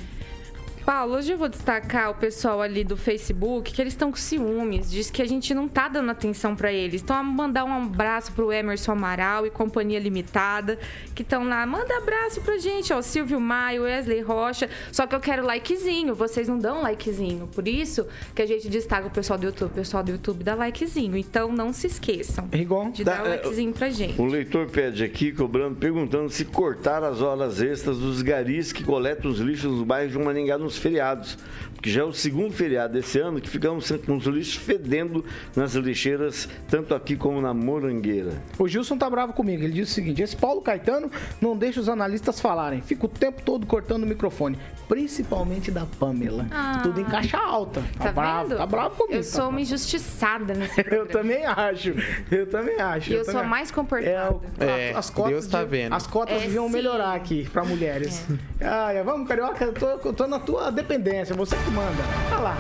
Paulo, 0.84 1.14
hoje 1.16 1.32
eu 1.32 1.38
vou 1.38 1.48
destacar 1.48 2.10
o 2.10 2.14
pessoal 2.14 2.60
ali 2.60 2.82
do 2.82 2.96
Facebook, 2.96 3.72
que 3.72 3.80
eles 3.80 3.92
estão 3.92 4.10
com 4.10 4.16
ciúmes, 4.16 4.90
diz 4.90 5.10
que 5.10 5.22
a 5.22 5.26
gente 5.26 5.52
não 5.54 5.68
tá 5.68 5.88
dando 5.88 6.10
atenção 6.10 6.56
pra 6.56 6.72
eles. 6.72 7.02
Então, 7.02 7.22
mandar 7.22 7.64
um 7.64 7.72
abraço 7.72 8.32
pro 8.32 8.52
Emerson 8.52 8.92
Amaral 8.92 9.46
e 9.46 9.50
Companhia 9.50 9.98
Limitada, 10.00 10.78
que 11.14 11.22
estão 11.22 11.46
lá. 11.46 11.64
Manda 11.66 11.96
abraço 11.96 12.40
pra 12.40 12.58
gente, 12.58 12.92
ó, 12.92 13.00
Silvio 13.02 13.38
Maio, 13.40 13.82
Wesley 13.82 14.20
Rocha. 14.20 14.68
Só 14.90 15.06
que 15.06 15.14
eu 15.14 15.20
quero 15.20 15.44
likezinho, 15.44 16.14
vocês 16.14 16.48
não 16.48 16.58
dão 16.58 16.82
likezinho. 16.82 17.46
Por 17.48 17.68
isso 17.68 18.06
que 18.34 18.42
a 18.42 18.46
gente 18.46 18.68
destaca 18.68 19.06
o 19.06 19.10
pessoal 19.10 19.38
do 19.38 19.46
YouTube. 19.46 19.70
O 19.70 19.74
pessoal 19.74 20.02
do 20.02 20.10
YouTube 20.12 20.42
dá 20.42 20.54
likezinho. 20.54 21.16
Então, 21.16 21.52
não 21.52 21.72
se 21.72 21.86
esqueçam 21.86 22.48
Rigon. 22.52 22.90
de 22.90 23.04
dar 23.04 23.22
Tá, 23.22 23.28
é, 23.28 23.36
likezinho 23.36 23.72
pra 23.72 23.90
gente. 23.90 24.20
O 24.20 24.24
leitor 24.26 24.66
pede 24.70 25.04
aqui, 25.04 25.30
cobrando, 25.30 25.76
perguntando 25.76 26.30
se 26.30 26.44
cortar 26.44 27.04
as 27.04 27.20
horas 27.20 27.60
extras 27.60 27.98
dos 27.98 28.22
garis 28.22 28.72
que 28.72 28.82
coletam 28.82 29.30
os 29.30 29.38
lixos 29.38 29.70
nos 29.70 29.82
bairros 29.82 30.12
de 30.12 30.18
Maringá 30.18 30.58
nos 30.70 30.78
feriados. 30.78 31.36
Porque 31.74 31.88
já 31.90 32.02
é 32.02 32.04
o 32.04 32.12
segundo 32.12 32.52
feriado 32.52 32.92
desse 32.92 33.18
ano 33.18 33.40
que 33.40 33.48
ficamos 33.48 33.90
com 34.04 34.14
os 34.16 34.26
lixos 34.26 34.56
fedendo 34.56 35.24
nas 35.56 35.72
lixeiras, 35.74 36.46
tanto 36.68 36.94
aqui 36.94 37.16
como 37.16 37.40
na 37.40 37.54
Morangueira. 37.54 38.32
O 38.58 38.68
Gilson 38.68 38.98
tá 38.98 39.08
bravo 39.08 39.32
comigo. 39.32 39.62
Ele 39.64 39.72
diz 39.72 39.88
o 39.90 39.92
seguinte: 39.94 40.20
esse 40.20 40.36
Paulo 40.36 40.60
Caetano 40.60 41.10
não 41.40 41.56
deixa 41.56 41.80
os 41.80 41.88
analistas 41.88 42.38
falarem. 42.38 42.82
Fica 42.82 43.06
o 43.06 43.08
tempo 43.08 43.40
todo 43.42 43.66
cortando 43.66 44.02
o 44.02 44.06
microfone. 44.06 44.58
Principalmente 44.86 45.70
da 45.70 45.86
Pamela. 45.98 46.46
Ah. 46.50 46.80
Tudo 46.82 47.00
em 47.00 47.04
caixa 47.04 47.38
alta. 47.38 47.80
Tá, 47.96 48.04
Tá 48.06 48.12
bravo, 48.12 48.48
vendo? 48.50 48.58
tá 48.58 48.66
bravo 48.66 48.96
comigo. 48.96 49.14
Eu 49.16 49.22
sou 49.24 49.48
uma 49.48 49.60
injustiçada 49.62 50.52
nesse 50.52 50.84
Eu 50.90 51.06
também 51.06 51.46
acho. 51.46 51.94
Eu 52.30 52.46
também 52.46 52.78
acho. 52.78 53.10
E 53.10 53.14
eu 53.14 53.24
também 53.24 53.40
sou 53.40 53.48
mais 53.48 53.70
comportada. 53.70 54.38
É, 54.58 54.90
É, 54.90 54.94
as 54.94 55.08
cotas 55.08 55.30
Deus 55.32 55.46
tá 55.46 55.64
de- 55.64 55.70
vendo. 55.70 55.94
As 55.94 56.06
cotas 56.06 56.36
É, 56.36 56.40
deviam 56.40 56.66
sim. 56.66 56.72
melhorar 56.74 57.14
aqui 57.14 57.48
pra 57.50 57.64
mulheres. 57.64 58.26
Ai, 58.60 59.02
vamos, 59.02 59.26
Carioca, 59.26 59.64
eu 59.64 59.72
tô, 59.72 59.88
eu 59.88 60.12
tô 60.12 60.26
na 60.26 60.38
tua 60.38 60.59
dependência, 60.68 61.34
você 61.34 61.56
que 61.56 61.70
manda. 61.70 62.02
Olha 62.32 62.40
lá, 62.40 62.56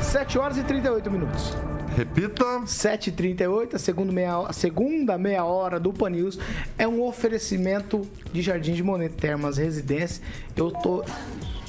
7 0.00 0.38
horas 0.38 0.56
e 0.56 0.64
38 0.64 1.10
minutos. 1.10 1.54
Repita. 1.96 2.44
7h38, 2.66 3.74
a 3.74 3.78
segunda 3.78 4.12
meia, 4.12 4.38
a 4.38 4.52
segunda 4.52 5.16
meia 5.16 5.44
hora 5.44 5.78
do 5.78 5.92
Pan 5.92 6.10
News 6.10 6.38
é 6.76 6.88
um 6.88 7.00
oferecimento 7.02 8.02
de 8.32 8.42
Jardim 8.42 8.72
de 8.72 8.82
Monet 8.82 9.14
Termas 9.14 9.58
Residência. 9.58 10.20
Eu 10.56 10.72
tô 10.72 11.04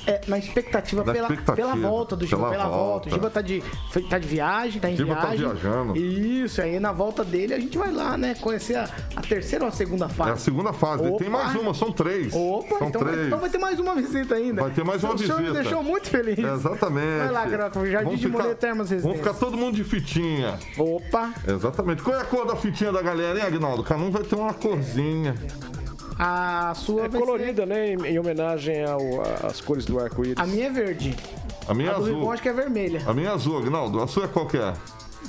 é, 0.07 0.21
na 0.27 0.37
expectativa, 0.37 1.03
Na 1.03 1.11
pela, 1.13 1.27
expectativa, 1.27 1.55
pela 1.71 1.75
volta 1.89 2.15
do 2.15 2.25
Giba, 2.25 2.37
pela 2.37 2.51
pela, 2.51 2.63
volta. 2.65 2.77
volta. 2.79 3.09
O 3.09 3.11
Giba 3.11 3.29
tá 3.29 3.41
de, 3.41 3.63
tá 4.09 4.17
de 4.19 4.27
viagem, 4.27 4.79
tá 4.81 4.89
em 4.89 4.95
Giba 4.97 5.15
tá 5.15 5.21
viagem. 5.27 5.47
viajando. 5.47 5.97
Isso, 5.97 6.61
aí 6.61 6.79
na 6.79 6.91
volta 6.91 7.23
dele 7.23 7.53
a 7.53 7.59
gente 7.59 7.77
vai 7.77 7.91
lá, 7.91 8.17
né, 8.17 8.35
conhecer 8.41 8.75
a, 8.75 8.89
a 9.15 9.21
terceira 9.21 9.65
ou 9.65 9.69
a 9.69 9.71
segunda 9.71 10.05
É 10.05 10.07
a 10.07 10.09
fase. 10.09 10.41
segunda 10.41 10.73
fase. 10.73 11.03
Opa. 11.07 11.17
Tem 11.17 11.29
mais 11.29 11.55
uma, 11.55 11.73
são 11.73 11.91
três. 11.91 12.33
Opa, 12.33 12.77
são 12.79 12.87
então, 12.89 13.01
três. 13.01 13.17
vai, 13.17 13.25
então 13.27 13.39
vai 13.39 13.49
ter 13.49 13.57
mais 13.57 13.79
uma 13.79 13.95
visita 13.95 14.35
ainda. 14.35 14.61
Vai 14.61 14.71
ter 14.71 14.83
mais 14.83 15.03
uma 15.03 15.13
o 15.13 15.17
senhor 15.17 15.37
visita. 15.37 15.53
me 15.57 15.63
deixou 15.63 15.83
muito 15.83 16.09
feliz. 16.09 16.37
Exatamente. 16.37 17.17
Vai 17.19 17.31
lá, 17.31 17.47
Carioca, 17.47 17.79
o 17.79 17.85
Jardim 17.85 18.17
Vamos 18.27 18.47
de 18.49 18.55
Termas 18.55 18.89
Vamos 18.89 18.91
Residência. 18.91 19.17
ficar 19.23 19.33
todo 19.33 19.57
mundo 19.57 19.75
de 19.75 19.83
fitinha. 19.83 20.59
Opa, 20.77 21.33
Exatamente. 21.47 22.01
Qual 22.03 22.15
é 22.17 22.21
a 22.21 22.25
cor 22.25 22.45
da 22.45 22.55
fitinha 22.55 22.91
da 22.91 23.01
galera, 23.01 23.39
hein, 23.39 23.45
Agnaldo? 23.45 23.83
Cada 23.83 24.01
um 24.01 24.11
vai 24.11 24.23
ter 24.23 24.35
uma 24.35 24.53
corzinha. 24.53 25.35
A 26.17 26.73
sua 26.75 27.05
É 27.05 27.07
vai 27.07 27.11
ser- 27.11 27.25
colorida, 27.25 27.65
né? 27.65 27.93
Em, 27.93 28.05
em 28.05 28.19
homenagem 28.19 28.83
ao- 28.85 29.21
às 29.47 29.59
cores 29.61 29.85
do 29.85 29.99
arco-íris. 29.99 30.37
A 30.37 30.45
minha 30.45 30.67
é 30.67 30.69
verde. 30.69 31.15
A 31.67 31.73
minha 31.73 31.89
a 31.89 31.93
é 31.93 31.95
do 31.97 32.03
azul. 32.03 32.15
Rigon 32.19 32.31
acho 32.31 32.41
que 32.41 32.49
é 32.49 32.53
vermelha. 32.53 33.01
A 33.05 33.13
minha 33.13 33.29
é 33.29 33.31
azul, 33.33 33.57
Agnaldo. 33.57 34.01
A 34.01 34.07
sua 34.07 34.25
é 34.25 34.27
qual 34.27 34.45
que 34.47 34.57
é? 34.57 34.73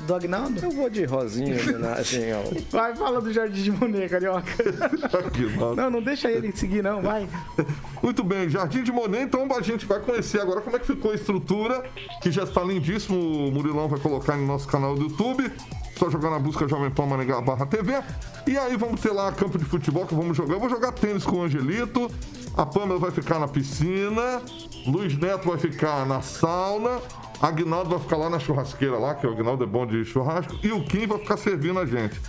Do 0.06 0.14
Agnaldo? 0.14 0.60
Eu 0.62 0.70
vou 0.70 0.88
de 0.90 1.04
rosinha 1.04 1.56
homenagem 1.62 2.32
ao. 2.32 2.44
Vai, 2.70 2.94
fala 2.94 3.20
do 3.20 3.32
Jardim 3.32 3.62
de 3.62 3.70
Monet, 3.70 4.08
Carioca. 4.08 4.46
Não, 5.76 5.90
não 5.90 6.02
deixa 6.02 6.30
ele 6.30 6.52
seguir, 6.52 6.82
não, 6.82 7.02
vai. 7.02 7.28
Muito 8.02 8.22
bem, 8.22 8.48
Jardim 8.48 8.82
de 8.82 8.92
Monet, 8.92 9.24
então 9.24 9.46
a 9.56 9.62
gente 9.62 9.86
vai 9.86 10.00
conhecer 10.00 10.40
agora 10.40 10.60
como 10.60 10.76
é 10.76 10.78
que 10.78 10.86
ficou 10.86 11.10
a 11.10 11.14
estrutura, 11.14 11.84
que 12.22 12.30
já 12.30 12.44
está 12.44 12.62
lindíssimo, 12.62 13.18
o 13.18 13.52
Murilão 13.52 13.88
vai 13.88 13.98
colocar 13.98 14.36
no 14.36 14.46
nosso 14.46 14.66
canal 14.68 14.94
do 14.94 15.02
YouTube, 15.02 15.50
só 15.98 16.10
jogar 16.10 16.30
na 16.30 16.38
busca 16.38 16.68
Jovem 16.68 16.90
Pan 16.90 17.06
Maringá 17.06 17.40
barra 17.40 17.66
TV, 17.66 18.00
e 18.46 18.56
aí 18.56 18.76
vamos 18.76 19.00
ter 19.00 19.12
lá 19.12 19.30
campo 19.32 19.58
de 19.58 19.64
futebol 19.64 20.06
que 20.06 20.14
vamos 20.14 20.36
jogar, 20.36 20.54
eu 20.54 20.60
vou 20.60 20.68
jogar 20.68 20.92
tênis 20.92 21.24
com 21.24 21.36
o 21.36 21.42
Angelito, 21.42 22.10
A 22.56 22.64
Pâmela 22.64 22.98
vai 22.98 23.10
ficar 23.10 23.38
na 23.38 23.48
piscina, 23.48 24.42
Luiz 24.86 25.16
Neto 25.18 25.48
vai 25.48 25.58
ficar 25.58 26.06
na 26.06 26.22
sauna, 26.22 27.00
Agnaldo 27.40 27.90
vai 27.90 27.98
ficar 27.98 28.16
lá 28.16 28.30
na 28.30 28.38
churrasqueira 28.38 28.98
lá, 28.98 29.14
que 29.14 29.26
o 29.26 29.30
Agnaldo 29.30 29.64
é 29.64 29.66
bom 29.66 29.86
de 29.86 30.04
churrasco, 30.04 30.58
e 30.62 30.72
o 30.72 30.82
Kim 30.84 31.06
vai 31.06 31.18
ficar 31.18 31.36
servindo 31.36 31.78
a 31.78 31.86
gente. 31.86 32.20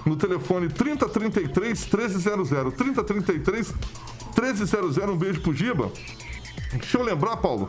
no 0.06 0.14
telefone 0.16 0.68
3033 0.68 1.86
1300. 1.86 2.50
3033 2.74 3.74
1300. 4.36 4.98
Um 4.98 5.16
beijo 5.16 5.40
pro 5.40 5.52
Giba. 5.52 5.90
Deixa 6.72 6.98
eu 6.98 7.02
lembrar, 7.02 7.38
Paulo. 7.38 7.68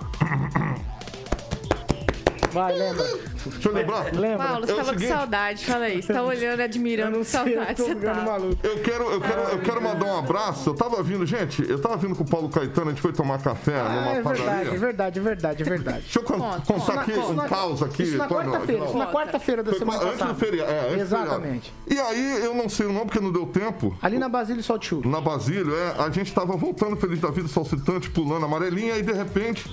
Vai, 2.52 2.74
lembra. 2.78 3.04
Deixa 3.46 3.70
eu 3.70 3.74
lembrar. 3.74 4.14
Lembra. 4.14 4.48
Paulo, 4.48 4.66
você 4.66 4.72
É 4.72 4.76
tava 4.76 4.90
seguinte- 4.90 5.08
com 5.12 5.18
saudade, 5.18 5.66
fala 5.66 5.86
aí. 5.86 6.02
Você 6.02 6.14
tá 6.14 6.24
olhando, 6.24 6.60
admirando, 6.62 7.18
com 7.20 7.24
sei, 7.24 7.40
eu 7.40 7.46
saudade. 7.56 7.76
tô 7.76 7.84
Você 7.84 7.96
ficando 7.96 8.16
tá. 8.16 8.22
maluco. 8.26 8.58
Eu 8.68 8.80
quero, 8.80 9.04
eu, 9.12 9.22
quero, 9.22 9.42
eu 9.42 9.60
quero 9.60 9.82
mandar 9.82 10.06
um 10.06 10.18
abraço. 10.20 10.70
Eu 10.70 10.74
tava 10.76 11.02
vindo, 11.04 11.26
gente, 11.26 11.68
eu 11.70 11.80
tava 11.80 11.98
vindo 11.98 12.16
com 12.16 12.24
o 12.24 12.30
Paulo 12.30 12.50
Caetano, 12.50 12.88
a 12.88 12.90
gente 12.92 13.02
foi 13.02 13.14
tomar 13.14 13.40
café 13.42 13.80
Ah, 13.80 13.84
numa 13.90 14.12
é 14.12 14.14
verdade, 14.22 14.42
é 14.42 14.46
padaria. 14.46 14.80
verdade, 14.80 15.20
é 15.20 15.22
verdade, 15.22 15.62
é 15.62 15.66
verdade. 15.66 16.02
Deixa 16.02 16.20
eu 16.20 16.24
con- 16.24 16.40
Conta, 16.40 16.62
contar 16.62 16.86
conta, 16.86 17.00
aqui 17.02 17.12
Isso 17.12 17.22
um 17.22 17.34
na- 17.34 17.48
caos 17.48 17.84
aqui. 17.84 18.04
Isso 18.04 18.18
na 18.18 18.28
quarta-feira, 18.28 18.86
isso 18.86 18.98
na 18.98 19.08
quarta-feira 19.08 19.64
da 19.64 19.70
Foi 19.72 19.80
semana 19.80 19.98
antes 20.04 20.14
do 20.14 20.20
passada. 20.20 20.34
feriado. 20.40 20.72
É, 20.72 20.80
antes 20.80 20.96
do 20.96 21.02
Exatamente. 21.02 21.74
feriado. 21.88 22.16
E 22.16 22.20
aí, 22.20 22.44
eu 22.46 22.54
não 22.56 22.68
sei 22.70 22.86
o 22.86 22.92
nome 22.94 23.06
porque 23.06 23.20
não 23.20 23.32
deu 23.32 23.46
tempo. 23.46 23.96
Ali 24.02 24.18
na 24.18 24.28
Basílio 24.30 24.64
Saltiú. 24.64 25.02
Na 25.06 25.22
Basílio, 25.22 25.76
é, 25.76 25.96
a 26.04 26.10
gente 26.10 26.34
tava 26.34 26.56
voltando 26.58 26.96
feliz 26.98 27.20
da 27.20 27.30
vida, 27.30 27.48
salsitante, 27.48 28.10
pulando 28.10 28.46
amarelinha, 28.46 28.98
e 28.98 29.02
de 29.02 29.14
repente 29.14 29.70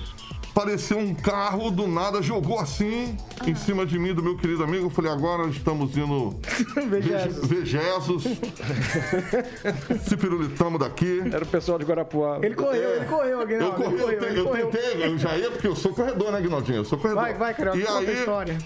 apareceu 0.57 0.97
um 0.97 1.13
carro 1.13 1.69
do 1.69 1.87
nada, 1.87 2.21
jogou 2.21 2.59
assim 2.59 3.15
em 3.45 3.53
cima 3.53 3.85
de 3.85 3.99
mim, 3.99 4.13
do 4.13 4.23
meu 4.23 4.35
querido 4.35 4.63
amigo. 4.63 4.87
Eu 4.87 4.89
falei, 4.89 5.11
agora 5.11 5.47
estamos 5.49 5.95
indo 5.95 6.35
Vegesos. 6.89 7.47
Vegesos. 7.47 8.23
Se 10.07 10.17
pirulitamos 10.17 10.79
daqui. 10.79 11.21
Era 11.31 11.43
o 11.43 11.47
pessoal 11.47 11.77
de 11.77 11.85
Guarapuava. 11.85 12.45
Ele 12.45 12.55
correu, 12.55 12.95
ele 12.95 13.05
correu, 13.05 13.29
Eu, 13.29 13.41
Aguinaldo. 13.41 13.75
corri, 13.75 13.93
ele 13.93 14.01
correu, 14.03 14.19
eu, 14.19 14.19
te- 14.33 14.37
eu 14.37 14.45
correu. 14.45 14.67
tentei, 14.69 15.05
eu 15.05 15.17
já 15.17 15.37
ia, 15.37 15.51
porque 15.51 15.67
eu 15.67 15.75
sou 15.75 15.93
corredor, 15.93 16.31
né, 16.31 16.41
Guinaldinho? 16.41 16.77
Eu 16.77 16.85
sou 16.85 16.97
corredor. 16.97 17.23
Vai, 17.23 17.33
vai, 17.35 17.53
Carioca, 17.53 17.77
E 17.77 17.81
conta 17.83 17.93
a 17.93 17.99
aí, 17.99 18.13
história. 18.19 18.57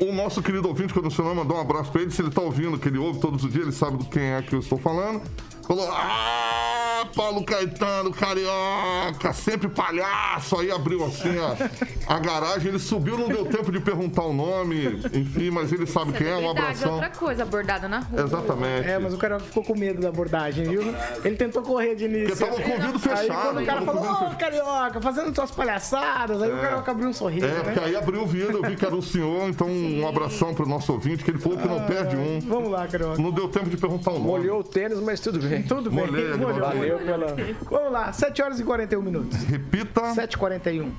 o 0.00 0.12
nosso 0.12 0.42
querido 0.42 0.68
ouvinte, 0.68 0.92
quando 0.92 1.06
o 1.06 1.10
senhor 1.10 1.34
mandou 1.34 1.56
um 1.56 1.60
abraço 1.60 1.90
pra 1.90 2.02
ele, 2.02 2.10
se 2.10 2.20
ele 2.20 2.30
tá 2.30 2.42
ouvindo, 2.42 2.78
que 2.78 2.88
ele 2.88 2.98
ouve 2.98 3.20
todos 3.20 3.42
os 3.44 3.50
dias, 3.52 3.64
ele 3.64 3.74
sabe 3.74 3.96
do 3.96 4.04
quem 4.04 4.22
é 4.22 4.42
que 4.42 4.54
eu 4.54 4.58
estou 4.60 4.78
falando. 4.78 5.22
Falou, 5.68 5.86
ah, 5.92 7.06
Paulo 7.14 7.44
Caetano, 7.44 8.10
carioca, 8.10 9.34
sempre 9.34 9.68
palhaço. 9.68 10.58
Aí 10.58 10.70
abriu 10.70 11.04
assim 11.04 11.28
a, 11.38 12.14
a 12.14 12.18
garagem, 12.18 12.68
ele 12.68 12.78
subiu, 12.78 13.18
não 13.18 13.28
deu 13.28 13.44
tempo 13.44 13.70
de 13.70 13.78
perguntar 13.78 14.22
o 14.22 14.32
nome, 14.32 14.98
enfim, 15.12 15.50
mas 15.50 15.70
ele 15.70 15.86
sabe 15.86 16.12
quem 16.14 16.26
é, 16.26 16.36
um 16.36 16.48
abração. 16.50 16.94
outra 16.94 17.10
coisa, 17.10 17.42
abordada 17.42 17.86
na 17.86 17.98
rua. 17.98 18.22
Exatamente. 18.22 18.88
É, 18.88 18.98
mas 18.98 19.12
o 19.12 19.18
Carioca 19.18 19.44
ficou 19.44 19.62
com 19.62 19.76
medo 19.78 20.00
da 20.00 20.08
abordagem, 20.08 20.64
viu? 20.68 20.82
Ele 21.22 21.36
tentou 21.36 21.60
correr 21.62 21.94
de 21.94 22.06
início. 22.06 22.28
Porque 22.34 22.44
tava 22.46 22.62
com 22.62 22.70
o 22.70 22.72
ouvido 22.72 22.94
Aí 23.10 23.16
fechado, 23.26 23.42
quando 23.42 23.60
o 23.62 23.66
cara 23.66 23.82
o 23.82 23.84
falou, 23.84 24.28
ô, 24.32 24.36
Carioca, 24.36 25.00
fazendo 25.02 25.34
suas 25.34 25.50
palhaçadas, 25.50 26.40
aí 26.40 26.50
o 26.50 26.56
Carioca 26.58 26.90
abriu 26.90 27.08
um 27.08 27.12
sorriso, 27.12 27.44
É, 27.44 27.50
né? 27.50 27.60
porque 27.62 27.80
aí 27.80 27.94
abriu 27.94 28.22
o 28.22 28.26
vidro, 28.26 28.56
eu 28.58 28.70
vi 28.70 28.74
que 28.74 28.86
era 28.86 28.94
um 28.96 29.02
senhor, 29.02 29.50
então 29.50 29.68
um 29.68 30.08
abração 30.08 30.54
pro 30.54 30.66
nosso 30.66 30.92
ouvinte, 30.94 31.22
que 31.22 31.30
ele 31.30 31.38
falou 31.38 31.58
que 31.58 31.68
não 31.68 31.84
perde 31.84 32.16
um. 32.16 32.40
Vamos 32.40 32.70
lá, 32.70 32.86
Carioca. 32.88 33.20
Não 33.20 33.30
deu 33.30 33.48
tempo 33.48 33.68
de 33.68 33.76
perguntar 33.76 34.12
o 34.12 34.14
nome. 34.14 34.26
Molhou 34.26 34.60
o 34.60 34.64
tênis, 34.64 34.98
mas 35.00 35.20
tudo 35.20 35.38
bem. 35.38 35.57
Tudo 35.62 35.90
bem, 35.90 36.06
Molhei, 36.06 36.34
molhou. 36.34 36.50
Aguinaldo. 36.50 36.76
Valeu 36.76 36.98
pela. 36.98 37.36
Vamos 37.70 37.92
lá, 37.92 38.12
7 38.12 38.42
horas 38.42 38.60
e 38.60 38.64
41 38.64 39.02
minutos. 39.02 39.42
Repita. 39.44 40.02
7h41. 40.14 40.90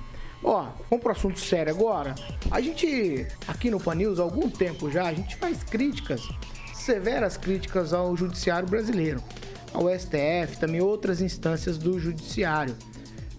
Ó, 0.44 0.68
vamos 0.90 1.04
pro 1.04 1.12
assunto 1.12 1.40
sério 1.40 1.74
agora. 1.74 2.16
A 2.50 2.62
gente, 2.62 3.28
aqui 3.48 3.70
no 3.70 3.80
Pan 3.80 3.96
News, 3.96 4.20
há 4.20 4.24
algum 4.24 4.50
tempo 4.50 4.90
já, 4.90 5.08
a 5.08 5.14
gente 5.14 5.36
faz 5.36 5.64
críticas, 5.64 6.22
severas 6.74 7.36
críticas 7.36 7.94
ao 7.94 8.16
judiciário 8.16 8.68
brasileiro, 8.68 9.22
ao 9.74 9.90
STF, 9.90 10.58
também 10.60 10.82
outras 10.82 11.22
instâncias 11.22 11.78
do 11.78 12.00
judiciário. 12.00 12.76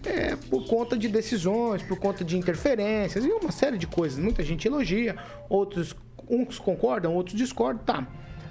É, 0.04 0.34
por 0.34 0.66
conta 0.66 0.96
de 0.96 1.08
decisões, 1.08 1.82
por 1.82 1.98
conta 1.98 2.24
de 2.24 2.36
interferências 2.36 3.22
e 3.22 3.28
uma 3.28 3.52
série 3.52 3.76
de 3.76 3.86
coisas. 3.86 4.18
Muita 4.18 4.42
gente 4.42 4.66
elogia, 4.66 5.16
outros 5.48 5.94
uns 6.28 6.58
concordam, 6.58 7.14
outros 7.14 7.36
discordam, 7.36 7.84
tá. 7.84 8.06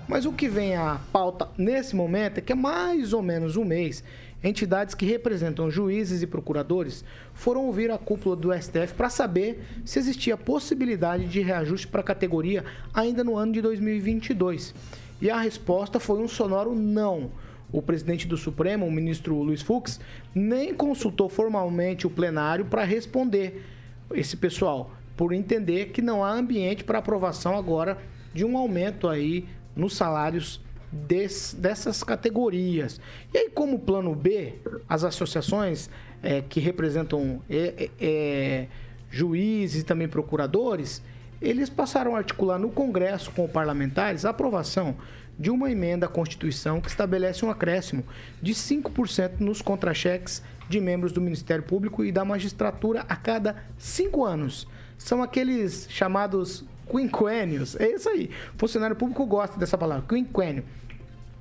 Mas 0.09 0.25
o 0.25 0.33
que 0.33 0.49
vem 0.49 0.75
à 0.75 0.99
pauta 1.13 1.47
nesse 1.55 1.95
momento 1.95 2.39
é 2.39 2.41
que 2.41 2.51
há 2.51 2.55
mais 2.55 3.13
ou 3.13 3.21
menos 3.21 3.55
um 3.55 3.63
mês, 3.63 4.03
entidades 4.43 4.95
que 4.95 5.05
representam 5.05 5.69
juízes 5.69 6.23
e 6.23 6.27
procuradores 6.27 7.05
foram 7.31 7.67
ouvir 7.67 7.91
a 7.91 7.97
cúpula 7.99 8.35
do 8.35 8.51
STF 8.51 8.95
para 8.95 9.07
saber 9.07 9.63
se 9.85 9.99
existia 9.99 10.35
possibilidade 10.35 11.27
de 11.27 11.41
reajuste 11.41 11.87
para 11.87 12.01
a 12.01 12.03
categoria 12.03 12.65
ainda 12.91 13.23
no 13.23 13.37
ano 13.37 13.53
de 13.53 13.61
2022. 13.61 14.73
E 15.21 15.29
a 15.29 15.39
resposta 15.39 15.99
foi 15.99 16.19
um 16.19 16.27
sonoro 16.27 16.73
não. 16.73 17.29
O 17.71 17.79
presidente 17.79 18.27
do 18.27 18.35
Supremo, 18.35 18.87
o 18.87 18.91
ministro 18.91 19.39
Luiz 19.43 19.61
Fux, 19.61 19.99
nem 20.33 20.73
consultou 20.73 21.29
formalmente 21.29 22.07
o 22.07 22.09
plenário 22.09 22.65
para 22.65 22.83
responder 22.83 23.63
esse 24.11 24.35
pessoal, 24.35 24.89
por 25.15 25.33
entender 25.33 25.89
que 25.89 26.01
não 26.01 26.23
há 26.23 26.31
ambiente 26.31 26.83
para 26.83 26.97
aprovação 26.97 27.55
agora 27.55 27.99
de 28.33 28.43
um 28.43 28.57
aumento 28.57 29.07
aí 29.07 29.45
nos 29.79 29.95
salários 29.95 30.61
des- 30.91 31.55
dessas 31.57 32.03
categorias. 32.03 32.99
E 33.33 33.37
aí, 33.37 33.49
como 33.49 33.79
plano 33.79 34.13
B, 34.13 34.55
as 34.87 35.03
associações 35.03 35.89
eh, 36.21 36.43
que 36.47 36.59
representam 36.59 37.41
eh, 37.49 37.73
eh, 37.77 37.89
eh, 37.99 38.67
juízes 39.09 39.81
e 39.81 39.85
também 39.85 40.07
procuradores, 40.07 41.01
eles 41.41 41.69
passaram 41.69 42.15
a 42.15 42.19
articular 42.19 42.59
no 42.59 42.69
Congresso 42.69 43.31
com 43.31 43.47
parlamentares 43.47 44.25
a 44.25 44.29
aprovação 44.31 44.95
de 45.37 45.49
uma 45.49 45.71
emenda 45.71 46.05
à 46.05 46.09
Constituição 46.09 46.81
que 46.81 46.89
estabelece 46.89 47.45
um 47.45 47.49
acréscimo 47.49 48.03
de 48.41 48.53
5% 48.53 49.39
nos 49.39 49.61
contra-cheques 49.61 50.43
de 50.67 50.81
membros 50.81 51.13
do 51.13 51.21
Ministério 51.21 51.63
Público 51.63 52.03
e 52.03 52.11
da 52.11 52.25
magistratura 52.25 53.05
a 53.07 53.15
cada 53.15 53.63
cinco 53.77 54.25
anos. 54.25 54.67
São 54.97 55.23
aqueles 55.23 55.87
chamados 55.89 56.65
quinquênios. 56.89 57.75
É 57.79 57.89
isso 57.91 58.09
aí. 58.09 58.29
Funcionário 58.57 58.95
público 58.95 59.25
gosta 59.25 59.57
dessa 59.57 59.77
palavra, 59.77 60.05
quinquênio. 60.07 60.63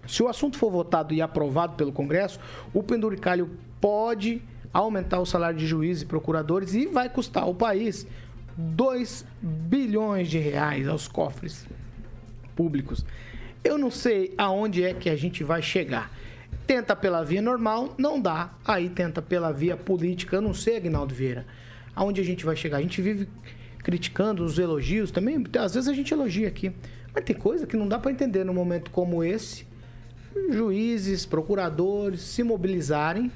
Se 0.07 0.23
o 0.23 0.29
assunto 0.29 0.57
for 0.57 0.71
votado 0.71 1.13
e 1.13 1.21
aprovado 1.21 1.75
pelo 1.75 1.93
Congresso, 1.93 2.41
o 2.73 2.83
penduricalho 2.83 3.51
pode 3.81 4.43
aumentar 4.73 5.21
o 5.21 5.27
salário 5.27 5.59
de 5.59 5.67
juízes 5.67 6.03
e 6.03 6.07
procuradores 6.07 6.75
e 6.75 6.87
vai 6.87 7.09
custar 7.09 7.43
ao 7.43 7.55
país 7.55 8.07
2 8.57 9.25
bilhões 9.41 10.29
de 10.29 10.39
reais 10.39 10.89
aos 10.89 11.07
cofres 11.07 11.67
públicos. 12.57 13.05
Eu 13.63 13.77
não 13.77 13.91
sei 13.91 14.35
aonde 14.39 14.83
é 14.83 14.95
que 14.95 15.11
a 15.11 15.17
gente 15.17 15.45
vai 15.45 15.63
chegar. 15.63 16.11
Tenta 16.67 16.97
pela 16.97 17.25
via 17.25 17.41
normal, 17.43 17.95
não 17.99 18.21
dá. 18.21 18.51
Aí 18.65 18.89
tenta 18.89 19.23
pela 19.23 19.53
via 19.53 19.77
política, 19.77 20.37
eu 20.37 20.43
não 20.43 20.55
sei, 20.55 20.77
Agnaldo 20.77 21.15
Vieira. 21.15 21.47
Aonde 21.95 22.21
a 22.21 22.25
gente 22.25 22.45
vai 22.45 22.57
chegar? 22.57 22.79
A 22.79 22.83
gente 22.83 23.01
vive 23.01 23.29
criticando 23.89 24.45
os 24.45 24.59
elogios 24.59 25.11
também. 25.11 25.43
Às 25.59 25.72
vezes 25.72 25.89
a 25.89 25.95
gente 25.95 26.12
elogia 26.12 26.47
aqui. 26.47 26.70
Mas 27.14 27.24
tem 27.24 27.34
coisa 27.34 27.66
que 27.66 27.74
não 27.74 27.89
dá 27.89 27.99
para 27.99 28.11
entender 28.11 28.45
num 28.45 28.53
momento 28.53 28.91
como 28.91 29.24
esse. 29.24 29.66
Juízes, 30.51 31.24
procuradores 31.24 32.20
se 32.20 32.43
mobilizarem, 32.43 33.32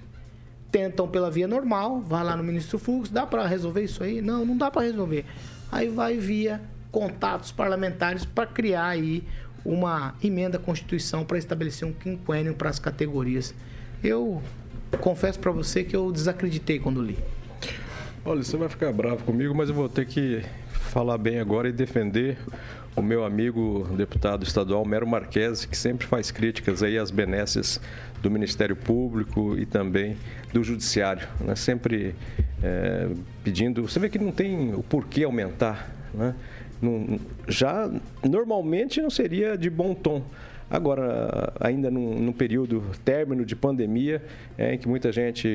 tentam 0.71 1.09
pela 1.09 1.31
via 1.31 1.49
normal, 1.49 2.03
vai 2.03 2.23
lá 2.23 2.37
no 2.37 2.45
ministro 2.45 2.79
Fux, 2.79 3.09
dá 3.09 3.25
para 3.25 3.47
resolver 3.47 3.83
isso 3.83 4.05
aí? 4.05 4.21
Não, 4.21 4.45
não 4.45 4.55
dá 4.55 4.71
para 4.71 4.83
resolver. 4.83 5.25
Aí 5.71 5.89
vai 5.89 6.19
via 6.19 6.61
contatos 6.91 7.51
parlamentares 7.51 8.27
para 8.27 8.47
criar 8.47 8.89
aí 8.89 9.25
uma 9.65 10.15
emenda 10.23 10.59
à 10.59 10.61
Constituição 10.61 11.25
para 11.25 11.39
estabelecer 11.39 11.89
um 11.89 11.95
quinquênio 11.95 12.53
para 12.53 12.69
as 12.69 12.79
categorias. 12.79 13.55
Eu 14.05 14.43
confesso 15.01 15.39
para 15.39 15.51
você 15.51 15.83
que 15.83 15.97
eu 15.97 16.13
desacreditei 16.13 16.79
quando 16.79 17.01
li. 17.01 17.17
Olha, 18.25 18.41
você 18.41 18.57
vai 18.57 18.69
ficar 18.69 18.93
bravo 18.93 19.25
comigo, 19.25 19.53
mas 19.53 19.69
eu 19.69 19.75
vou 19.75 19.89
ter 19.89 20.07
que 20.07 20.45
falar 20.71 21.19
bem 21.19 21.41
agora 21.41 21.69
e 21.69 21.73
defender 21.73 22.39
o 22.95 23.03
meu 23.03 23.25
amigo 23.25 23.85
deputado 23.97 24.45
estadual 24.45 24.85
Mero 24.85 25.05
Marques, 25.05 25.65
que 25.65 25.77
sempre 25.77 26.07
faz 26.07 26.31
críticas 26.31 26.85
aí 26.85 26.97
às 26.97 27.11
benesses 27.11 27.81
do 28.23 28.31
Ministério 28.31 28.77
Público 28.77 29.59
e 29.59 29.67
também 29.67 30.17
do 30.53 30.63
Judiciário, 30.63 31.27
né? 31.41 31.57
sempre 31.57 32.15
é, 32.63 33.09
pedindo. 33.43 33.83
Você 33.83 33.99
vê 33.99 34.09
que 34.09 34.21
não 34.21 34.31
tem 34.31 34.73
o 34.73 34.85
porquê 34.85 35.25
aumentar, 35.25 35.91
né? 36.15 36.33
Não, 36.81 37.19
já 37.49 37.91
normalmente 38.23 39.03
não 39.03 39.11
seria 39.11 39.59
de 39.59 39.69
bom 39.69 39.95
tom. 39.95 40.23
Agora, 40.73 41.53
ainda 41.61 41.91
num, 41.91 42.19
num 42.19 42.33
período 42.33 42.83
término 43.05 43.45
de 43.45 43.55
pandemia, 43.55 44.23
é, 44.57 44.73
em 44.73 44.79
que 44.79 44.89
muita 44.89 45.13
gente 45.13 45.47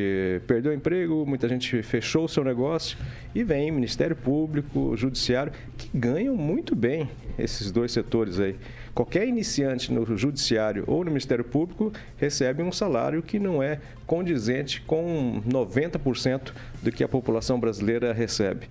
perdeu 0.46 0.72
o 0.72 0.76
emprego, 0.76 1.26
muita 1.26 1.50
gente 1.50 1.82
fechou 1.82 2.26
o 2.26 2.30
seu 2.30 2.44
negócio 2.44 2.96
e 3.34 3.44
vem 3.44 3.72
Ministério 3.72 4.16
Público, 4.16 4.96
Judiciário, 4.96 5.52
que 5.76 5.90
ganham 5.98 6.36
muito 6.36 6.76
bem 6.76 7.10
esses 7.36 7.72
dois 7.72 7.92
setores 7.92 8.40
aí. 8.40 8.58
Qualquer 8.94 9.28
iniciante 9.28 9.92
no 9.92 10.06
Judiciário 10.16 10.84
ou 10.86 11.04
no 11.04 11.10
Ministério 11.10 11.44
Público 11.44 11.92
recebe 12.18 12.62
um 12.62 12.72
salário 12.72 13.24
que 13.24 13.40
não 13.40 13.64
é 13.64 13.80
condizente 14.06 14.82
com 14.82 15.42
90% 15.50 16.52
do 16.84 16.92
que 16.92 17.04
a 17.04 17.08
população 17.08 17.60
brasileira 17.60 18.14
recebe. 18.14 18.68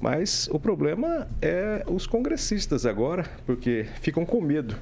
Mas 0.00 0.48
o 0.50 0.58
problema 0.58 1.28
é 1.40 1.84
os 1.86 2.04
congressistas 2.04 2.84
agora, 2.84 3.24
porque 3.46 3.86
ficam 4.00 4.26
com 4.26 4.40
medo. 4.40 4.74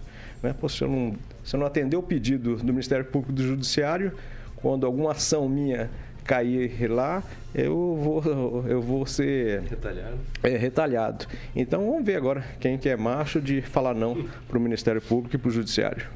Né? 0.42 0.54
Pô, 0.58 0.68
se, 0.68 0.82
eu 0.82 0.88
não, 0.88 1.14
se 1.44 1.54
eu 1.54 1.60
não 1.60 1.66
atender 1.66 1.96
o 1.96 2.02
pedido 2.02 2.56
do 2.56 2.72
Ministério 2.72 3.04
Público 3.04 3.32
do 3.32 3.42
Judiciário, 3.42 4.12
quando 4.56 4.86
alguma 4.86 5.12
ação 5.12 5.48
minha 5.48 5.90
cair 6.24 6.88
lá, 6.88 7.22
eu 7.54 7.98
vou, 8.00 8.64
eu 8.66 8.80
vou 8.80 9.04
ser 9.06 9.62
retalhado. 9.62 10.18
É, 10.42 10.56
retalhado. 10.56 11.26
Então 11.54 11.84
vamos 11.86 12.04
ver 12.04 12.16
agora 12.16 12.44
quem 12.60 12.78
que 12.78 12.88
é 12.88 12.96
macho 12.96 13.40
de 13.40 13.60
falar 13.60 13.94
não 13.94 14.28
para 14.48 14.58
o 14.58 14.60
Ministério 14.60 15.00
Público 15.00 15.36
e 15.36 15.38
para 15.38 15.48
o 15.48 15.52
Judiciário. 15.52 16.06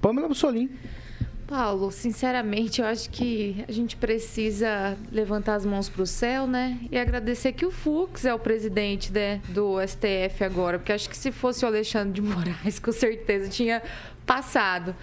Pamela 0.00 0.28
Bussolim. 0.28 0.70
Paulo, 1.46 1.92
sinceramente, 1.92 2.80
eu 2.80 2.86
acho 2.86 3.08
que 3.08 3.64
a 3.68 3.72
gente 3.72 3.96
precisa 3.96 4.96
levantar 5.12 5.54
as 5.54 5.64
mãos 5.64 5.88
para 5.88 6.02
o 6.02 6.06
céu, 6.06 6.46
né? 6.46 6.78
E 6.90 6.98
agradecer 6.98 7.52
que 7.52 7.64
o 7.64 7.70
Fux 7.70 8.24
é 8.24 8.34
o 8.34 8.38
presidente 8.38 9.12
né, 9.12 9.40
do 9.50 9.76
STF 9.86 10.42
agora, 10.42 10.78
porque 10.78 10.92
acho 10.92 11.08
que 11.08 11.16
se 11.16 11.30
fosse 11.30 11.64
o 11.64 11.68
Alexandre 11.68 12.12
de 12.12 12.22
Moraes, 12.22 12.78
com 12.80 12.90
certeza 12.90 13.48
tinha 13.48 13.80
passado. 14.26 14.94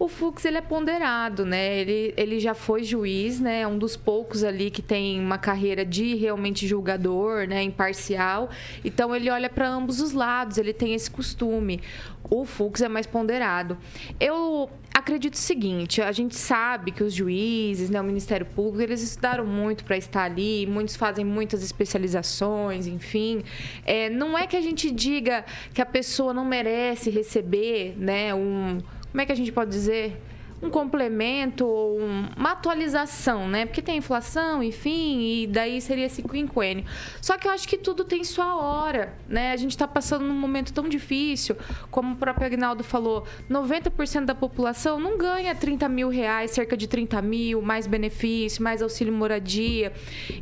O 0.00 0.08
Fux 0.08 0.46
ele 0.46 0.56
é 0.56 0.62
ponderado, 0.62 1.44
né? 1.44 1.78
Ele, 1.78 2.14
ele 2.16 2.40
já 2.40 2.54
foi 2.54 2.82
juiz, 2.82 3.38
né? 3.38 3.60
É 3.60 3.68
um 3.68 3.76
dos 3.76 3.98
poucos 3.98 4.42
ali 4.42 4.70
que 4.70 4.80
tem 4.80 5.20
uma 5.20 5.36
carreira 5.36 5.84
de 5.84 6.14
realmente 6.14 6.66
julgador, 6.66 7.46
né? 7.46 7.62
Imparcial. 7.62 8.48
Então 8.82 9.14
ele 9.14 9.28
olha 9.28 9.50
para 9.50 9.68
ambos 9.68 10.00
os 10.00 10.12
lados, 10.12 10.56
ele 10.56 10.72
tem 10.72 10.94
esse 10.94 11.10
costume. 11.10 11.82
O 12.30 12.46
Fux 12.46 12.80
é 12.80 12.88
mais 12.88 13.06
ponderado. 13.06 13.76
Eu 14.18 14.70
acredito 14.94 15.34
o 15.34 15.38
seguinte: 15.38 16.00
a 16.00 16.12
gente 16.12 16.34
sabe 16.34 16.92
que 16.92 17.04
os 17.04 17.12
juízes, 17.12 17.90
né, 17.90 18.00
o 18.00 18.04
Ministério 18.04 18.46
Público, 18.46 18.80
eles 18.80 19.02
estudaram 19.02 19.44
muito 19.44 19.84
para 19.84 19.98
estar 19.98 20.22
ali, 20.22 20.66
muitos 20.66 20.96
fazem 20.96 21.26
muitas 21.26 21.62
especializações, 21.62 22.86
enfim. 22.86 23.42
É, 23.84 24.08
não 24.08 24.38
é 24.38 24.46
que 24.46 24.56
a 24.56 24.62
gente 24.62 24.90
diga 24.90 25.44
que 25.74 25.82
a 25.82 25.86
pessoa 25.86 26.32
não 26.32 26.46
merece 26.46 27.10
receber, 27.10 27.94
né, 27.98 28.34
um 28.34 28.78
como 29.10 29.20
é 29.20 29.26
que 29.26 29.32
a 29.32 29.36
gente 29.36 29.52
pode 29.52 29.70
dizer? 29.70 30.16
Um 30.62 30.68
complemento 30.68 31.66
ou 31.66 31.98
uma 31.98 32.52
atualização, 32.52 33.48
né? 33.48 33.64
Porque 33.64 33.80
tem 33.80 33.96
inflação, 33.96 34.62
enfim, 34.62 35.42
e 35.42 35.46
daí 35.46 35.80
seria 35.80 36.06
esse 36.06 36.22
quinquênio. 36.22 36.84
Só 37.20 37.38
que 37.38 37.48
eu 37.48 37.52
acho 37.52 37.66
que 37.66 37.78
tudo 37.78 38.04
tem 38.04 38.22
sua 38.24 38.56
hora, 38.56 39.14
né? 39.26 39.52
A 39.52 39.56
gente 39.56 39.70
está 39.70 39.88
passando 39.88 40.24
num 40.24 40.34
momento 40.34 40.72
tão 40.72 40.88
difícil, 40.88 41.56
como 41.90 42.12
o 42.12 42.16
próprio 42.16 42.46
Agnaldo 42.46 42.84
falou, 42.84 43.26
90% 43.50 44.26
da 44.26 44.34
população 44.34 45.00
não 45.00 45.16
ganha 45.16 45.54
30 45.54 45.88
mil 45.88 46.08
reais, 46.08 46.50
cerca 46.50 46.76
de 46.76 46.86
30 46.86 47.22
mil, 47.22 47.62
mais 47.62 47.86
benefício, 47.86 48.62
mais 48.62 48.82
auxílio 48.82 49.12
moradia. 49.12 49.92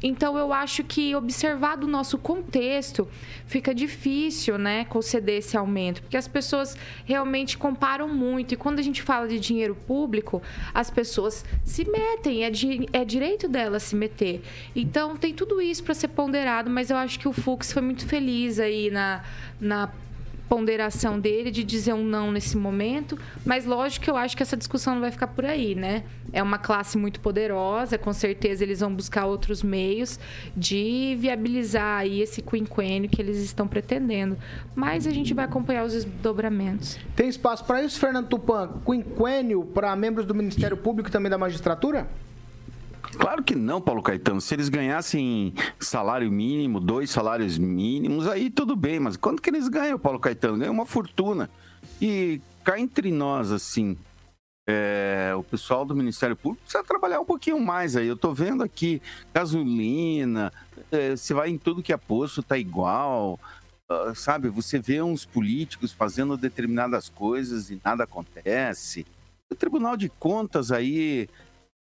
Então 0.02 0.36
eu 0.36 0.52
acho 0.52 0.82
que 0.82 1.14
observado 1.14 1.86
o 1.86 1.90
nosso 1.90 2.18
contexto, 2.18 3.08
fica 3.46 3.74
difícil, 3.74 4.58
né, 4.58 4.84
conceder 4.84 5.38
esse 5.38 5.56
aumento, 5.56 6.02
porque 6.02 6.16
as 6.16 6.28
pessoas 6.28 6.76
realmente 7.04 7.56
comparam 7.56 8.08
muito. 8.08 8.52
E 8.54 8.56
quando 8.56 8.78
a 8.78 8.82
gente 8.82 9.00
fala 9.00 9.28
de 9.28 9.38
dinheiro 9.38 9.74
público, 9.74 10.07
público, 10.08 10.42
as 10.72 10.90
pessoas 10.90 11.44
se 11.64 11.84
metem, 11.84 12.44
é, 12.44 12.50
di 12.50 12.88
é 12.92 13.04
direito 13.04 13.46
delas 13.46 13.82
se 13.82 13.94
meter. 13.94 14.40
Então, 14.74 15.16
tem 15.16 15.34
tudo 15.34 15.60
isso 15.60 15.84
para 15.84 15.94
ser 15.94 16.08
ponderado, 16.08 16.70
mas 16.70 16.88
eu 16.88 16.96
acho 16.96 17.18
que 17.18 17.28
o 17.28 17.32
Fux 17.32 17.70
foi 17.70 17.82
muito 17.82 18.06
feliz 18.06 18.58
aí 18.58 18.90
na, 18.90 19.22
na 19.60 19.90
ponderação 20.48 21.20
dele 21.20 21.50
de 21.50 21.62
dizer 21.62 21.92
um 21.92 22.04
não 22.04 22.32
nesse 22.32 22.56
momento, 22.56 23.18
mas 23.44 23.64
lógico 23.64 24.04
que 24.04 24.10
eu 24.10 24.16
acho 24.16 24.36
que 24.36 24.42
essa 24.42 24.56
discussão 24.56 24.94
não 24.94 25.00
vai 25.00 25.10
ficar 25.10 25.28
por 25.28 25.44
aí, 25.44 25.74
né? 25.74 26.04
É 26.32 26.42
uma 26.42 26.58
classe 26.58 26.96
muito 26.96 27.20
poderosa, 27.20 27.98
com 27.98 28.12
certeza 28.12 28.64
eles 28.64 28.80
vão 28.80 28.92
buscar 28.92 29.26
outros 29.26 29.62
meios 29.62 30.18
de 30.56 31.16
viabilizar 31.18 32.00
aí 32.00 32.20
esse 32.20 32.42
quinquênio 32.42 33.08
que 33.08 33.20
eles 33.20 33.38
estão 33.38 33.66
pretendendo. 33.68 34.36
Mas 34.74 35.06
a 35.06 35.10
gente 35.10 35.34
vai 35.34 35.44
acompanhar 35.44 35.84
os 35.84 35.92
desdobramentos. 35.92 36.98
Tem 37.14 37.28
espaço 37.28 37.64
para 37.64 37.82
isso, 37.82 37.98
Fernando 37.98 38.28
Tupan? 38.28 38.70
Quinquênio 38.84 39.64
para 39.64 39.94
membros 39.96 40.26
do 40.26 40.34
Ministério 40.34 40.76
Público 40.76 41.08
e 41.08 41.12
também 41.12 41.30
da 41.30 41.38
magistratura? 41.38 42.08
Claro 43.16 43.42
que 43.42 43.54
não, 43.54 43.80
Paulo 43.80 44.02
Caetano. 44.02 44.40
Se 44.40 44.54
eles 44.54 44.68
ganhassem 44.68 45.54
salário 45.80 46.30
mínimo, 46.30 46.80
dois 46.80 47.10
salários 47.10 47.56
mínimos, 47.56 48.26
aí 48.26 48.50
tudo 48.50 48.76
bem. 48.76 49.00
Mas 49.00 49.16
quanto 49.16 49.40
que 49.40 49.50
eles 49.50 49.68
ganham, 49.68 49.98
Paulo 49.98 50.20
Caetano? 50.20 50.58
Ganham 50.58 50.74
uma 50.74 50.86
fortuna. 50.86 51.48
E 52.00 52.40
cá 52.64 52.78
entre 52.78 53.10
nós, 53.10 53.50
assim, 53.50 53.96
é, 54.66 55.32
o 55.34 55.42
pessoal 55.42 55.86
do 55.86 55.96
Ministério 55.96 56.36
Público 56.36 56.62
precisa 56.62 56.84
trabalhar 56.84 57.20
um 57.20 57.24
pouquinho 57.24 57.58
mais 57.58 57.96
aí. 57.96 58.06
Eu 58.06 58.16
tô 58.16 58.34
vendo 58.34 58.62
aqui 58.62 59.00
gasolina, 59.32 60.52
é, 60.92 61.16
você 61.16 61.32
vai 61.32 61.48
em 61.48 61.56
tudo 61.56 61.82
que 61.82 61.92
é 61.92 61.96
posto, 61.96 62.42
tá 62.42 62.58
igual. 62.58 63.40
Uh, 63.90 64.14
sabe, 64.14 64.50
você 64.50 64.78
vê 64.78 65.00
uns 65.00 65.24
políticos 65.24 65.90
fazendo 65.92 66.36
determinadas 66.36 67.08
coisas 67.08 67.70
e 67.70 67.80
nada 67.82 68.04
acontece. 68.04 69.06
O 69.50 69.54
Tribunal 69.54 69.96
de 69.96 70.10
Contas 70.10 70.70
aí 70.70 71.26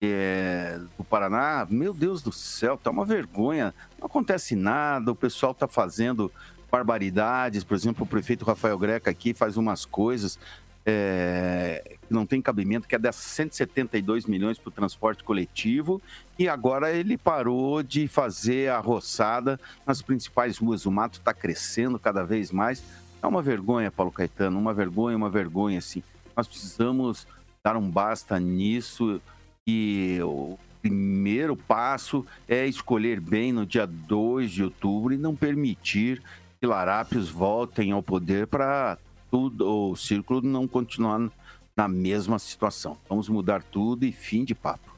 é, 0.03 0.79
do 0.97 1.05
Paraná, 1.05 1.67
meu 1.69 1.95
Deus 1.95 2.23
do 2.23 2.33
céu, 2.33 2.77
tá 2.77 2.91
uma 2.91 3.05
vergonha. 3.05 3.75
Não 3.99 4.07
acontece 4.07 4.55
nada, 4.55 5.11
o 5.11 5.17
pessoal 5.17 5.55
tá 5.55 5.67
fazendo 5.67 6.31
barbaridades. 6.71 7.65
Por 7.65 7.75
exemplo, 7.75 8.05
o 8.05 8.07
prefeito 8.07 8.45
Rafael 8.45 8.79
Greca 8.79 9.11
aqui 9.11 9.33
faz 9.33 9.57
umas 9.57 9.85
coisas 9.85 10.39
é, 10.85 11.97
que 12.01 12.13
não 12.13 12.27
tem 12.27 12.41
cabimento, 12.41 12.87
que 12.87 12.95
é 12.95 12.99
dar 12.99 13.13
172 13.13 14.27
milhões 14.27 14.59
para 14.59 14.69
o 14.69 14.73
transporte 14.73 15.25
coletivo, 15.25 16.01
e 16.39 16.49
agora 16.49 16.93
ele 16.93 17.19
parou 17.19 17.83
de 17.83 18.07
fazer 18.07 18.71
a 18.71 18.79
roçada 18.79 19.59
nas 19.87 20.03
principais 20.03 20.59
ruas. 20.59 20.87
O 20.87 20.93
mato 20.93 21.19
está 21.19 21.33
crescendo 21.33 21.99
cada 21.99 22.23
vez 22.23 22.53
mais. 22.53 22.85
É 23.23 23.27
uma 23.27 23.43
vergonha, 23.43 23.91
Paulo 23.91 24.13
Caetano, 24.13 24.59
uma 24.59 24.75
vergonha, 24.75 25.17
uma 25.17 25.31
vergonha, 25.31 25.79
assim. 25.79 26.03
Nós 26.37 26.47
precisamos 26.47 27.27
dar 27.65 27.77
um 27.77 27.91
basta 27.91 28.39
nisso 28.39 29.21
que 29.67 30.21
o 30.23 30.57
primeiro 30.81 31.57
passo 31.57 32.25
é 32.49 32.65
escolher 32.67 33.19
bem 33.21 33.53
no 33.53 33.67
dia 33.67 33.85
2 33.85 34.53
de 34.53 34.63
outubro 34.63 35.13
e 35.13 35.19
não 35.19 35.35
permitir 35.35 36.23
que 36.61 36.67
larápios 36.67 37.29
voltem 37.29 37.91
ao 37.91 38.03
poder 38.03 38.47
para 38.47 38.97
tudo 39.29 39.91
o 39.91 39.97
círculo 39.97 40.41
não 40.41 40.69
continuar 40.69 41.29
na 41.77 41.89
mesma 41.89 42.39
situação. 42.39 42.97
Vamos 43.09 43.29
mudar 43.29 43.63
tudo 43.65 44.07
e 44.07 44.13
fim 44.13 44.45
de 44.45 44.55
papo. 44.55 44.95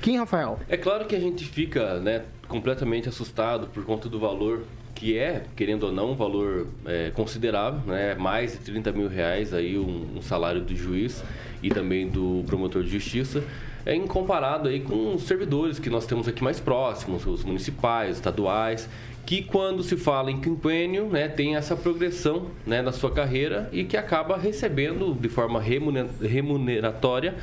Quem, 0.00 0.18
Rafael? 0.18 0.58
É 0.68 0.76
claro 0.76 1.06
que 1.06 1.14
a 1.14 1.20
gente 1.20 1.44
fica 1.44 2.00
né, 2.00 2.24
completamente 2.48 3.08
assustado 3.08 3.68
por 3.68 3.84
conta 3.84 4.08
do 4.08 4.18
valor 4.18 4.64
que 5.02 5.18
é, 5.18 5.42
querendo 5.56 5.82
ou 5.86 5.92
não, 5.92 6.12
um 6.12 6.14
valor 6.14 6.68
é, 6.86 7.10
considerável, 7.10 7.80
né? 7.86 8.14
mais 8.14 8.52
de 8.52 8.58
30 8.58 8.92
mil 8.92 9.08
reais 9.08 9.52
aí 9.52 9.76
um, 9.76 10.06
um, 10.16 10.22
salário 10.22 10.60
do 10.60 10.76
juiz 10.76 11.24
e 11.60 11.70
também 11.70 12.08
do 12.08 12.44
promotor 12.46 12.84
de 12.84 12.90
justiça, 12.90 13.42
é, 13.84 13.96
em 13.96 14.06
comparado 14.06 14.68
aí 14.68 14.78
com 14.78 15.16
os 15.16 15.24
servidores 15.24 15.80
que 15.80 15.90
nós 15.90 16.06
temos 16.06 16.28
aqui 16.28 16.44
mais 16.44 16.60
próximos, 16.60 17.26
os 17.26 17.42
municipais, 17.42 18.14
estaduais, 18.14 18.88
que 19.26 19.42
quando 19.42 19.82
se 19.82 19.96
fala 19.96 20.30
em 20.30 20.40
quinquênio, 20.40 21.06
né, 21.08 21.26
tem 21.26 21.56
essa 21.56 21.74
progressão 21.74 22.46
né, 22.64 22.80
na 22.80 22.92
sua 22.92 23.10
carreira 23.10 23.68
e 23.72 23.82
que 23.82 23.96
acaba 23.96 24.36
recebendo 24.36 25.14
de 25.20 25.28
forma 25.28 25.60
remuneratória 25.60 27.34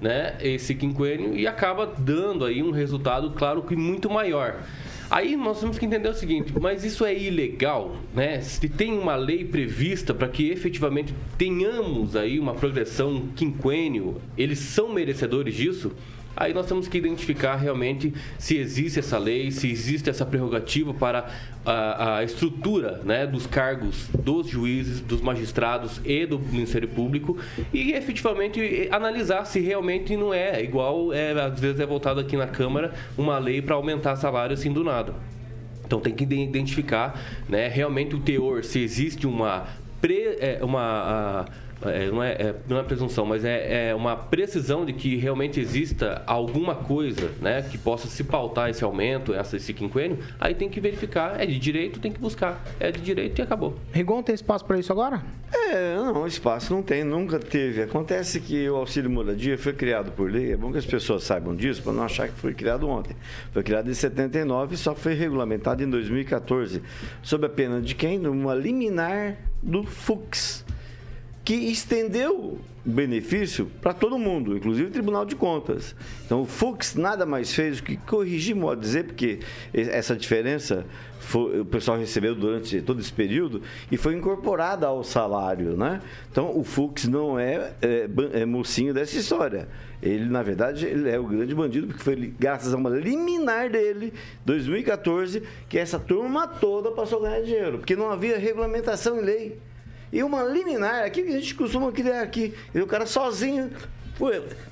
né, 0.00 0.36
esse 0.40 0.74
quinquênio 0.74 1.36
e 1.36 1.46
acaba 1.46 1.86
dando 1.86 2.44
aí 2.44 2.62
um 2.62 2.70
resultado, 2.70 3.30
claro, 3.30 3.62
que 3.62 3.74
muito 3.76 4.08
maior. 4.08 4.62
Aí 5.10 5.36
nós 5.36 5.58
temos 5.58 5.78
que 5.78 5.86
entender 5.86 6.08
o 6.08 6.14
seguinte, 6.14 6.52
mas 6.60 6.84
isso 6.84 7.02
é 7.02 7.16
ilegal, 7.16 7.96
né? 8.14 8.42
Se 8.42 8.68
tem 8.68 8.92
uma 8.92 9.16
lei 9.16 9.42
prevista 9.42 10.12
para 10.12 10.28
que 10.28 10.50
efetivamente 10.50 11.14
tenhamos 11.38 12.14
aí 12.14 12.38
uma 12.38 12.52
progressão 12.52 13.28
quinquênio, 13.34 14.20
eles 14.36 14.58
são 14.58 14.92
merecedores 14.92 15.54
disso? 15.54 15.92
Aí 16.40 16.54
nós 16.54 16.66
temos 16.66 16.86
que 16.86 16.96
identificar 16.96 17.56
realmente 17.56 18.14
se 18.38 18.56
existe 18.56 19.00
essa 19.00 19.18
lei, 19.18 19.50
se 19.50 19.68
existe 19.68 20.08
essa 20.08 20.24
prerrogativa 20.24 20.94
para 20.94 21.28
a, 21.66 22.18
a 22.18 22.24
estrutura 22.24 23.00
né, 23.04 23.26
dos 23.26 23.44
cargos 23.44 24.08
dos 24.14 24.46
juízes, 24.46 25.00
dos 25.00 25.20
magistrados 25.20 26.00
e 26.04 26.24
do 26.26 26.38
Ministério 26.38 26.86
Público 26.86 27.36
e 27.74 27.90
efetivamente 27.90 28.88
analisar 28.92 29.46
se 29.46 29.58
realmente 29.58 30.16
não 30.16 30.32
é 30.32 30.62
igual, 30.62 31.12
é, 31.12 31.32
às 31.32 31.58
vezes 31.58 31.80
é 31.80 31.86
voltado 31.86 32.20
aqui 32.20 32.36
na 32.36 32.46
Câmara 32.46 32.94
uma 33.16 33.36
lei 33.38 33.60
para 33.60 33.74
aumentar 33.74 34.14
salário 34.14 34.54
assim 34.54 34.72
do 34.72 34.84
nada. 34.84 35.14
Então 35.84 35.98
tem 35.98 36.14
que 36.14 36.22
identificar 36.22 37.20
né, 37.48 37.66
realmente 37.66 38.14
o 38.14 38.20
teor, 38.20 38.62
se 38.62 38.78
existe 38.78 39.26
uma 39.26 39.66
pre, 40.00 40.36
é, 40.38 40.60
uma 40.62 40.80
a, 40.80 41.44
é, 41.82 42.10
não, 42.10 42.22
é, 42.22 42.32
é, 42.32 42.54
não 42.68 42.78
é 42.78 42.82
presunção, 42.82 43.24
mas 43.24 43.44
é, 43.44 43.90
é, 43.90 43.94
uma 43.94 44.16
precisão 44.16 44.84
de 44.84 44.92
que 44.92 45.16
realmente 45.16 45.60
exista 45.60 46.22
alguma 46.26 46.74
coisa 46.74 47.30
né, 47.40 47.62
que 47.62 47.78
possa 47.78 48.08
se 48.08 48.24
pautar 48.24 48.68
esse 48.68 48.82
aumento, 48.82 49.32
essa, 49.32 49.56
esse 49.56 49.72
quinquênio, 49.72 50.18
aí 50.40 50.54
tem 50.54 50.68
que 50.68 50.80
verificar. 50.80 51.40
É 51.40 51.46
de 51.46 51.58
direito, 51.58 52.00
tem 52.00 52.10
que 52.10 52.18
buscar. 52.18 52.64
É 52.80 52.90
de 52.90 53.00
direito 53.00 53.38
e 53.38 53.42
acabou. 53.42 53.76
Rigon, 53.92 54.22
tem 54.22 54.34
espaço 54.34 54.64
para 54.64 54.78
isso 54.78 54.92
agora? 54.92 55.22
É, 55.52 55.96
não, 55.96 56.26
espaço 56.26 56.72
não 56.74 56.82
tem, 56.82 57.04
nunca 57.04 57.38
teve. 57.38 57.82
Acontece 57.82 58.40
que 58.40 58.68
o 58.68 58.76
auxílio 58.76 59.10
moradia 59.10 59.56
foi 59.56 59.72
criado 59.72 60.10
por 60.10 60.30
lei, 60.30 60.52
é 60.52 60.56
bom 60.56 60.72
que 60.72 60.78
as 60.78 60.86
pessoas 60.86 61.22
saibam 61.22 61.54
disso, 61.54 61.82
para 61.82 61.92
não 61.92 62.02
achar 62.02 62.28
que 62.28 62.34
foi 62.34 62.54
criado 62.54 62.88
ontem. 62.88 63.16
Foi 63.52 63.62
criado 63.62 63.88
em 63.88 63.94
79 63.94 64.74
e 64.74 64.78
só 64.78 64.94
foi 64.94 65.14
regulamentado 65.14 65.82
em 65.82 65.88
2014, 65.88 66.82
sob 67.22 67.46
a 67.46 67.48
pena 67.48 67.80
de 67.80 67.94
quem? 67.94 68.26
Uma 68.26 68.54
liminar 68.54 69.36
do 69.62 69.84
FUX 69.84 70.64
que 71.48 71.54
estendeu 71.54 72.36
o 72.36 72.60
benefício 72.84 73.70
para 73.80 73.94
todo 73.94 74.18
mundo, 74.18 74.54
inclusive 74.54 74.88
o 74.88 74.92
Tribunal 74.92 75.24
de 75.24 75.34
Contas. 75.34 75.96
Então, 76.26 76.42
o 76.42 76.44
Fux 76.44 76.94
nada 76.94 77.24
mais 77.24 77.54
fez 77.54 77.78
do 77.78 77.84
que 77.84 77.96
corrigir, 77.96 78.54
modo 78.54 78.82
de 78.82 78.86
dizer, 78.86 79.04
porque 79.04 79.38
essa 79.72 80.14
diferença 80.14 80.84
foi, 81.18 81.60
o 81.60 81.64
pessoal 81.64 81.96
recebeu 81.96 82.34
durante 82.34 82.82
todo 82.82 83.00
esse 83.00 83.10
período 83.10 83.62
e 83.90 83.96
foi 83.96 84.14
incorporada 84.14 84.86
ao 84.86 85.02
salário, 85.02 85.74
né? 85.74 86.02
Então, 86.30 86.54
o 86.54 86.62
Fux 86.62 87.08
não 87.08 87.38
é, 87.38 87.72
é, 87.80 88.06
é 88.42 88.44
mocinho 88.44 88.92
dessa 88.92 89.16
história. 89.16 89.68
Ele, 90.02 90.26
na 90.26 90.42
verdade, 90.42 90.84
ele 90.84 91.08
é 91.08 91.18
o 91.18 91.24
grande 91.24 91.54
bandido, 91.54 91.86
porque 91.86 92.02
foi 92.02 92.14
graças 92.38 92.74
a 92.74 92.76
uma 92.76 92.90
liminar 92.90 93.70
dele, 93.70 94.12
2014, 94.44 95.42
que 95.66 95.78
essa 95.78 95.98
turma 95.98 96.46
toda 96.46 96.90
passou 96.90 97.24
a 97.24 97.30
ganhar 97.30 97.42
dinheiro, 97.42 97.78
porque 97.78 97.96
não 97.96 98.10
havia 98.10 98.36
regulamentação 98.36 99.18
em 99.18 99.22
lei. 99.22 99.67
E 100.12 100.22
uma 100.22 100.42
liminar, 100.42 101.04
aquilo 101.04 101.28
que 101.28 101.34
a 101.34 101.40
gente 101.40 101.54
costuma 101.54 101.92
criar 101.92 102.22
aqui. 102.22 102.54
E 102.74 102.80
o 102.80 102.86
cara 102.86 103.06
sozinho 103.06 103.70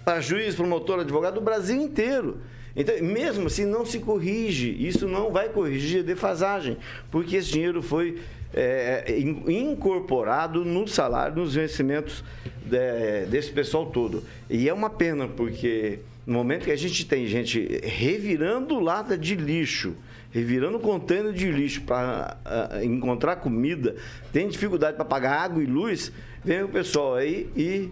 para 0.04 0.20
juiz, 0.20 0.54
promotor, 0.54 1.00
advogado 1.00 1.34
do 1.34 1.40
Brasil 1.40 1.80
inteiro. 1.80 2.38
Então, 2.74 2.94
mesmo 3.02 3.46
assim, 3.46 3.64
não 3.64 3.86
se 3.86 3.98
corrige. 4.00 4.70
Isso 4.78 5.06
não 5.06 5.30
vai 5.30 5.48
corrigir 5.48 6.00
a 6.00 6.02
defasagem, 6.02 6.76
porque 7.10 7.36
esse 7.36 7.50
dinheiro 7.50 7.82
foi 7.82 8.18
é, 8.52 9.18
incorporado 9.48 10.64
no 10.64 10.86
salário, 10.86 11.36
nos 11.36 11.54
vencimentos 11.54 12.22
de, 12.64 13.26
desse 13.26 13.50
pessoal 13.50 13.86
todo. 13.86 14.22
E 14.50 14.68
é 14.68 14.74
uma 14.74 14.90
pena, 14.90 15.28
porque 15.28 16.00
no 16.26 16.34
momento 16.34 16.64
que 16.64 16.72
a 16.72 16.76
gente 16.76 17.06
tem 17.06 17.26
gente 17.26 17.80
revirando 17.82 18.78
lata 18.80 19.16
de 19.16 19.36
lixo, 19.36 19.94
revirando 20.36 20.78
container 20.78 21.32
de 21.32 21.50
lixo 21.50 21.80
para 21.80 22.36
uh, 22.44 22.84
encontrar 22.84 23.36
comida, 23.36 23.96
tem 24.30 24.46
dificuldade 24.46 24.94
para 24.94 25.04
pagar 25.04 25.40
água 25.40 25.62
e 25.62 25.66
luz, 25.66 26.12
vem 26.44 26.62
o 26.62 26.68
pessoal 26.68 27.14
aí 27.14 27.50
e 27.56 27.90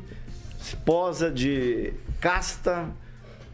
se 0.61 0.77
posa 0.77 1.31
de 1.31 1.95
casta, 2.21 2.87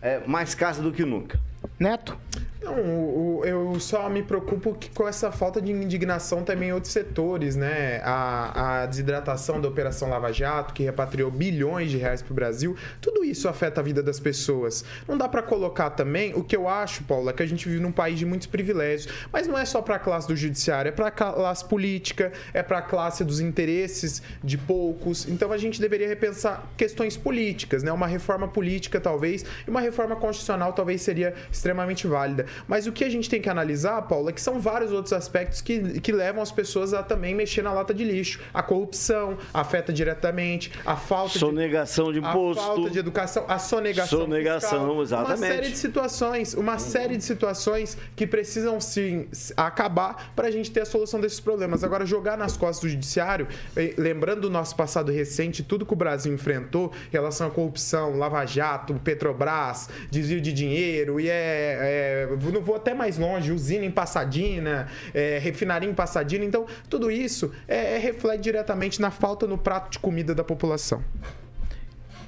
é, 0.03 0.27
mais 0.27 0.57
casta 0.57 0.83
do 0.83 0.91
que 0.91 1.05
nunca. 1.05 1.39
Neto? 1.79 2.19
Não, 2.63 3.43
eu 3.43 3.81
só 3.81 4.09
me 4.11 4.23
preocupo 4.23 4.77
com 4.95 5.09
essa 5.09 5.33
falta 5.33 5.63
de 5.63 5.73
indignação 5.73 6.45
também 6.45 6.69
em 6.69 6.73
outros 6.73 6.93
setores, 6.93 7.57
né? 7.57 8.03
A, 8.05 8.83
a 8.83 8.87
desidratação 8.87 9.59
da 9.59 9.67
Operação 9.67 10.11
Lava 10.11 10.31
Jato, 10.31 10.75
que 10.75 10.83
repatriou 10.83 11.31
bilhões 11.31 11.91
de 11.91 11.97
reais 11.97 12.21
para 12.21 12.33
o 12.33 12.35
Brasil, 12.35 12.77
tudo 13.01 13.25
isso 13.25 13.49
afeta 13.49 13.81
a 13.81 13.85
vida 13.85 14.03
das 14.03 14.21
pessoas. 14.21 14.85
Não 15.09 15.17
dá 15.17 15.27
para 15.27 15.43
colocar 15.43 15.91
também 15.91 16.35
o 16.35 16.45
que 16.45 16.55
eu 16.55 16.69
acho, 16.69 17.03
Paula, 17.05 17.33
que 17.33 17.43
a 17.43 17.47
gente 17.47 17.67
vive 17.67 17.81
num 17.81 17.93
país 17.93 18.19
de 18.19 18.27
muitos 18.27 18.47
privilégios, 18.47 19.11
mas 19.33 19.47
não 19.47 19.57
é 19.57 19.65
só 19.65 19.81
para 19.81 19.97
a 19.97 19.99
classe 19.99 20.29
do 20.29 20.37
judiciário, 20.37 20.91
é 20.91 20.93
para 20.93 21.07
a 21.07 21.11
classe 21.11 21.65
política, 21.65 22.31
é 22.53 22.63
para 22.63 22.79
a 22.79 22.83
classe 22.83 23.25
dos 23.25 23.41
interesses 23.41 24.23
de 24.45 24.59
poucos. 24.59 25.27
Então 25.27 25.51
a 25.51 25.57
gente 25.57 25.81
deveria 25.81 26.07
repensar 26.07 26.69
questões 26.77 27.17
políticas, 27.17 27.83
né? 27.83 27.91
Uma 27.91 28.07
reforma 28.07 28.47
política 28.47 29.01
talvez 29.01 29.47
e 29.67 29.71
uma 29.71 29.81
reforma 29.81 30.15
constitucional 30.15 30.75
talvez 30.75 31.01
seria 31.01 31.35
extremamente 31.51 32.07
válida. 32.07 32.50
Mas 32.67 32.87
o 32.87 32.93
que 32.93 33.05
a 33.05 33.09
gente 33.09 33.29
tem 33.29 33.41
que 33.41 33.49
analisar, 33.49 34.03
Paula, 34.03 34.31
é 34.31 34.33
que 34.33 34.41
são 34.41 34.61
vários 34.61 34.93
outros 34.93 35.13
aspectos 35.13 35.61
que, 35.61 36.01
que 36.01 36.13
levam 36.13 36.43
as 36.43 36.53
pessoas 36.53 36.93
a 36.95 37.03
também 37.03 37.35
mexer 37.35 37.63
na 37.63 37.73
lata 37.73 37.93
de 37.93 38.05
lixo. 38.05 38.41
A 38.53 38.63
corrupção 38.63 39.39
afeta 39.53 39.93
diretamente, 39.93 40.73
a 40.85 40.97
falta 40.97 41.39
sonegação 41.39 42.13
de, 42.13 42.19
imposto, 42.19 42.63
a 42.63 42.67
falta 42.67 42.91
de 42.91 42.99
educação, 42.99 43.45
a 43.49 43.59
sonegação, 43.59 44.21
sonegação, 44.21 44.81
fiscal, 44.81 45.03
exatamente. 45.03 45.39
Uma 45.39 45.47
série 45.47 45.71
de 45.71 45.79
situações, 45.79 46.55
uma 46.55 46.79
série 46.79 47.17
de 47.17 47.25
situações 47.25 47.97
que 48.17 48.27
precisam 48.27 48.81
sim 48.81 49.29
acabar 49.57 50.33
para 50.35 50.49
a 50.49 50.51
gente 50.51 50.71
ter 50.71 50.81
a 50.81 50.87
solução 50.87 51.21
desses 51.21 51.41
problemas. 51.41 51.85
Agora 51.85 52.05
jogar 52.05 52.37
nas 52.37 52.57
costas 52.57 52.81
do 52.81 52.89
judiciário, 52.89 53.47
eh, 53.77 53.95
lembrando 53.97 54.43
do 54.43 54.51
nosso 54.51 54.75
passado 54.77 55.11
recente, 55.13 55.63
tudo 55.63 55.85
que 55.87 55.93
o 55.93 55.97
Brasil 55.97 56.33
enfrentou 56.33 56.93
em 57.09 57.13
relação 57.13 57.47
à 57.47 57.51
corrupção, 57.51 58.17
Lava 58.17 58.45
Jato, 58.47 58.95
Petrobras, 58.95 59.89
desvio 60.11 60.41
de 60.41 60.53
dinheiro 60.53 61.21
e 61.21 61.29
é, 61.29 62.27
é 62.31 62.37
não 62.53 62.61
vou 62.61 62.77
até 62.77 62.95
mais 62.95 63.19
longe, 63.19 63.53
usina 63.53 63.85
em 63.85 63.91
Passadina, 63.91 64.89
é, 65.13 65.39
refinaria 65.39 65.89
em 65.89 65.95
Passadina. 65.95 66.45
Então, 66.45 66.67
tudo 66.89 67.11
isso 67.11 67.53
é, 67.69 67.97
é, 67.97 67.99
reflete 67.99 68.43
diretamente 68.43 69.01
na 69.01 69.11
falta 69.11 69.47
no 69.47 69.59
prato 69.59 69.91
de 69.93 69.99
comida 69.99 70.35
da 70.35 70.45
população. 70.45 71.03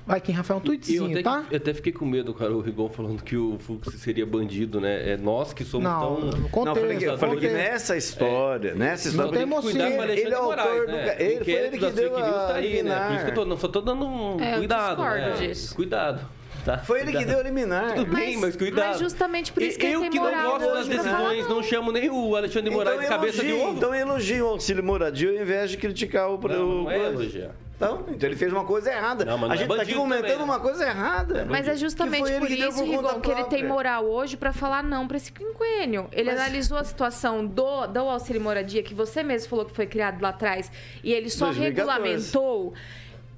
Vai, 0.04 0.20
quem 0.20 0.34
Rafael, 0.34 0.58
um 0.58 0.60
tweetzinho, 0.60 1.04
eu 1.04 1.10
até, 1.12 1.22
tá? 1.22 1.44
Eu 1.48 1.56
até 1.58 1.72
fiquei 1.72 1.92
com 1.92 2.04
medo, 2.04 2.34
cara, 2.34 2.52
o 2.52 2.60
Rigon 2.60 2.88
falando 2.88 3.22
que 3.22 3.36
o 3.36 3.56
Fux 3.60 3.88
seria 4.00 4.26
bandido, 4.26 4.80
né? 4.80 5.12
É 5.12 5.16
nós 5.16 5.52
que 5.52 5.64
somos 5.64 5.84
não, 5.84 6.00
tão... 6.00 6.20
Não, 6.24 6.48
contexto, 6.48 6.64
não, 6.64 6.74
falei 6.74 6.96
que, 6.96 7.18
falei 7.18 7.36
que 7.38 7.48
nessa 7.48 7.96
história, 7.96 8.70
é, 8.70 8.74
nessa 8.74 9.08
história... 9.08 9.30
Não 9.30 9.32
tem 9.32 9.42
emoção. 9.42 9.70
Ele, 9.70 10.20
ele 10.20 10.34
é 10.34 10.38
o 10.38 10.42
autor 10.42 10.86
do... 10.86 10.92
Né? 10.92 11.16
Ele 11.22 11.44
foi 11.44 11.52
ele 11.52 11.78
que 11.78 11.90
deu 11.92 12.16
a 12.16 12.20
tá 12.20 12.54
aí, 12.54 12.82
né? 12.82 13.06
Por 13.06 13.14
isso 13.14 13.24
que 13.26 13.30
eu 13.30 13.34
tô, 13.34 13.44
não, 13.44 13.56
só 13.56 13.68
tô 13.68 13.80
dando 13.80 14.04
um 14.04 14.40
é, 14.40 14.56
cuidado, 14.56 15.02
né? 15.02 15.34
Disso. 15.38 15.72
Cuidado. 15.76 16.28
Tá, 16.64 16.78
Foi 16.78 17.00
ele 17.00 17.12
cuidado. 17.12 17.24
que 17.24 17.30
deu 17.30 17.40
a 17.40 17.42
liminar. 17.42 17.94
Tudo 17.94 18.14
bem, 18.14 18.36
mas 18.36 18.56
cuidado. 18.56 18.88
Mas 18.90 18.98
justamente 19.00 19.52
por 19.52 19.62
isso 19.62 19.78
que 19.78 19.86
eu 19.86 20.00
ele 20.02 20.10
tem 20.10 20.10
que 20.10 20.18
não 20.18 20.50
gosto 20.50 20.72
das 20.72 20.88
decisões, 20.88 21.48
não. 21.48 21.56
não 21.56 21.62
chamo 21.62 21.92
nem 21.92 22.08
o 22.08 22.36
Alexandre 22.36 22.70
de 22.70 22.76
Moraes 22.76 22.96
então, 22.96 23.08
de 23.08 23.14
cabeça 23.14 23.42
elogio, 23.42 23.56
de 23.56 23.62
ovo. 23.62 23.76
Então 23.76 23.94
elogio 23.94 24.46
o 24.46 24.48
auxílio 24.48 24.84
moradia 24.84 25.30
ao 25.30 25.36
invés 25.36 25.70
de 25.70 25.76
criticar 25.76 26.30
o... 26.30 26.38
Não, 26.48 26.68
o... 26.68 26.82
não 26.84 26.90
é 26.90 26.98
elogiar. 27.06 27.50
Então, 27.82 28.04
então 28.10 28.28
ele 28.28 28.36
fez 28.36 28.52
uma 28.52 28.64
coisa 28.64 28.92
errada. 28.92 29.24
Não, 29.24 29.44
a 29.50 29.56
gente 29.56 29.68
está 29.68 29.82
é 29.82 29.82
aqui 29.82 29.94
comentando 29.94 30.22
também, 30.22 30.38
né? 30.38 30.44
uma 30.44 30.60
coisa 30.60 30.84
errada. 30.86 31.46
Mas 31.50 31.66
é 31.66 31.74
justamente 31.74 32.32
por 32.38 32.46
que 32.46 32.54
isso, 32.54 32.84
Rigon, 32.84 33.20
que 33.20 33.30
ele 33.30 33.44
tem 33.44 33.66
moral 33.66 34.04
hoje 34.04 34.36
para 34.36 34.52
falar 34.52 34.84
não 34.84 35.08
para 35.08 35.16
esse 35.16 35.32
quinquênio. 35.32 36.08
Ele 36.12 36.30
Mas... 36.30 36.40
analisou 36.40 36.78
a 36.78 36.84
situação 36.84 37.44
do, 37.44 37.86
do 37.88 37.98
auxílio 38.00 38.40
moradia, 38.40 38.84
que 38.84 38.94
você 38.94 39.24
mesmo 39.24 39.48
falou 39.48 39.64
que 39.64 39.74
foi 39.74 39.86
criado 39.86 40.22
lá 40.22 40.28
atrás, 40.28 40.70
e 41.02 41.12
ele 41.12 41.28
só 41.28 41.46
2014. 41.46 41.64
regulamentou 41.64 42.72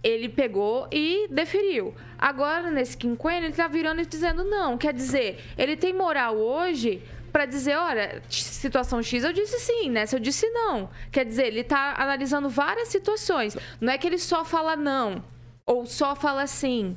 ele 0.04 0.28
pegou 0.28 0.86
e 0.92 1.26
deferiu. 1.30 1.94
Agora, 2.18 2.70
nesse 2.70 2.94
quinquênio, 2.94 3.44
ele 3.44 3.48
está 3.48 3.66
virando 3.66 4.02
e 4.02 4.06
dizendo 4.06 4.44
não. 4.44 4.76
Quer 4.76 4.92
dizer, 4.92 5.42
ele 5.56 5.76
tem 5.76 5.94
moral 5.94 6.36
hoje 6.36 7.02
para 7.32 7.46
dizer, 7.46 7.76
olha, 7.76 8.22
situação 8.28 9.02
X 9.02 9.24
eu 9.24 9.32
disse 9.32 9.58
sim, 9.58 9.90
nessa 9.90 10.14
eu 10.14 10.20
disse 10.20 10.48
não. 10.50 10.88
Quer 11.10 11.24
dizer, 11.24 11.46
ele 11.46 11.60
está 11.60 11.94
analisando 11.98 12.48
várias 12.48 12.88
situações. 12.88 13.56
Não 13.80 13.92
é 13.92 13.98
que 13.98 14.06
ele 14.06 14.18
só 14.18 14.44
fala 14.44 14.76
não 14.76 15.24
ou 15.66 15.86
só 15.86 16.14
fala 16.14 16.46
sim. 16.46 16.96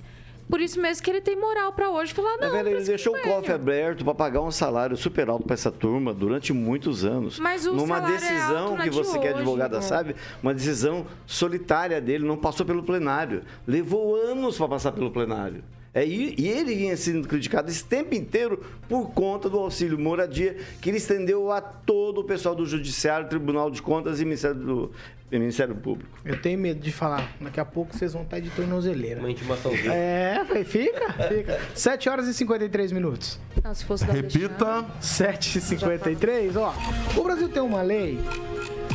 Por 0.49 0.61
isso 0.61 0.79
mesmo 0.79 1.03
que 1.03 1.09
ele 1.09 1.21
tem 1.21 1.35
moral 1.35 1.73
para 1.73 1.89
hoje 1.89 2.13
falar 2.13 2.37
não. 2.37 2.51
Velho, 2.51 2.69
ele 2.69 2.83
deixou 2.83 3.15
o 3.15 3.21
cofre 3.21 3.51
aberto 3.51 4.05
para 4.05 4.15
pagar 4.15 4.41
um 4.41 4.51
salário 4.51 4.95
super 4.95 5.29
alto 5.29 5.45
para 5.45 5.53
essa 5.53 5.71
turma 5.71 6.13
durante 6.13 6.53
muitos 6.53 7.03
anos. 7.03 7.37
Mas 7.37 7.67
o 7.67 7.73
Numa 7.73 7.97
salário 7.97 8.15
decisão 8.15 8.79
é 8.79 8.83
que 8.83 8.89
você 8.89 9.13
de 9.13 9.19
que 9.19 9.27
é 9.27 9.33
advogada 9.33 9.77
né? 9.77 9.81
sabe, 9.81 10.15
uma 10.41 10.53
decisão 10.53 11.05
solitária 11.25 11.99
dele, 11.99 12.25
não 12.25 12.37
passou 12.37 12.65
pelo 12.65 12.81
plenário. 12.83 13.43
Levou 13.67 14.15
anos 14.15 14.57
para 14.57 14.69
passar 14.69 14.91
pelo 14.93 15.11
plenário. 15.11 15.63
É, 15.97 16.05
e, 16.05 16.35
e 16.37 16.47
ele 16.47 16.75
vinha 16.75 16.95
sendo 16.95 17.27
criticado 17.27 17.71
esse 17.71 17.83
tempo 17.83 18.13
inteiro 18.13 18.63
por 18.87 19.09
conta 19.09 19.49
do 19.49 19.57
auxílio 19.57 19.97
moradia, 19.97 20.55
que 20.79 20.91
ele 20.91 20.97
estendeu 20.97 21.51
a 21.51 21.59
todo 21.59 22.21
o 22.21 22.23
pessoal 22.23 22.53
do 22.53 22.67
Judiciário, 22.67 23.27
Tribunal 23.27 23.71
de 23.71 23.81
Contas 23.81 24.21
e 24.21 24.25
Ministério 24.25 24.55
do, 24.55 24.91
Ministério 25.31 25.73
Público. 25.73 26.19
Eu 26.23 26.39
tenho 26.39 26.59
medo 26.59 26.79
de 26.79 26.91
falar. 26.91 27.35
Daqui 27.41 27.59
a 27.59 27.65
pouco 27.65 27.97
vocês 27.97 28.13
vão 28.13 28.21
estar 28.21 28.39
de 28.39 28.51
tornozeleira. 28.51 29.19
Uma 29.19 29.31
intimaçãozinha. 29.31 29.91
É, 29.91 30.45
fica, 30.63 31.13
fica. 31.27 31.59
7 31.73 32.09
horas 32.09 32.27
e 32.27 32.33
53 32.35 32.91
minutos. 32.91 33.39
Não, 33.63 33.73
se 33.73 33.83
fosse 33.83 34.05
da 34.05 34.13
Repita. 34.13 34.85
7 35.01 35.57
e 35.57 35.61
53 35.61 36.55
ó. 36.57 36.75
O 37.15 37.23
Brasil 37.23 37.49
tem 37.49 37.63
uma 37.63 37.81
lei, 37.81 38.19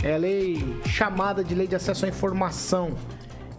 é 0.04 0.14
a 0.14 0.18
lei 0.18 0.64
chamada 0.86 1.42
de 1.42 1.52
Lei 1.52 1.66
de 1.66 1.74
Acesso 1.74 2.06
à 2.06 2.08
Informação. 2.08 2.96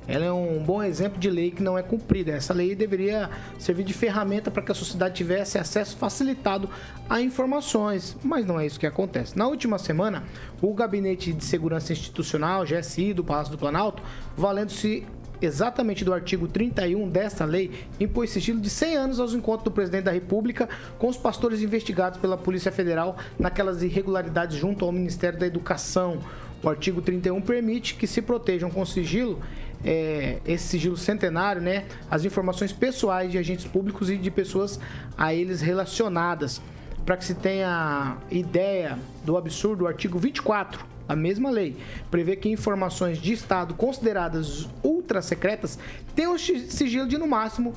Ela 0.08 0.26
é 0.26 0.32
um 0.32 0.62
bom 0.64 0.84
exemplo 0.84 1.20
de 1.20 1.30
lei 1.30 1.52
que 1.52 1.64
não 1.64 1.78
é 1.78 1.84
cumprida. 1.84 2.32
Essa 2.32 2.54
lei 2.54 2.76
deveria 2.76 3.30
servir 3.58 3.84
de 3.84 3.94
ferramenta 3.94 4.52
para 4.52 4.62
que 4.62 4.72
a 4.72 4.76
sociedade 4.76 5.16
tivesse 5.16 5.58
acesso 5.58 5.96
facilitado 5.96 6.70
a 7.10 7.22
informações, 7.22 8.18
mas 8.24 8.46
não 8.46 8.60
é 8.60 8.66
isso 8.66 8.80
que 8.80 8.88
acontece. 8.88 9.38
Na 9.38 9.48
última 9.48 9.78
semana, 9.78 10.24
o 10.62 10.74
Gabinete 10.74 11.32
de 11.32 11.44
Segurança 11.44 11.94
Institucional, 11.94 12.66
GSI, 12.66 13.14
do 13.14 13.24
Palácio 13.24 13.52
do 13.52 13.58
Planalto, 13.58 14.04
valendo-se 14.36 15.06
exatamente 15.42 16.06
do 16.06 16.14
artigo 16.14 16.48
31 16.48 17.10
desta 17.10 17.44
lei, 17.46 17.72
impôs 18.00 18.30
sigilo 18.30 18.60
de 18.60 18.70
100 18.70 18.96
anos 18.96 19.20
aos 19.20 19.34
encontros 19.34 19.66
do 19.66 19.72
presidente 19.72 20.06
da 20.06 20.12
República 20.12 20.70
com 20.98 21.08
os 21.08 21.18
pastores 21.18 21.62
investigados 21.62 22.20
pela 22.20 22.38
Polícia 22.38 22.72
Federal 22.72 23.18
naquelas 23.38 23.84
irregularidades 23.84 24.56
junto 24.56 24.86
ao 24.86 24.92
Ministério 24.92 25.38
da 25.38 25.46
Educação. 25.46 26.20
O 26.62 26.70
artigo 26.70 27.02
31 27.02 27.42
permite 27.42 27.96
que 27.96 28.08
se 28.08 28.22
protejam 28.22 28.70
com 28.70 28.86
sigilo 28.86 29.42
é, 29.84 30.40
esse 30.46 30.66
sigilo 30.66 30.98
centenário, 30.98 31.62
né, 31.62 31.86
as 32.10 32.26
informações 32.26 32.72
pessoais 32.72 33.32
de 33.32 33.38
agentes 33.38 33.66
públicos 33.66 34.10
e 34.10 34.18
de 34.18 34.32
pessoas 34.32 34.80
a 35.18 35.34
eles 35.34 35.62
relacionadas. 35.62 36.62
Para 37.06 37.18
que 37.18 37.26
se 37.26 37.36
tenha 37.36 38.18
ideia 38.32 38.98
do 39.26 39.36
absurdo, 39.36 39.84
o 39.84 39.88
artigo 39.88 40.18
24 40.18 40.94
a 41.08 41.16
mesma 41.16 41.50
lei 41.50 41.76
prevê 42.10 42.36
que 42.36 42.50
informações 42.50 43.18
de 43.18 43.34
Estado 43.34 43.74
consideradas 43.74 44.70
ultra 44.82 45.22
secretas 45.22 45.78
tenham 46.16 46.38
sigilo 46.38 47.08
de 47.08 47.18
no 47.18 47.28
máximo 47.28 47.74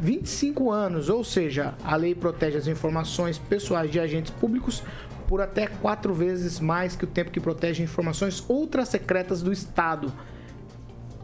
25 0.00 0.70
anos, 0.70 1.08
ou 1.08 1.24
seja, 1.24 1.74
a 1.84 1.96
lei 1.96 2.14
protege 2.14 2.56
as 2.56 2.66
informações 2.68 3.38
pessoais 3.38 3.90
de 3.90 3.98
agentes 3.98 4.30
públicos 4.30 4.82
por 5.26 5.40
até 5.40 5.66
quatro 5.66 6.14
vezes 6.14 6.60
mais 6.60 6.96
que 6.96 7.04
o 7.04 7.06
tempo 7.06 7.30
que 7.30 7.40
protege 7.40 7.82
informações 7.82 8.44
ultra 8.48 8.84
secretas 8.84 9.42
do 9.42 9.52
Estado 9.52 10.12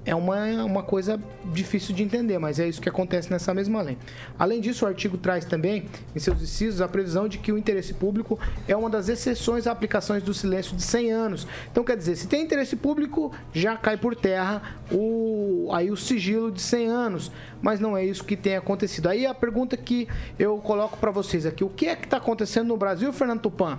é 0.05 0.14
uma, 0.14 0.64
uma 0.64 0.82
coisa 0.82 1.18
difícil 1.46 1.94
de 1.94 2.02
entender, 2.02 2.38
mas 2.38 2.59
é 2.59 2.68
isso 2.68 2.80
que 2.80 2.88
acontece 2.88 3.30
nessa 3.30 3.55
mesma 3.55 3.80
lei. 3.80 3.96
Além 4.38 4.61
disso, 4.61 4.84
o 4.84 4.88
artigo 4.88 5.16
traz 5.16 5.44
também, 5.44 5.86
em 6.14 6.18
seus 6.18 6.40
incisos, 6.42 6.80
a 6.80 6.88
previsão 6.88 7.26
de 7.26 7.38
que 7.38 7.50
o 7.50 7.59
interesse 7.59 7.94
público 7.94 8.38
é 8.68 8.76
uma 8.76 8.90
das 8.90 9.09
exceções 9.09 9.66
à 9.66 9.72
aplicações 9.72 10.22
do 10.22 10.34
silêncio 10.34 10.76
de 10.76 10.82
100 10.82 11.12
anos. 11.12 11.46
Então, 11.70 11.82
quer 11.82 11.96
dizer, 11.96 12.16
se 12.16 12.28
tem 12.28 12.42
interesse 12.42 12.76
público, 12.76 13.32
já 13.52 13.76
cai 13.76 13.96
por 13.96 14.14
terra 14.14 14.62
o, 14.92 15.70
aí 15.72 15.90
o 15.90 15.96
sigilo 15.96 16.52
de 16.52 16.61
100 16.61 16.88
anos, 16.88 17.32
mas 17.62 17.80
não 17.80 17.96
é 17.96 18.05
isso 18.05 18.24
que 18.24 18.36
tem 18.36 18.57
acontecido. 18.57 19.09
Aí 19.09 19.26
a 19.26 19.34
pergunta 19.34 19.76
que 19.76 20.07
eu 20.38 20.59
coloco 20.59 20.98
para 20.98 21.11
vocês 21.11 21.46
aqui, 21.46 21.64
o 21.64 21.70
que 21.70 21.86
é 21.86 21.96
que 21.96 22.05
está 22.05 22.18
acontecendo 22.18 22.68
no 22.68 22.76
Brasil, 22.76 23.12
Fernando 23.12 23.40
Tupan? 23.40 23.78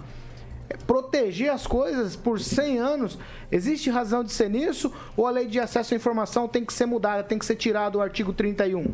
Proteger 0.85 1.51
as 1.51 1.67
coisas 1.67 2.15
por 2.15 2.39
100 2.39 2.79
anos. 2.79 3.17
Existe 3.51 3.89
razão 3.89 4.23
de 4.23 4.31
ser 4.31 4.49
nisso? 4.49 4.91
Ou 5.15 5.27
a 5.27 5.31
lei 5.31 5.47
de 5.47 5.59
acesso 5.59 5.93
à 5.93 5.97
informação 5.97 6.47
tem 6.47 6.65
que 6.65 6.73
ser 6.73 6.85
mudada, 6.85 7.23
tem 7.23 7.37
que 7.37 7.45
ser 7.45 7.55
tirado 7.55 7.97
o 7.97 8.01
artigo 8.01 8.33
31? 8.33 8.85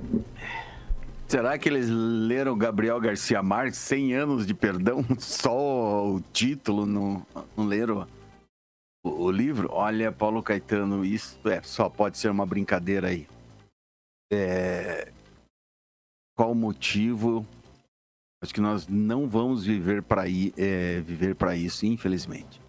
Será 1.27 1.57
que 1.57 1.69
eles 1.69 1.87
leram 1.89 2.57
Gabriel 2.57 2.99
Garcia 2.99 3.41
Marques, 3.41 3.79
100 3.79 4.13
anos 4.15 4.45
de 4.45 4.53
perdão? 4.53 5.05
Só 5.17 6.07
o 6.07 6.21
título, 6.33 6.85
não, 6.85 7.25
não 7.55 7.65
leram 7.65 8.05
o, 9.01 9.25
o 9.25 9.31
livro? 9.31 9.69
Olha, 9.71 10.11
Paulo 10.11 10.43
Caetano, 10.43 11.05
isso 11.05 11.39
é, 11.45 11.61
só 11.63 11.89
pode 11.89 12.17
ser 12.17 12.29
uma 12.29 12.45
brincadeira 12.45 13.07
aí. 13.07 13.27
É, 14.29 15.09
qual 16.35 16.51
o 16.51 16.55
motivo 16.55 17.45
Acho 18.43 18.55
que 18.55 18.61
nós 18.61 18.87
não 18.87 19.27
vamos 19.27 19.63
viver 19.63 20.01
para 20.01 20.23
é, 20.27 20.99
viver 21.01 21.35
para 21.35 21.55
isso, 21.55 21.85
infelizmente. 21.85 22.59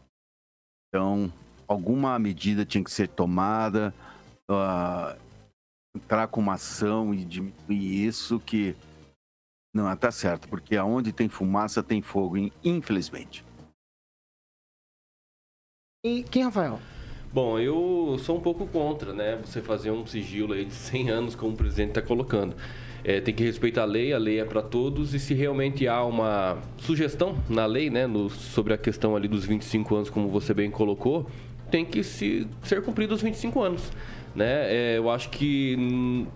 Então, 0.88 1.32
alguma 1.66 2.18
medida 2.18 2.66
tinha 2.66 2.84
que 2.84 2.90
ser 2.90 3.08
tomada, 3.08 3.94
uh, 4.50 5.18
entrar 5.96 6.28
com 6.28 6.42
uma 6.42 6.54
ação 6.54 7.14
e 7.14 7.24
diminuir 7.24 8.06
isso 8.06 8.38
que 8.38 8.76
não 9.74 9.96
tá 9.96 10.10
certo, 10.10 10.46
porque 10.46 10.76
aonde 10.76 11.10
tem 11.10 11.30
fumaça 11.30 11.82
tem 11.82 12.02
fogo, 12.02 12.36
infelizmente. 12.62 13.42
E 16.04 16.22
quem, 16.24 16.44
Rafael? 16.44 16.78
Bom, 17.32 17.58
eu 17.58 18.18
sou 18.18 18.36
um 18.36 18.42
pouco 18.42 18.66
contra, 18.66 19.14
né? 19.14 19.36
Você 19.36 19.62
fazer 19.62 19.90
um 19.90 20.04
sigilo 20.04 20.52
aí 20.52 20.66
de 20.66 20.74
100 20.74 21.08
anos, 21.08 21.34
como 21.34 21.54
o 21.54 21.56
presidente 21.56 21.98
está 21.98 22.02
colocando 22.02 22.54
é, 23.04 23.20
tem 23.20 23.34
que 23.34 23.42
respeitar 23.42 23.82
a 23.82 23.86
lei, 23.86 24.12
a 24.12 24.18
lei 24.18 24.40
é 24.40 24.44
para 24.44 24.62
todos, 24.62 25.14
e 25.14 25.18
se 25.18 25.34
realmente 25.34 25.86
há 25.88 26.04
uma 26.04 26.58
sugestão 26.78 27.36
na 27.48 27.66
lei, 27.66 27.90
né, 27.90 28.06
no, 28.06 28.30
sobre 28.30 28.72
a 28.72 28.78
questão 28.78 29.16
ali 29.16 29.28
dos 29.28 29.44
25 29.44 29.94
anos, 29.94 30.10
como 30.10 30.28
você 30.28 30.54
bem 30.54 30.70
colocou, 30.70 31.26
tem 31.70 31.84
que 31.84 32.02
se, 32.04 32.46
ser 32.62 32.82
cumprido 32.82 33.14
os 33.14 33.22
25 33.22 33.62
anos. 33.62 33.90
Né? 34.34 34.94
É, 34.94 34.98
eu 34.98 35.10
acho 35.10 35.30
que 35.30 36.26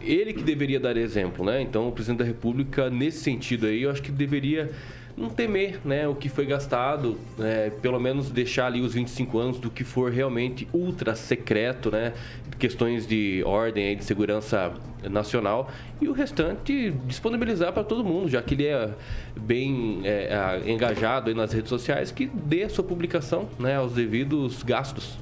ele 0.00 0.32
que 0.32 0.42
deveria 0.42 0.80
dar 0.80 0.96
exemplo, 0.96 1.44
né? 1.44 1.62
Então, 1.62 1.88
o 1.88 1.92
presidente 1.92 2.18
da 2.18 2.24
República, 2.24 2.90
nesse 2.90 3.18
sentido 3.18 3.66
aí, 3.66 3.82
eu 3.82 3.90
acho 3.90 4.02
que 4.02 4.10
deveria 4.10 4.70
não 5.18 5.28
temer 5.28 5.80
né, 5.84 6.06
o 6.06 6.14
que 6.14 6.28
foi 6.28 6.46
gastado, 6.46 7.18
né, 7.36 7.70
pelo 7.82 7.98
menos 7.98 8.30
deixar 8.30 8.66
ali 8.66 8.80
os 8.80 8.94
25 8.94 9.38
anos 9.38 9.58
do 9.58 9.70
que 9.70 9.84
for 9.84 10.10
realmente 10.10 10.68
ultra 10.72 11.14
secreto, 11.14 11.90
né, 11.90 12.12
questões 12.58 13.06
de 13.06 13.42
ordem 13.44 13.92
e 13.92 13.96
de 13.96 14.04
segurança 14.04 14.72
nacional 15.08 15.70
e 16.00 16.08
o 16.08 16.12
restante 16.12 16.90
disponibilizar 17.06 17.72
para 17.72 17.84
todo 17.84 18.04
mundo, 18.04 18.28
já 18.28 18.42
que 18.42 18.54
ele 18.54 18.66
é 18.66 18.90
bem 19.36 20.00
é, 20.04 20.62
engajado 20.66 21.34
nas 21.34 21.52
redes 21.52 21.68
sociais, 21.68 22.10
que 22.10 22.26
dê 22.26 22.64
a 22.64 22.68
sua 22.68 22.84
publicação 22.84 23.48
né, 23.58 23.76
aos 23.76 23.92
devidos 23.92 24.62
gastos. 24.62 25.18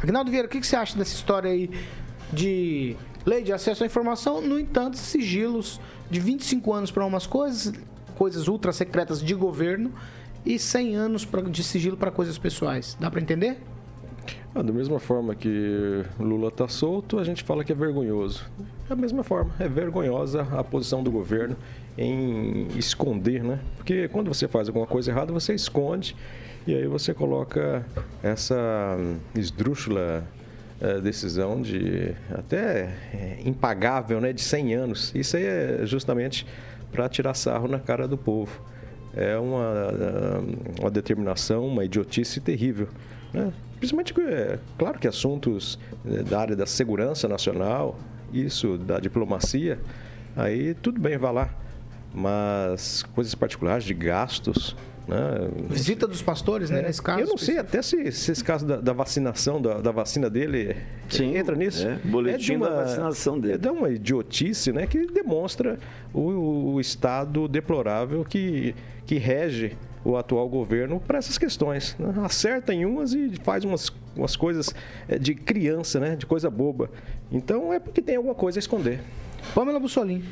Agnaldo 0.00 0.30
Vieira, 0.30 0.46
o 0.46 0.50
que, 0.50 0.60
que 0.60 0.66
você 0.66 0.76
acha 0.76 0.96
dessa 0.96 1.14
história 1.14 1.50
aí 1.50 1.70
de 2.32 2.96
lei 3.26 3.42
de 3.42 3.52
acesso 3.52 3.82
à 3.82 3.86
informação, 3.86 4.40
no 4.40 4.58
entanto, 4.58 4.96
sigilos 4.96 5.80
de 6.10 6.20
25 6.20 6.72
anos 6.72 6.90
para 6.90 7.04
umas 7.04 7.26
coisas, 7.26 7.72
coisas 8.18 8.48
ultra 8.48 8.72
secretas 8.72 9.22
de 9.22 9.32
governo 9.32 9.92
e 10.44 10.58
100 10.58 10.96
anos 10.96 11.24
pra, 11.24 11.40
de 11.40 11.62
sigilo 11.62 11.96
para 11.96 12.10
coisas 12.10 12.36
pessoais. 12.36 12.96
Dá 12.98 13.08
para 13.08 13.20
entender? 13.20 13.58
Ah, 14.52 14.62
da 14.62 14.72
mesma 14.72 14.98
forma 14.98 15.36
que 15.36 16.04
Lula 16.18 16.48
está 16.48 16.66
solto, 16.66 17.18
a 17.18 17.24
gente 17.24 17.44
fala 17.44 17.62
que 17.62 17.70
é 17.70 17.74
vergonhoso. 17.74 18.44
Da 18.88 18.96
mesma 18.96 19.22
forma, 19.22 19.54
é 19.60 19.68
vergonhosa 19.68 20.42
a 20.50 20.64
posição 20.64 21.00
do 21.00 21.12
governo 21.12 21.56
em 21.96 22.66
esconder, 22.76 23.44
né? 23.44 23.60
Porque 23.76 24.08
quando 24.08 24.28
você 24.28 24.48
faz 24.48 24.66
alguma 24.66 24.86
coisa 24.86 25.12
errada, 25.12 25.32
você 25.32 25.54
esconde 25.54 26.16
e 26.66 26.74
aí 26.74 26.86
você 26.88 27.14
coloca 27.14 27.86
essa 28.22 28.96
esdrúxula 29.34 30.26
é, 30.80 31.00
decisão 31.00 31.60
de 31.60 32.14
até 32.30 32.94
é, 33.12 33.38
impagável, 33.44 34.20
né? 34.20 34.32
De 34.32 34.42
100 34.42 34.74
anos. 34.74 35.12
Isso 35.14 35.36
aí 35.36 35.44
é 35.44 35.80
justamente 35.84 36.46
para 36.90 37.08
tirar 37.08 37.34
sarro 37.34 37.68
na 37.68 37.78
cara 37.78 38.06
do 38.06 38.16
povo. 38.16 38.60
É 39.14 39.36
uma, 39.36 40.42
uma 40.80 40.90
determinação, 40.90 41.66
uma 41.66 41.84
idiotice 41.84 42.40
terrível. 42.40 42.88
Né? 43.32 43.52
Principalmente, 43.78 44.14
é, 44.20 44.58
claro 44.76 44.98
que 44.98 45.08
assuntos 45.08 45.78
é, 46.06 46.22
da 46.22 46.40
área 46.40 46.56
da 46.56 46.66
segurança 46.66 47.28
nacional, 47.28 47.98
isso, 48.32 48.76
da 48.76 48.98
diplomacia, 48.98 49.78
aí 50.36 50.74
tudo 50.74 51.00
bem, 51.00 51.16
vá 51.16 51.30
lá. 51.30 51.50
Mas 52.14 53.02
coisas 53.14 53.34
particulares 53.34 53.84
de 53.84 53.94
gastos, 53.94 54.74
né? 55.08 55.50
Visita 55.70 56.06
dos 56.06 56.20
pastores, 56.20 56.68
né? 56.68 56.80
É, 56.80 56.82
nesse 56.82 57.00
caso. 57.00 57.20
Eu 57.20 57.26
não 57.26 57.38
sei 57.38 57.56
até 57.56 57.80
se, 57.80 58.12
se 58.12 58.30
esse 58.30 58.44
caso 58.44 58.66
da, 58.66 58.76
da 58.76 58.92
vacinação, 58.92 59.60
da, 59.60 59.80
da, 59.80 59.90
vacina 59.90 60.28
dele 60.28 60.76
Sim, 61.08 61.34
entra 61.34 61.56
nisso. 61.56 61.88
É, 61.88 61.96
boletim 62.04 62.52
é 62.52 62.56
uma, 62.58 62.68
da 62.68 62.84
vacinação 62.84 63.40
dele. 63.40 63.54
É 63.54 63.58
de 63.58 63.68
uma 63.68 63.88
idiotice, 63.88 64.70
né? 64.70 64.86
Que 64.86 65.06
demonstra 65.06 65.78
o, 66.12 66.74
o 66.74 66.80
estado 66.80 67.48
deplorável 67.48 68.22
que, 68.22 68.74
que 69.06 69.16
rege 69.16 69.76
o 70.04 70.16
atual 70.16 70.46
governo 70.46 71.00
para 71.00 71.16
essas 71.16 71.38
questões. 71.38 71.96
Né? 71.98 72.12
Acerta 72.22 72.74
em 72.74 72.84
umas 72.84 73.14
e 73.14 73.32
faz 73.42 73.64
umas, 73.64 73.90
umas 74.14 74.36
coisas 74.36 74.74
é, 75.08 75.18
de 75.18 75.34
criança, 75.34 75.98
né? 75.98 76.16
De 76.16 76.26
coisa 76.26 76.50
boba. 76.50 76.90
Então 77.32 77.72
é 77.72 77.80
porque 77.80 78.02
tem 78.02 78.16
alguma 78.16 78.34
coisa 78.34 78.58
a 78.58 78.60
esconder. 78.60 79.00
Pamela 79.54 79.80
Bussolini. 79.80 80.24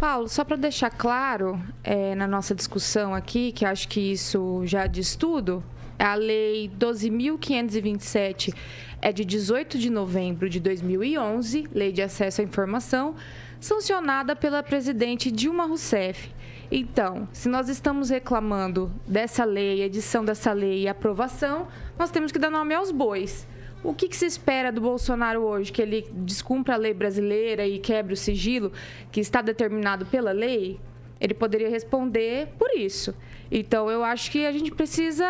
Paulo, 0.00 0.30
só 0.30 0.42
para 0.44 0.56
deixar 0.56 0.88
claro 0.88 1.60
é, 1.84 2.14
na 2.14 2.26
nossa 2.26 2.54
discussão 2.54 3.14
aqui, 3.14 3.52
que 3.52 3.66
acho 3.66 3.86
que 3.86 4.00
isso 4.00 4.62
já 4.64 4.86
diz 4.86 5.14
tudo, 5.14 5.62
a 5.98 6.14
Lei 6.14 6.70
12.527 6.80 8.54
é 9.02 9.12
de 9.12 9.26
18 9.26 9.78
de 9.78 9.90
novembro 9.90 10.48
de 10.48 10.58
2011, 10.58 11.68
Lei 11.74 11.92
de 11.92 12.00
Acesso 12.00 12.40
à 12.40 12.44
Informação, 12.44 13.14
sancionada 13.60 14.34
pela 14.34 14.62
presidente 14.62 15.30
Dilma 15.30 15.66
Rousseff. 15.66 16.32
Então, 16.70 17.28
se 17.30 17.50
nós 17.50 17.68
estamos 17.68 18.08
reclamando 18.08 18.90
dessa 19.06 19.44
lei, 19.44 19.82
edição 19.82 20.24
dessa 20.24 20.54
lei 20.54 20.84
e 20.84 20.88
aprovação, 20.88 21.68
nós 21.98 22.10
temos 22.10 22.32
que 22.32 22.38
dar 22.38 22.48
nome 22.48 22.72
aos 22.74 22.90
bois. 22.90 23.46
O 23.82 23.94
que, 23.94 24.08
que, 24.08 24.16
se 24.16 24.26
espera 24.26 24.70
do 24.70 24.80
Bolsonaro 24.80 25.40
hoje? 25.42 25.72
Que 25.72 25.80
ele 25.80 26.06
descumpra 26.12 26.74
a 26.74 26.76
lei 26.76 26.92
brasileira 26.92 27.66
e 27.66 27.78
quebre 27.78 28.12
o 28.12 28.16
sigilo 28.16 28.72
que 29.10 29.20
está 29.20 29.40
determinado 29.40 30.04
pela 30.06 30.32
lei? 30.32 30.78
Ele 31.18 31.34
poderia 31.34 31.68
responder 31.68 32.48
por 32.58 32.70
isso. 32.76 33.14
Então, 33.50 33.90
eu 33.90 34.04
acho 34.04 34.30
que 34.30 34.46
a 34.46 34.52
gente 34.52 34.70
precisa 34.70 35.26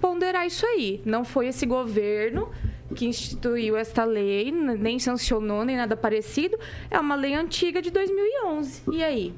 ponderar 0.00 0.46
isso 0.46 0.66
aí. 0.66 1.02
Não 1.04 1.24
foi 1.24 1.48
esse 1.48 1.66
governo 1.66 2.50
que 2.94 3.06
instituiu 3.06 3.76
esta 3.76 4.04
lei, 4.04 4.52
nem 4.52 4.98
sancionou, 4.98 5.64
nem 5.64 5.76
nada 5.76 5.96
parecido. 5.96 6.58
É 6.90 6.98
uma 6.98 7.14
lei 7.14 7.34
antiga 7.34 7.82
de 7.82 7.90
2011. 7.90 8.82
E 8.92 9.02
aí? 9.02 9.34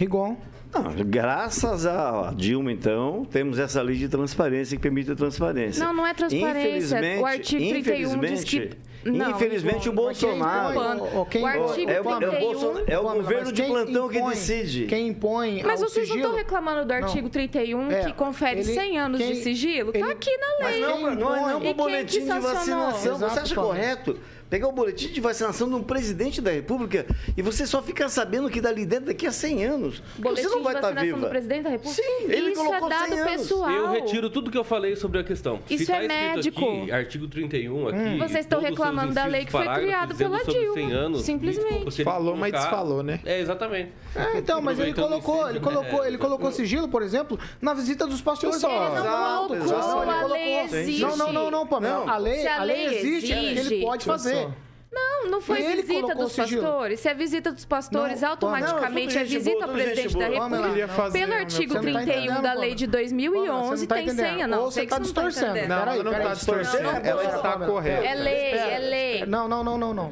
Igual. 0.00 0.36
Graças 1.06 1.86
a 1.86 2.32
Dilma, 2.36 2.72
então, 2.72 3.24
temos 3.24 3.58
essa 3.58 3.80
lei 3.82 3.96
de 3.96 4.08
transparência 4.08 4.76
que 4.76 4.82
permite 4.82 5.10
a 5.10 5.14
transparência. 5.14 5.84
Não, 5.84 5.92
não 5.92 6.06
é 6.06 6.14
transparência. 6.14 7.00
O 7.20 7.26
artigo 7.26 7.68
31 7.68 8.20
diz 8.20 8.44
que 8.44 8.70
não, 9.04 9.30
infelizmente, 9.30 9.88
o 9.88 9.92
é 9.92 9.94
Bolsonaro. 9.94 11.20
O, 11.20 11.26
quem, 11.26 11.42
o 11.42 11.46
artigo 11.46 11.90
é, 11.90 12.00
o, 12.00 12.10
é, 12.10 12.28
o, 12.28 12.40
Bolsonaro, 12.40 12.84
é 12.86 12.98
o 12.98 13.02
governo 13.02 13.52
de 13.52 13.62
plantão 13.62 14.06
impõe, 14.06 14.22
que 14.22 14.30
decide. 14.30 14.86
Quem 14.86 15.08
impõe. 15.08 15.62
Mas 15.62 15.80
vocês 15.80 16.06
sigilo, 16.06 16.22
não 16.22 16.30
estão 16.30 16.36
reclamando 16.36 16.84
do 16.86 16.92
artigo 16.92 17.28
31 17.28 17.90
é, 17.90 18.04
que 18.04 18.12
confere 18.14 18.60
ele, 18.60 18.74
100 18.74 18.98
anos 18.98 19.20
quem, 19.20 19.32
de 19.32 19.42
sigilo? 19.42 19.90
Está 19.94 20.10
aqui 20.10 20.30
na 20.36 20.68
lei. 20.68 20.80
Mas 20.80 20.90
não, 20.90 21.00
não, 21.00 21.08
é 21.08 21.14
não, 21.14 21.50
não, 21.50 21.60
não 21.60 21.74
boletim 21.74 22.20
de 22.20 22.38
vacinação. 22.40 23.14
Exato, 23.14 23.34
Você 23.34 23.40
acha 23.40 23.54
correto? 23.54 24.18
pegar 24.48 24.68
o 24.68 24.72
boletim 24.72 25.08
de 25.08 25.20
vacinação 25.20 25.68
de 25.68 25.74
um 25.74 25.82
presidente 25.82 26.40
da 26.40 26.50
República 26.50 27.06
e 27.36 27.42
você 27.42 27.66
só 27.66 27.82
ficar 27.82 28.08
sabendo 28.08 28.48
que 28.50 28.60
dali 28.60 28.86
dentro 28.86 29.06
daqui 29.06 29.26
a 29.26 29.32
100 29.32 29.64
anos 29.64 30.02
boletim 30.18 30.48
você 30.48 30.54
não 30.54 30.62
vai 30.62 30.74
estar 30.74 30.94
tá 30.94 31.00
viva. 31.00 31.18
do 31.18 31.28
presidente 31.28 31.62
da 31.62 31.70
República? 31.70 32.02
Sim, 32.02 32.24
ele 32.24 32.50
Isso 32.50 32.64
colocou 32.64 32.86
é 32.86 32.90
dado 32.90 33.08
100 33.08 33.18
anos. 33.18 33.32
pessoal. 33.32 33.70
Eu 33.70 33.90
retiro 33.90 34.30
tudo 34.30 34.50
que 34.50 34.58
eu 34.58 34.64
falei 34.64 34.96
sobre 34.96 35.20
a 35.20 35.24
questão. 35.24 35.60
Isso 35.68 35.86
tá 35.86 36.02
é 36.02 36.08
médico. 36.08 36.60
Aqui, 36.60 36.92
artigo 36.92 37.28
31 37.28 37.88
aqui. 37.88 37.98
Hum. 37.98 38.18
Vocês 38.18 38.44
estão 38.44 38.60
reclamando 38.60 39.14
da 39.14 39.24
lei 39.24 39.44
que 39.44 39.52
foi 39.52 39.68
criada 39.68 40.14
pela 40.14 40.38
Dilma. 40.44 41.18
Simplesmente. 41.18 42.04
Falou, 42.04 42.36
mas 42.36 42.52
desfalou, 42.52 43.02
né? 43.02 43.20
É, 43.24 43.40
exatamente. 43.40 43.92
É, 44.14 44.38
então, 44.38 44.60
mas 44.60 44.78
ele 44.78 44.92
colocou, 44.92 45.44
né? 45.44 45.48
é, 45.48 45.50
ele 45.50 45.60
colocou, 45.60 46.06
ele 46.06 46.18
colocou 46.18 46.52
sigilo, 46.52 46.88
por 46.88 47.02
exemplo, 47.02 47.38
na 47.60 47.74
visita 47.74 48.06
dos 48.06 48.20
pastores. 48.20 48.56
Isso, 48.56 48.66
ele 48.66 48.78
não 48.78 49.48
colocou, 49.48 50.10
a 50.10 50.26
lei 50.26 50.60
existe. 50.60 51.00
Não, 51.00 51.16
não, 51.16 51.32
não, 51.32 51.50
não, 51.50 51.66
Pamela. 51.66 52.10
A 52.10 52.16
lei, 52.16 52.46
a 52.46 52.62
lei 52.62 52.86
existe, 52.86 53.32
é 53.32 53.42
ele 53.42 53.82
pode 53.82 54.04
fazer 54.04 54.33
você. 54.34 54.64
Não, 54.94 55.28
não 55.28 55.40
foi 55.40 55.60
Ele 55.60 55.82
visita 55.82 56.14
dos 56.14 56.36
pastores. 56.36 57.00
Se 57.00 57.08
é 57.08 57.14
visita 57.14 57.50
dos 57.50 57.64
pastores, 57.64 58.20
Não, 58.20 58.30
automaticamente 58.30 59.14
não, 59.14 59.20
é 59.20 59.24
visita 59.24 59.64
ao 59.64 59.72
presidente 59.72 60.16
da 60.16 60.28
República. 60.28 61.10
Pelo 61.12 61.32
artigo 61.34 61.74
meu, 61.74 61.82
você 61.82 61.90
não 61.90 62.00
tá 62.00 62.12
31 62.12 62.42
da 62.42 62.52
lei 62.54 62.74
de 62.74 62.86
2011, 62.86 63.86
tem 63.88 64.08
senha, 64.10 64.46
não. 64.46 64.62
Ou 64.62 64.70
você 64.70 64.82
está 64.82 64.96
tá 64.96 65.00
tá 65.00 65.02
distorcendo. 65.02 65.68
Não, 65.68 66.04
não 66.04 66.12
está 66.12 66.34
distorcendo. 66.34 66.88
Ela 67.02 67.24
está 67.24 67.58
correta. 67.58 68.04
É 68.04 68.14
lei, 68.14 68.52
é 68.52 68.78
lei. 68.78 69.26
Não, 69.26 69.48
não, 69.48 69.64
não, 69.64 69.76
não. 69.76 69.92
não. 69.92 70.10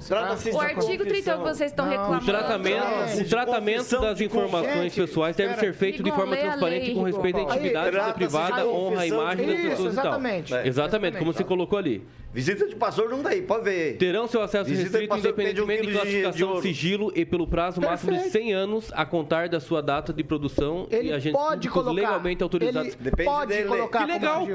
O 0.53 0.61
artigo 0.61 1.05
31 1.05 1.39
que 1.39 1.45
vocês 1.45 1.70
estão 1.70 1.89
reclamando. 1.89 2.23
O 2.23 2.27
tratamento, 2.27 3.20
o 3.20 3.29
tratamento 3.29 4.01
das 4.01 4.20
informações 4.20 4.95
pessoais 4.95 5.37
deve 5.37 5.55
ser 5.57 5.73
feito 5.75 6.03
de 6.03 6.11
forma 6.11 6.37
transparente 6.37 6.93
com 6.93 7.03
respeito 7.03 7.39
à 7.39 7.43
intimidade 7.43 8.14
privada, 8.14 8.66
honra 8.66 9.03
à 9.03 9.07
imagem 9.07 9.47
das 9.47 9.61
pessoas 9.61 9.93
e 9.93 9.97
tal. 9.97 10.07
Exatamente. 10.07 10.55
Exatamente, 10.64 11.18
como 11.18 11.33
você 11.33 11.45
colocou 11.45 11.79
ali. 11.79 12.05
Visita 12.33 12.66
de 12.66 12.74
pastor 12.74 13.11
não 13.11 13.26
aí, 13.26 13.43
pode 13.43 13.64
ver. 13.64 13.99
Terão 13.99 14.26
seu 14.26 14.41
acesso 14.41 14.64
Visita 14.64 14.99
restrito 14.99 15.18
independentemente 15.18 15.83
de, 15.83 15.89
um 15.89 15.93
de 15.93 15.99
classificação, 15.99 16.55
de 16.55 16.62
sigilo 16.62 17.12
e 17.14 17.26
pelo 17.26 17.47
prazo 17.47 17.80
Perfeito. 17.80 18.07
máximo 18.07 18.24
de 18.24 18.30
100 18.30 18.53
anos 18.55 18.91
a 18.95 19.05
contar 19.05 19.49
da 19.51 19.61
sua 19.61 19.83
data 19.83 20.12
de 20.14 20.24
produção 20.24 20.87
ele 20.91 21.11
e 21.11 21.12
agentes 21.12 21.39
pode 21.39 21.68
colocar, 21.68 21.93
legalmente 21.93 22.43
autorizados. 22.43 22.95
Depende 22.95 23.24
pode 23.28 23.53
dele. 23.53 23.68
colocar 23.68 24.07
Que 24.07 24.12
legal, 24.12 24.47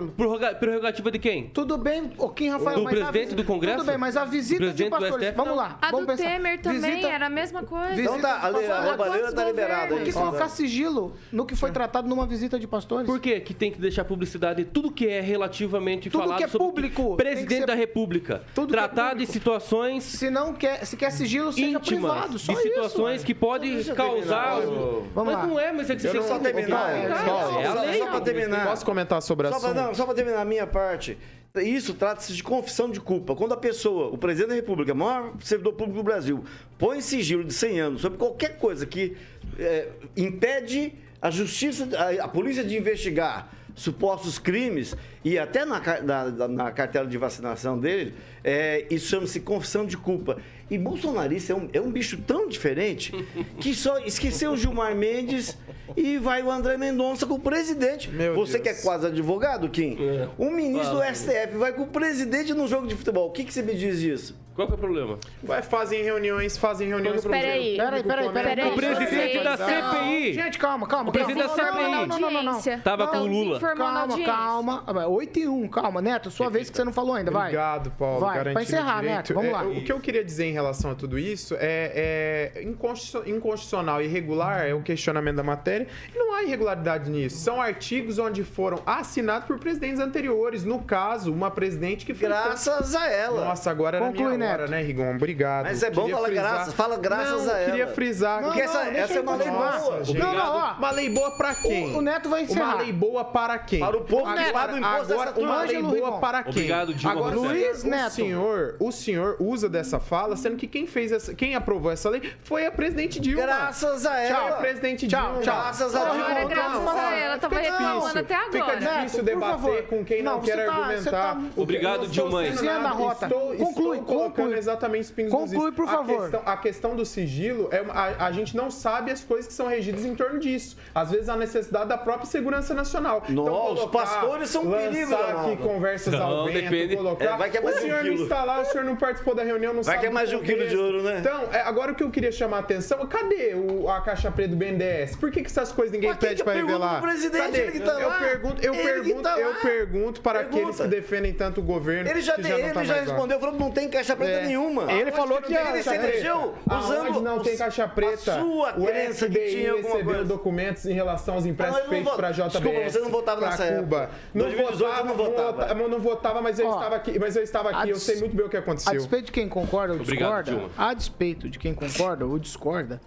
prerrogativa 0.59 1.11
de 1.11 1.19
quem? 1.19 1.49
Tudo 1.49 1.77
bem, 1.77 2.11
o 2.17 2.29
Kim 2.29 2.49
Rafael, 2.49 2.79
Do 2.79 2.89
presidente 2.89 3.35
do 3.35 3.43
Congresso? 3.43 3.77
Tudo 3.77 3.87
bem, 3.87 3.97
mas 3.97 4.17
a 4.17 4.25
visita 4.25 4.57
presidente 4.57 4.83
de 4.85 4.89
pastores, 4.89 5.35
vamos 5.35 5.55
lá. 5.55 5.77
A 5.79 5.91
vamos 5.91 6.07
do 6.07 6.11
pensar. 6.11 6.31
Temer 6.31 6.61
também 6.61 6.81
visita, 6.81 7.07
era 7.07 7.27
a 7.27 7.29
mesma 7.29 7.61
coisa. 7.61 8.01
Então 8.01 8.19
tá, 8.19 8.33
a, 8.33 8.47
a 8.47 8.85
roubalheira 8.89 9.31
tá 9.31 9.45
liberada. 9.45 9.95
Por 9.95 10.03
que 10.03 10.11
colocar 10.11 10.49
sigilo 10.49 11.13
no 11.31 11.45
que 11.45 11.55
foi 11.55 11.71
tratado 11.71 12.07
numa 12.07 12.25
visita 12.25 12.57
de 12.57 12.67
pastores? 12.67 13.05
Por 13.05 13.19
que 13.19 13.39
que 13.39 13.53
tem 13.53 13.71
que 13.71 13.79
deixar 13.79 14.03
publicidade 14.03 14.65
tudo 14.65 14.91
que 14.91 15.07
é 15.07 15.21
relativamente 15.21 16.09
falado. 16.09 16.29
Tudo 16.29 16.37
que 16.37 16.43
é 16.43 16.47
público. 16.47 17.15
Presidente 17.15 17.66
da 17.67 17.75
República. 17.75 18.43
Tudo 18.55 18.73
é 18.73 18.77
tratar 18.77 19.11
é 19.11 19.15
de 19.15 19.25
situações. 19.27 20.03
Se 20.03 20.29
não 20.29 20.53
quer, 20.53 20.85
se 20.85 20.97
quer 20.97 21.11
sigilo, 21.11 21.51
seja 21.53 21.67
íntimas, 21.67 21.87
privado, 21.87 22.39
só 22.39 22.53
de 22.53 22.61
situações 22.61 23.15
isso, 23.17 23.25
que 23.25 23.35
podem 23.35 23.83
causar. 23.83 24.61
Vamos 24.61 25.13
mas 25.15 25.35
lá. 25.35 25.47
não 25.47 25.59
é, 25.59 25.71
mas 25.71 25.89
é 25.89 25.95
que 25.95 26.01
você 26.01 26.09
tem 26.09 26.21
só 26.23 26.39
terminar. 26.39 26.95
É, 26.95 27.09
só, 27.09 27.61
é. 27.83 27.97
Só, 27.97 28.19
terminar. 28.21 28.67
Posso 28.67 28.85
comentar 28.85 29.21
sobre 29.21 29.47
a 29.47 29.53
sua. 29.53 29.73
não, 29.73 29.93
só 29.93 30.05
para 30.05 30.15
terminar 30.15 30.41
a 30.41 30.45
minha 30.45 30.65
parte. 30.65 31.17
Isso 31.55 31.93
trata-se 31.93 32.33
de 32.33 32.43
confissão 32.43 32.89
de 32.89 32.99
culpa. 32.99 33.35
Quando 33.35 33.53
a 33.53 33.57
pessoa, 33.57 34.07
o 34.07 34.17
presidente 34.17 34.49
da 34.49 34.55
República, 34.55 34.93
maior 34.93 35.33
servidor 35.39 35.73
público 35.73 35.97
do 35.97 36.03
Brasil, 36.03 36.43
põe 36.77 37.01
sigilo 37.01 37.43
de 37.43 37.53
100 37.53 37.79
anos 37.79 38.01
sobre 38.01 38.17
qualquer 38.17 38.57
coisa 38.57 38.85
que 38.85 39.17
é, 39.57 39.89
impede 40.15 40.93
a 41.21 41.31
justiça, 41.31 41.87
a, 41.97 42.25
a 42.25 42.27
polícia 42.27 42.63
de 42.63 42.77
investigar 42.77 43.51
supostos 43.77 44.39
crimes 44.39 44.95
e 45.23 45.37
até 45.37 45.63
na, 45.63 45.79
na, 46.01 46.47
na 46.47 46.71
cartela 46.71 47.07
de 47.07 47.17
vacinação 47.17 47.79
dele, 47.79 48.15
é, 48.43 48.85
isso 48.89 49.07
chama-se 49.07 49.39
confissão 49.39 49.85
de 49.85 49.95
culpa. 49.95 50.37
E 50.69 50.77
bolsonarista 50.77 51.53
é 51.53 51.55
um, 51.55 51.69
é 51.71 51.79
um 51.79 51.91
bicho 51.91 52.17
tão 52.17 52.49
diferente 52.49 53.13
que 53.61 53.73
só 53.73 53.99
esqueceu 53.99 54.51
o 54.51 54.57
Gilmar 54.57 54.95
Mendes 54.95 55.57
e 55.95 56.17
vai 56.17 56.41
o 56.41 56.51
André 56.51 56.75
Mendonça 56.75 57.25
com 57.25 57.35
o 57.35 57.39
presidente. 57.39 58.09
Meu 58.09 58.35
Você 58.35 58.59
Deus. 58.59 58.63
que 58.63 58.69
é 58.69 58.81
quase 58.81 59.05
advogado, 59.05 59.69
Kim, 59.69 59.95
é. 59.99 60.27
um 60.39 60.51
ministro 60.51 60.95
do 60.95 61.03
STF 61.03 61.55
vai 61.55 61.71
com 61.71 61.83
o 61.83 61.87
presidente 61.87 62.53
no 62.53 62.67
jogo 62.67 62.87
de 62.87 62.95
futebol. 62.95 63.29
O 63.29 63.31
que, 63.31 63.43
que 63.43 63.53
você 63.53 63.61
me 63.61 63.75
diz 63.75 63.99
disso? 63.99 64.35
Qual 64.57 64.67
que 64.67 64.73
é 64.73 64.75
o 64.75 64.79
problema? 64.79 65.19
Ué, 65.47 65.61
fazem 65.61 66.01
reuniões, 66.01 66.57
fazem 66.57 66.87
reuniões. 66.87 67.23
Peraí, 67.23 67.77
peraí, 67.77 68.03
peraí, 68.03 68.29
peraí. 68.31 68.71
O 68.71 68.75
presidente 68.75 69.43
da 69.43 69.55
CPI. 69.55 70.33
Gente, 70.33 70.57
calma, 70.57 70.87
calma. 70.87 71.09
O 71.09 71.13
presidente 71.13 71.43
da 71.43 71.49
CPI. 71.49 72.07
Não, 72.07 72.19
não, 72.19 72.31
não, 72.31 72.43
não. 72.43 72.61
Tava 72.79 73.05
com 73.05 73.17
o 73.17 73.27
Lula. 73.27 73.59
Calma, 73.59 74.83
calma. 74.83 75.07
8 75.07 75.39
e 75.39 75.47
1, 75.47 75.67
calma. 75.67 76.01
Neto, 76.01 76.31
sua 76.31 76.49
vez 76.49 76.71
que 76.71 76.75
você 76.75 76.83
não 76.83 76.91
falou 76.91 77.13
ainda, 77.13 77.29
vai. 77.29 77.49
Obrigado, 77.49 77.91
Paulo. 77.91 78.19
Vai, 78.19 78.51
pra 78.51 78.63
encerrar, 78.63 79.03
Neto, 79.03 79.31
vamos 79.35 79.51
é, 79.51 79.53
lá. 79.53 79.63
O 79.63 79.83
que 79.83 79.91
eu 79.91 79.99
queria 79.99 80.25
dizer 80.25 80.45
em 80.45 80.53
relação 80.53 80.89
a 80.89 80.95
tudo 80.95 81.19
isso 81.19 81.53
é, 81.59 82.55
é 82.55 82.63
inconstitucional 82.63 84.01
e 84.01 84.05
irregular 84.05 84.65
é 84.65 84.73
o 84.73 84.81
questionamento 84.81 85.35
da 85.35 85.43
matéria. 85.43 85.87
E 86.15 86.17
não 86.17 86.33
há 86.33 86.41
irregularidade 86.41 87.11
nisso. 87.11 87.37
São 87.37 87.61
artigos 87.61 88.17
onde 88.17 88.43
foram 88.43 88.81
assinados 88.87 89.45
por 89.45 89.59
presidentes 89.59 89.99
anteriores. 89.99 90.63
No 90.63 90.79
caso, 90.79 91.31
uma 91.31 91.51
presidente 91.51 92.07
que 92.07 92.15
foi... 92.15 92.27
Graças 92.27 92.95
a 92.95 93.07
ela. 93.07 93.45
Nossa, 93.45 93.69
agora 93.69 93.97
era 93.97 94.11
minha 94.11 94.46
né? 94.46 94.46
era 94.47 94.67
né, 94.67 94.81
Rigon? 94.81 95.15
Obrigado. 95.15 95.65
Mas 95.65 95.83
é 95.83 95.89
bom 95.89 96.01
queria 96.01 96.15
falar 96.15 96.27
frisar... 96.27 96.51
graças, 96.53 96.73
fala 96.73 96.97
graças 96.97 97.45
não, 97.45 97.53
a 97.53 97.57
ela. 97.57 97.65
queria 97.65 97.87
frisar. 97.87 98.41
Não, 98.41 98.49
porque 98.49 98.63
não, 98.63 98.69
essa, 98.69 98.97
essa 98.97 99.13
é 99.13 99.21
uma 99.21 99.35
lei 99.35 99.49
boa. 99.49 100.01
Não, 100.17 100.33
não, 100.33 100.55
ó. 100.55 100.73
Uma 100.73 100.91
lei 100.91 101.09
boa 101.09 101.31
pra 101.37 101.55
quem? 101.55 101.95
O, 101.95 101.97
o 101.97 102.01
Neto 102.01 102.29
vai 102.29 102.43
encerrar. 102.43 102.75
Uma 102.75 102.81
lei 102.81 102.93
boa 102.93 103.25
para 103.25 103.59
quem? 103.59 103.79
Para 103.79 103.97
o 103.97 104.01
povo 104.01 104.33
que 104.33 104.51
paga 104.51 104.73
o 104.73 104.77
imposto 104.77 105.13
Agora, 105.13 105.33
uma 105.37 105.61
lei 105.63 105.81
boa 105.81 106.19
para 106.19 106.43
quem? 106.43 106.51
Obrigado, 106.51 106.93
Dilma 106.93 107.15
Agora, 107.15 107.35
Luiz 107.35 107.83
Neto. 107.83 108.07
O 108.07 108.11
senhor, 108.11 108.75
o 108.79 108.91
senhor 108.91 109.37
usa 109.39 109.69
dessa 109.69 109.99
fala, 109.99 110.35
sendo 110.35 110.55
que 110.55 110.67
quem 110.67 110.87
fez 110.87 111.11
essa, 111.11 111.33
quem 111.33 111.55
aprovou 111.55 111.91
essa 111.91 112.09
lei 112.09 112.21
foi 112.43 112.65
a 112.65 112.71
presidente 112.71 113.19
Dilma. 113.19 113.43
Graças 113.43 114.05
a 114.05 114.19
ela. 114.19 114.49
Tchau, 114.49 114.57
presidente 114.59 115.07
Dilma. 115.07 115.39
Tchau. 115.41 115.41
Graças 115.43 115.95
a 115.95 116.09
Dilma. 116.09 116.45
Graças 116.45 116.87
a 116.87 117.15
ela. 117.15 117.37
Tava 117.37 117.59
reclamando 117.59 118.13
tá 118.13 118.19
até 118.19 118.35
agora. 118.35 118.77
Fica 118.77 118.95
difícil 118.95 119.23
debater 119.23 119.87
com 119.87 120.05
quem 120.05 120.23
não 120.23 120.41
quer 120.41 120.65
tá, 120.65 120.71
tá 120.71 120.77
argumentar. 120.77 121.41
Obrigado, 121.55 122.07
Dilma. 122.07 122.47
Estou, 122.47 123.53
estou, 123.53 123.95
estou, 123.95 124.31
exatamente 124.57 125.11
os 125.11 125.31
Conclui, 125.31 125.71
por 125.71 125.85
favor. 125.85 126.15
A 126.15 126.21
questão, 126.21 126.41
a 126.45 126.57
questão, 126.57 126.95
do 126.95 127.05
sigilo, 127.05 127.69
é, 127.71 127.83
a, 127.89 128.25
a, 128.25 128.31
gente 128.31 128.55
não 128.55 128.71
sabe 128.71 129.11
as 129.11 129.23
coisas 129.23 129.47
que 129.47 129.53
são 129.53 129.67
regidas 129.67 130.05
em 130.05 130.15
torno 130.15 130.39
disso. 130.39 130.77
Às 130.93 131.11
vezes, 131.11 131.29
a 131.29 131.35
necessidade 131.35 131.89
da 131.89 131.97
própria 131.97 132.25
segurança 132.25 132.73
nacional. 132.73 133.23
Então, 133.29 133.45
Nossa, 133.45 133.71
então, 133.73 133.75
colocar, 133.75 134.03
os 134.03 134.09
pastores 134.09 134.49
são 134.49 134.63
um 134.63 134.71
perigo. 134.71 135.13
aqui 135.15 135.57
conversas 135.57 136.13
não, 136.13 136.21
ao 136.21 136.45
vento, 136.45 136.61
depende. 136.61 136.95
colocar... 136.95 137.25
É, 137.25 137.37
vai 137.37 137.49
que 137.49 137.57
é 137.57 137.61
mais 137.61 137.77
o 137.77 137.79
senhor 137.79 137.99
um 137.99 138.03
quilo. 138.03 138.15
não 138.15 138.23
está 138.23 138.43
lá, 138.43 138.61
o 138.61 138.65
senhor 138.65 138.83
não 138.83 138.95
participou 138.95 139.35
da 139.35 139.43
reunião, 139.43 139.73
não 139.73 139.83
vai 139.83 139.95
sabe... 139.95 139.99
Que 139.99 140.05
é 140.05 140.09
mais 140.09 140.29
de 140.29 140.35
um 140.35 140.41
quilo 140.41 140.67
de 140.67 140.77
ouro, 140.77 141.03
né? 141.03 141.17
Então, 141.19 141.43
é, 141.51 141.61
agora 141.61 141.91
o 141.91 141.95
que 141.95 142.03
eu 142.03 142.09
queria 142.09 142.31
chamar 142.31 142.57
a 142.57 142.59
atenção, 142.61 143.05
cadê 143.07 143.53
o, 143.55 143.89
a 143.89 144.01
caixa 144.01 144.31
preta 144.31 144.49
do 144.49 144.55
BNDES? 144.55 145.15
Por 145.15 145.31
que, 145.31 145.41
que 145.41 145.47
essas 145.47 145.71
coisas 145.71 145.91
ninguém 145.91 146.09
Mas 146.09 146.19
pede 146.19 146.43
para 146.43 146.53
revelar? 146.53 146.99
Pro 146.99 147.09
presidente, 147.09 147.57
ele 147.57 147.71
que 147.71 147.79
tá 147.79 147.99
eu 147.99 148.09
lá. 148.09 148.17
Pergunto, 148.19 148.65
eu, 148.65 148.73
pergunto, 148.73 149.21
tá 149.21 149.39
eu 149.39 149.53
pergunto 149.55 150.21
para 150.21 150.39
Pergunta. 150.39 150.57
aqueles 150.57 150.81
que 150.81 150.87
defendem 150.87 151.33
tanto 151.33 151.61
o 151.61 151.63
governo... 151.63 152.09
Ele 152.09 152.21
já, 152.21 152.35
já 152.37 152.57
ele 152.57 152.73
tá 152.73 152.83
já 152.83 152.95
respondeu, 152.95 153.39
falou 153.39 153.55
que 153.55 153.61
não 153.61 153.71
tem 153.71 153.89
caixa 153.89 154.15
preta 154.15 154.26
dúvida 154.27 154.41
é. 154.41 154.47
nenhuma. 154.47 154.91
Ele 154.91 155.11
falou 155.11 155.41
que 155.41 155.53
ele 155.53 155.83
se 155.83 155.95
elegeu 155.95 156.55
usando 156.69 157.21
não 157.21 157.39
tem 157.39 157.57
caixa 157.57 157.87
preta. 157.87 158.39
sua 158.39 158.73
crença 158.73 159.29
que 159.29 159.39
tinha 159.47 159.71
alguma 159.73 160.03
coisa. 160.03 160.23
documentos 160.25 160.85
em 160.85 160.93
relação 160.93 161.35
aos 161.35 161.45
empréstimos 161.45 161.87
feitos 161.87 162.13
para 162.13 162.31
JBS. 162.31 162.51
Desculpa, 162.51 162.89
você 162.89 162.99
não 162.99 163.09
votava 163.09 163.41
nessa 163.41 163.75
Cuba. 163.77 164.09
Não 164.33 164.45
2018 164.45 164.77
votava, 164.77 165.07
não 165.07 165.15
votava. 165.15 165.73
Não, 165.73 165.87
não 165.89 165.99
votava, 165.99 166.41
mas 166.41 166.59
eu 166.59 166.69
estava 166.69 166.95
aqui, 166.95 167.19
mas 167.19 167.35
eu 167.35 167.43
estava 167.43 167.69
aqui, 167.69 167.89
eu 167.89 167.95
sei 167.95 168.19
muito 168.19 168.35
bem 168.35 168.45
o 168.45 168.49
que 168.49 168.57
aconteceu. 168.57 168.93
A 168.93 168.95
despeito 168.95 169.25
de 169.25 169.31
quem 169.31 169.49
concorda 169.49 169.93
ou 169.93 169.99
discorda, 169.99 170.51
Obrigado, 170.51 170.71
a 170.77 170.93
despeito 170.93 171.49
de 171.49 171.59
quem 171.59 171.73
concorda 171.73 172.25
ou 172.25 172.37
discorda, 172.39 173.01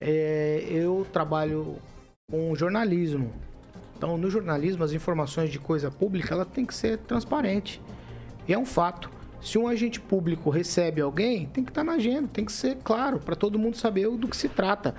é, 0.00 0.64
eu 0.68 1.06
trabalho 1.12 1.76
com 2.30 2.54
jornalismo. 2.54 3.32
Então, 3.96 4.18
no 4.18 4.28
jornalismo, 4.28 4.84
as 4.84 4.92
informações 4.92 5.50
de 5.50 5.58
coisa 5.58 5.90
pública 5.90 6.34
ela 6.34 6.44
tem 6.44 6.66
que 6.66 6.74
ser 6.74 6.98
transparente. 6.98 7.80
E 8.46 8.52
é 8.52 8.58
um 8.58 8.66
fato. 8.66 9.10
Se 9.44 9.58
um 9.58 9.68
agente 9.68 10.00
público 10.00 10.48
recebe 10.48 11.02
alguém, 11.02 11.44
tem 11.52 11.62
que 11.62 11.70
estar 11.70 11.84
na 11.84 11.92
agenda, 11.92 12.26
tem 12.32 12.46
que 12.46 12.52
ser 12.52 12.78
claro, 12.82 13.20
para 13.20 13.36
todo 13.36 13.58
mundo 13.58 13.76
saber 13.76 14.08
do 14.08 14.26
que 14.26 14.34
se 14.34 14.48
trata. 14.48 14.94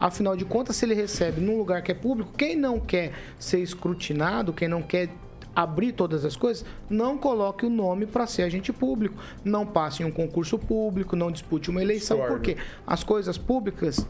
Afinal 0.00 0.34
de 0.34 0.46
contas, 0.46 0.76
se 0.76 0.86
ele 0.86 0.94
recebe 0.94 1.38
num 1.38 1.58
lugar 1.58 1.82
que 1.82 1.92
é 1.92 1.94
público, 1.94 2.32
quem 2.34 2.56
não 2.56 2.80
quer 2.80 3.12
ser 3.38 3.60
escrutinado, 3.60 4.54
quem 4.54 4.68
não 4.68 4.80
quer 4.80 5.10
abrir 5.54 5.92
todas 5.92 6.24
as 6.24 6.34
coisas, 6.34 6.64
não 6.88 7.18
coloque 7.18 7.66
o 7.66 7.70
nome 7.70 8.06
para 8.06 8.26
ser 8.26 8.44
agente 8.44 8.72
público, 8.72 9.22
não 9.44 9.66
passe 9.66 10.02
em 10.02 10.06
um 10.06 10.10
concurso 10.10 10.58
público, 10.58 11.14
não 11.14 11.30
dispute 11.30 11.68
uma 11.68 11.82
eleição, 11.82 12.18
porque 12.26 12.56
as 12.86 13.04
coisas 13.04 13.36
públicas 13.36 14.08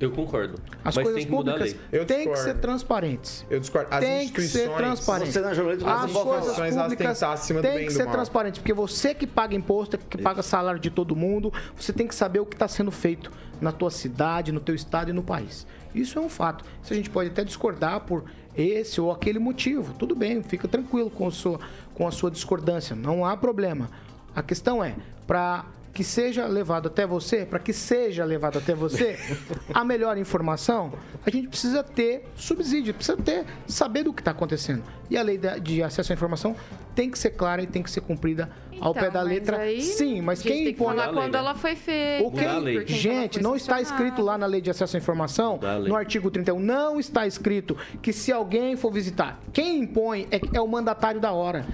eu 0.00 0.10
concordo. 0.10 0.54
As 0.82 0.96
Mas 0.96 1.04
coisas 1.04 1.22
tem 1.22 1.30
públicas. 1.30 1.76
Eu 1.92 2.06
têm 2.06 2.30
que 2.30 2.38
ser 2.38 2.54
transparentes. 2.56 3.44
Eu 3.50 3.60
discordo. 3.60 3.88
As 3.90 4.00
tem 4.00 4.28
que 4.30 4.40
ser 4.40 4.46
instituições- 4.46 4.76
transparente. 4.78 5.32
Você, 5.32 5.40
na 5.40 5.54
jornalista, 5.54 5.90
As 5.90 6.00
coisas 6.00 6.12
falar. 6.14 6.36
Elas 6.38 6.56
têm 6.56 6.66
que 6.70 6.80
públicas 6.82 7.22
acima 7.22 7.60
do 7.60 7.68
tem 7.68 7.86
que 7.86 7.92
ser 7.92 8.04
mal. 8.04 8.12
transparente, 8.14 8.60
porque 8.60 8.72
você 8.72 9.14
que 9.14 9.26
paga 9.26 9.54
imposto, 9.54 9.98
que 9.98 10.16
paga 10.18 10.42
salário 10.42 10.80
de 10.80 10.88
todo 10.90 11.14
mundo, 11.14 11.52
você 11.76 11.92
tem 11.92 12.06
que 12.06 12.14
saber 12.14 12.40
o 12.40 12.46
que 12.46 12.54
está 12.54 12.66
sendo 12.66 12.90
feito 12.90 13.30
na 13.60 13.72
tua 13.72 13.90
cidade, 13.90 14.50
no 14.52 14.60
teu 14.60 14.74
estado 14.74 15.10
e 15.10 15.12
no 15.12 15.22
país. 15.22 15.66
Isso 15.94 16.18
é 16.18 16.22
um 16.22 16.30
fato. 16.30 16.64
Isso 16.82 16.92
a 16.92 16.96
gente 16.96 17.10
pode 17.10 17.28
até 17.28 17.44
discordar 17.44 18.00
por 18.00 18.24
esse 18.56 19.00
ou 19.02 19.12
aquele 19.12 19.38
motivo. 19.38 19.92
Tudo 19.98 20.14
bem, 20.16 20.42
fica 20.42 20.66
tranquilo 20.66 21.10
com 21.10 21.28
a 21.28 21.30
sua, 21.30 21.60
com 21.94 22.06
a 22.08 22.10
sua 22.10 22.30
discordância, 22.30 22.96
não 22.96 23.24
há 23.26 23.36
problema. 23.36 23.90
A 24.34 24.42
questão 24.42 24.82
é, 24.82 24.94
para 25.26 25.66
que 25.92 26.04
seja 26.04 26.46
levado 26.46 26.86
até 26.86 27.04
você, 27.06 27.44
para 27.44 27.58
que 27.58 27.72
seja 27.72 28.24
levado 28.24 28.58
até 28.58 28.74
você 28.74 29.18
a 29.74 29.84
melhor 29.84 30.16
informação, 30.16 30.92
a 31.26 31.30
gente 31.30 31.48
precisa 31.48 31.82
ter 31.82 32.24
subsídio, 32.36 32.94
precisa 32.94 33.16
ter, 33.16 33.44
saber 33.66 34.04
do 34.04 34.12
que 34.12 34.20
está 34.20 34.30
acontecendo. 34.30 34.82
E 35.10 35.16
a 35.18 35.22
lei 35.22 35.36
da- 35.36 35.58
de 35.58 35.82
acesso 35.82 36.12
à 36.12 36.14
informação 36.14 36.54
tem 36.94 37.10
que 37.10 37.18
ser 37.18 37.30
clara 37.30 37.60
e 37.62 37.66
tem 37.66 37.82
que 37.82 37.90
ser 37.90 38.00
cumprida 38.02 38.48
ao 38.80 38.92
Então, 38.92 39.02
pé 39.02 39.10
da 39.10 39.20
mas 39.24 39.28
letra. 39.28 39.56
aí 39.58 39.82
Sim, 39.82 40.20
mas 40.22 40.40
quem 40.40 40.52
tem 40.52 40.64
que 40.66 40.70
impõe. 40.70 40.94
falar 40.94 41.02
a 41.08 41.10
lei, 41.10 41.14
quando 41.20 41.34
ela 41.34 41.54
foi 41.56 41.74
feita. 41.74 42.24
O 42.26 42.30
que, 42.30 42.38
Mudar 42.40 42.54
a 42.54 42.58
lei. 42.58 42.74
por 42.76 42.84
que 42.84 42.92
que 42.94 42.98
gente, 42.98 43.42
não 43.42 43.56
está 43.56 43.80
escrito 43.80 44.22
lá 44.22 44.38
na 44.38 44.46
lei 44.46 44.60
de 44.60 44.70
acesso 44.70 44.96
à 44.96 44.98
informação, 44.98 45.58
no 45.86 45.96
artigo 45.96 46.30
31, 46.30 46.60
não 46.60 47.00
está 47.00 47.26
escrito 47.26 47.76
que 48.00 48.12
se 48.12 48.30
alguém 48.32 48.76
for 48.76 48.92
visitar, 48.92 49.40
quem 49.52 49.80
impõe 49.80 50.28
é, 50.30 50.40
é 50.56 50.60
o 50.60 50.68
mandatário 50.68 51.20
da 51.20 51.32
hora. 51.32 51.66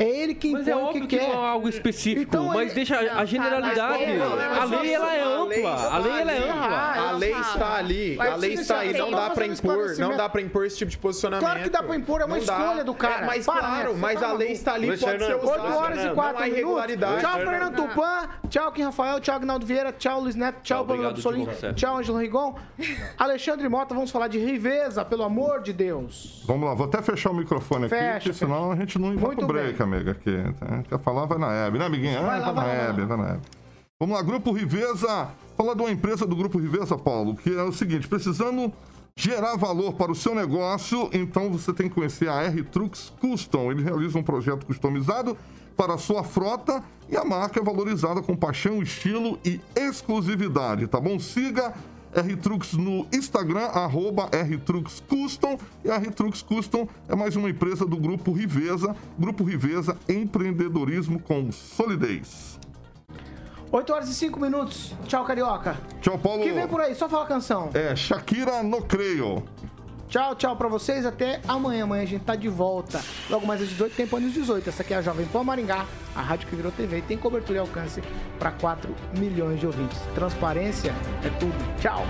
É 0.00 0.08
ele 0.08 0.34
que 0.34 0.48
impõe 0.48 0.60
Mas 0.60 0.68
é 0.68 0.74
o 0.76 0.78
óbvio 0.86 1.02
que 1.02 1.08
que, 1.08 1.18
quer. 1.18 1.28
não 1.28 1.44
é 1.44 1.48
algo 1.50 1.68
específico, 1.68 2.22
Então, 2.22 2.46
mas 2.46 2.60
ele- 2.68 2.74
deixa 2.74 2.96
a- 2.98 3.02
Não, 3.02 3.10
a 3.12 3.14
tá, 3.16 3.24
generalidade. 3.26 4.06
não, 4.16 4.32
a 4.62 4.64
lei 4.64 4.94
ela 4.94 5.14
é 5.14 5.20
A 5.22 5.26
ampla. 5.28 5.88
A 5.92 5.98
lei 5.98 6.20
ela 6.20 6.32
é 6.32 6.38
está 6.38 6.54
ampla. 6.54 6.90
ali. 6.90 7.00
A 7.00 7.12
lei 7.12 7.32
está 7.32 7.74
ali. 7.74 8.18
A 8.20 8.36
lei 8.36 8.52
está 8.54 8.78
aí. 8.78 8.96
Não 8.98 9.10
dá 9.10 9.28
um 9.28 9.42
impor. 9.52 9.98
Não 9.98 10.16
dá 10.16 10.28
pra 10.28 10.40
impor 10.40 10.64
esse 10.64 10.78
tipo 10.78 10.90
de 10.90 10.96
posicionamento. 10.96 11.44
Claro 11.44 11.62
que 11.62 11.68
dá 11.68 11.82
pra 11.82 11.94
impor, 11.96 12.22
é 12.22 12.24
uma 12.24 12.38
escolha 12.38 12.82
do 12.82 12.94
cara. 12.94 13.24
É, 13.24 13.26
mas 13.26 13.44
Para, 13.44 13.58
claro, 13.58 13.96
mas 13.98 14.18
Você 14.18 14.24
tá 14.24 14.30
a 14.30 14.34
lei 14.34 14.52
está 14.52 14.72
ali, 14.74 14.86
pode 14.86 15.00
ser 15.00 15.06
usada. 15.36 15.36
8 15.36 15.48
horas 15.60 15.98
e 15.98 16.00
Fernando, 16.00 16.14
4 16.14 16.32
Não 16.34 16.42
há 16.78 16.86
minutos. 16.86 17.20
Tchau, 17.20 17.38
Fernando. 17.38 17.76
Tupan. 17.76 18.28
Tchau, 18.48 18.72
Kim 18.72 18.82
Rafael. 18.84 19.20
Tchau, 19.20 19.36
Agnaldo 19.36 19.66
Vieira. 19.66 19.92
Tchau, 19.92 20.20
Luiz 20.22 20.34
Neto. 20.34 20.60
Tchau, 20.62 20.78
Tchau, 20.78 20.86
Paulo 20.86 21.02
obrigado, 21.02 21.20
Solim. 21.22 21.36
Diogo 21.40 21.50
Rousseff. 21.52 21.74
Tchau, 21.74 21.96
Ângelo 21.98 22.18
Rigon. 22.18 22.54
Alexandre 23.18 23.68
Mota, 23.68 23.94
vamos 23.94 24.10
falar 24.10 24.28
de 24.28 24.38
Riveza, 24.38 25.04
pelo 25.04 25.24
amor 25.24 25.60
de 25.62 25.72
Deus. 25.74 26.42
Vamos 26.46 26.66
lá, 26.68 26.74
vou 26.74 26.86
até 26.86 27.02
fechar 27.02 27.30
o 27.30 27.34
microfone 27.34 27.84
aqui, 27.86 27.94
Fecha, 27.94 28.12
porque 28.20 28.32
senão 28.32 28.72
a 28.72 28.76
gente 28.76 28.98
não 28.98 29.08
vai 29.14 29.26
Muito 29.26 29.38
pro 29.38 29.46
break. 29.48 29.80
Amiga. 29.96 30.12
Aqui. 30.12 30.36
tá? 30.58 30.82
Quer 30.88 30.98
falar, 31.00 31.26
vai 31.26 31.38
na 31.38 31.52
Hebe, 31.52 31.78
né, 31.78 31.86
amiguinha? 31.86 32.20
Vai 32.22 32.38
Ah, 32.38 32.46
lá, 32.46 32.52
vai, 32.52 32.54
vai 32.54 32.76
na 32.76 32.82
lá. 32.82 32.88
Hebe, 32.88 33.04
vai 33.04 33.16
na 33.16 33.28
Hebe. 33.30 33.40
Vamos 33.98 34.16
lá, 34.16 34.22
Grupo 34.22 34.52
Riveza. 34.52 35.28
Falar 35.56 35.74
de 35.74 35.82
uma 35.82 35.90
empresa 35.90 36.26
do 36.26 36.34
Grupo 36.34 36.58
Riveza, 36.58 36.96
Paulo, 36.96 37.34
que 37.36 37.50
é 37.54 37.62
o 37.62 37.72
seguinte, 37.72 38.08
precisando 38.08 38.72
gerar 39.14 39.56
valor 39.56 39.92
para 39.92 40.10
o 40.10 40.14
seu 40.14 40.34
negócio, 40.34 41.10
então 41.12 41.50
você 41.50 41.72
tem 41.72 41.88
que 41.88 41.94
conhecer 41.94 42.28
a 42.28 42.42
R-Trux 42.44 43.12
Custom. 43.20 43.70
Ele 43.70 43.82
realiza 43.82 44.18
um 44.18 44.22
projeto 44.22 44.64
customizado 44.64 45.36
para 45.76 45.94
a 45.94 45.98
sua 45.98 46.24
frota 46.24 46.82
e 47.10 47.16
a 47.16 47.24
marca 47.24 47.60
é 47.60 47.62
valorizada 47.62 48.22
com 48.22 48.34
paixão, 48.34 48.82
estilo 48.82 49.38
e 49.44 49.60
exclusividade, 49.76 50.86
tá 50.86 50.98
bom? 50.98 51.18
Siga 51.18 51.74
R-Trux 52.14 52.72
no 52.74 53.06
Instagram, 53.12 53.66
arroba 53.66 54.28
R-Trux 54.32 55.02
Custom. 55.08 55.58
E 55.84 55.90
a 55.90 55.96
R-Trux 55.96 56.42
Custom 56.42 56.88
é 57.08 57.14
mais 57.14 57.36
uma 57.36 57.48
empresa 57.48 57.86
do 57.86 57.96
Grupo 57.96 58.32
Riveza. 58.32 58.94
Grupo 59.18 59.44
Riveza, 59.44 59.96
empreendedorismo 60.08 61.20
com 61.20 61.50
solidez. 61.52 62.58
8 63.72 63.92
horas 63.92 64.08
e 64.08 64.14
5 64.14 64.40
minutos. 64.40 64.92
Tchau, 65.06 65.24
Carioca. 65.24 65.76
Tchau, 66.00 66.18
Paulo. 66.18 66.40
O 66.40 66.44
que 66.44 66.52
vem 66.52 66.66
por 66.66 66.80
aí? 66.80 66.94
Só 66.94 67.08
fala 67.08 67.24
a 67.24 67.28
canção. 67.28 67.70
É, 67.72 67.94
Shakira 67.94 68.62
no 68.64 68.82
creio. 68.82 69.44
Tchau, 70.10 70.34
tchau 70.34 70.56
pra 70.56 70.68
vocês. 70.68 71.06
Até 71.06 71.40
amanhã. 71.46 71.84
Amanhã 71.84 72.02
a 72.02 72.06
gente 72.06 72.24
tá 72.24 72.34
de 72.34 72.48
volta. 72.48 73.00
Logo 73.30 73.46
mais 73.46 73.62
às 73.62 73.68
18, 73.68 73.94
tempo 73.94 74.16
anos 74.16 74.34
18. 74.34 74.68
Essa 74.68 74.82
aqui 74.82 74.92
é 74.92 74.96
a 74.96 75.02
Jovem 75.02 75.24
Pan 75.26 75.44
Maringá, 75.44 75.86
a 76.14 76.20
rádio 76.20 76.48
que 76.48 76.56
virou 76.56 76.72
TV. 76.72 77.00
Tem 77.02 77.16
cobertura 77.16 77.58
e 77.58 77.60
alcance 77.60 78.02
para 78.38 78.50
4 78.50 78.92
milhões 79.16 79.60
de 79.60 79.66
ouvintes. 79.66 79.98
Transparência 80.14 80.92
é 81.24 81.30
tudo. 81.38 81.54
Tchau. 81.80 82.04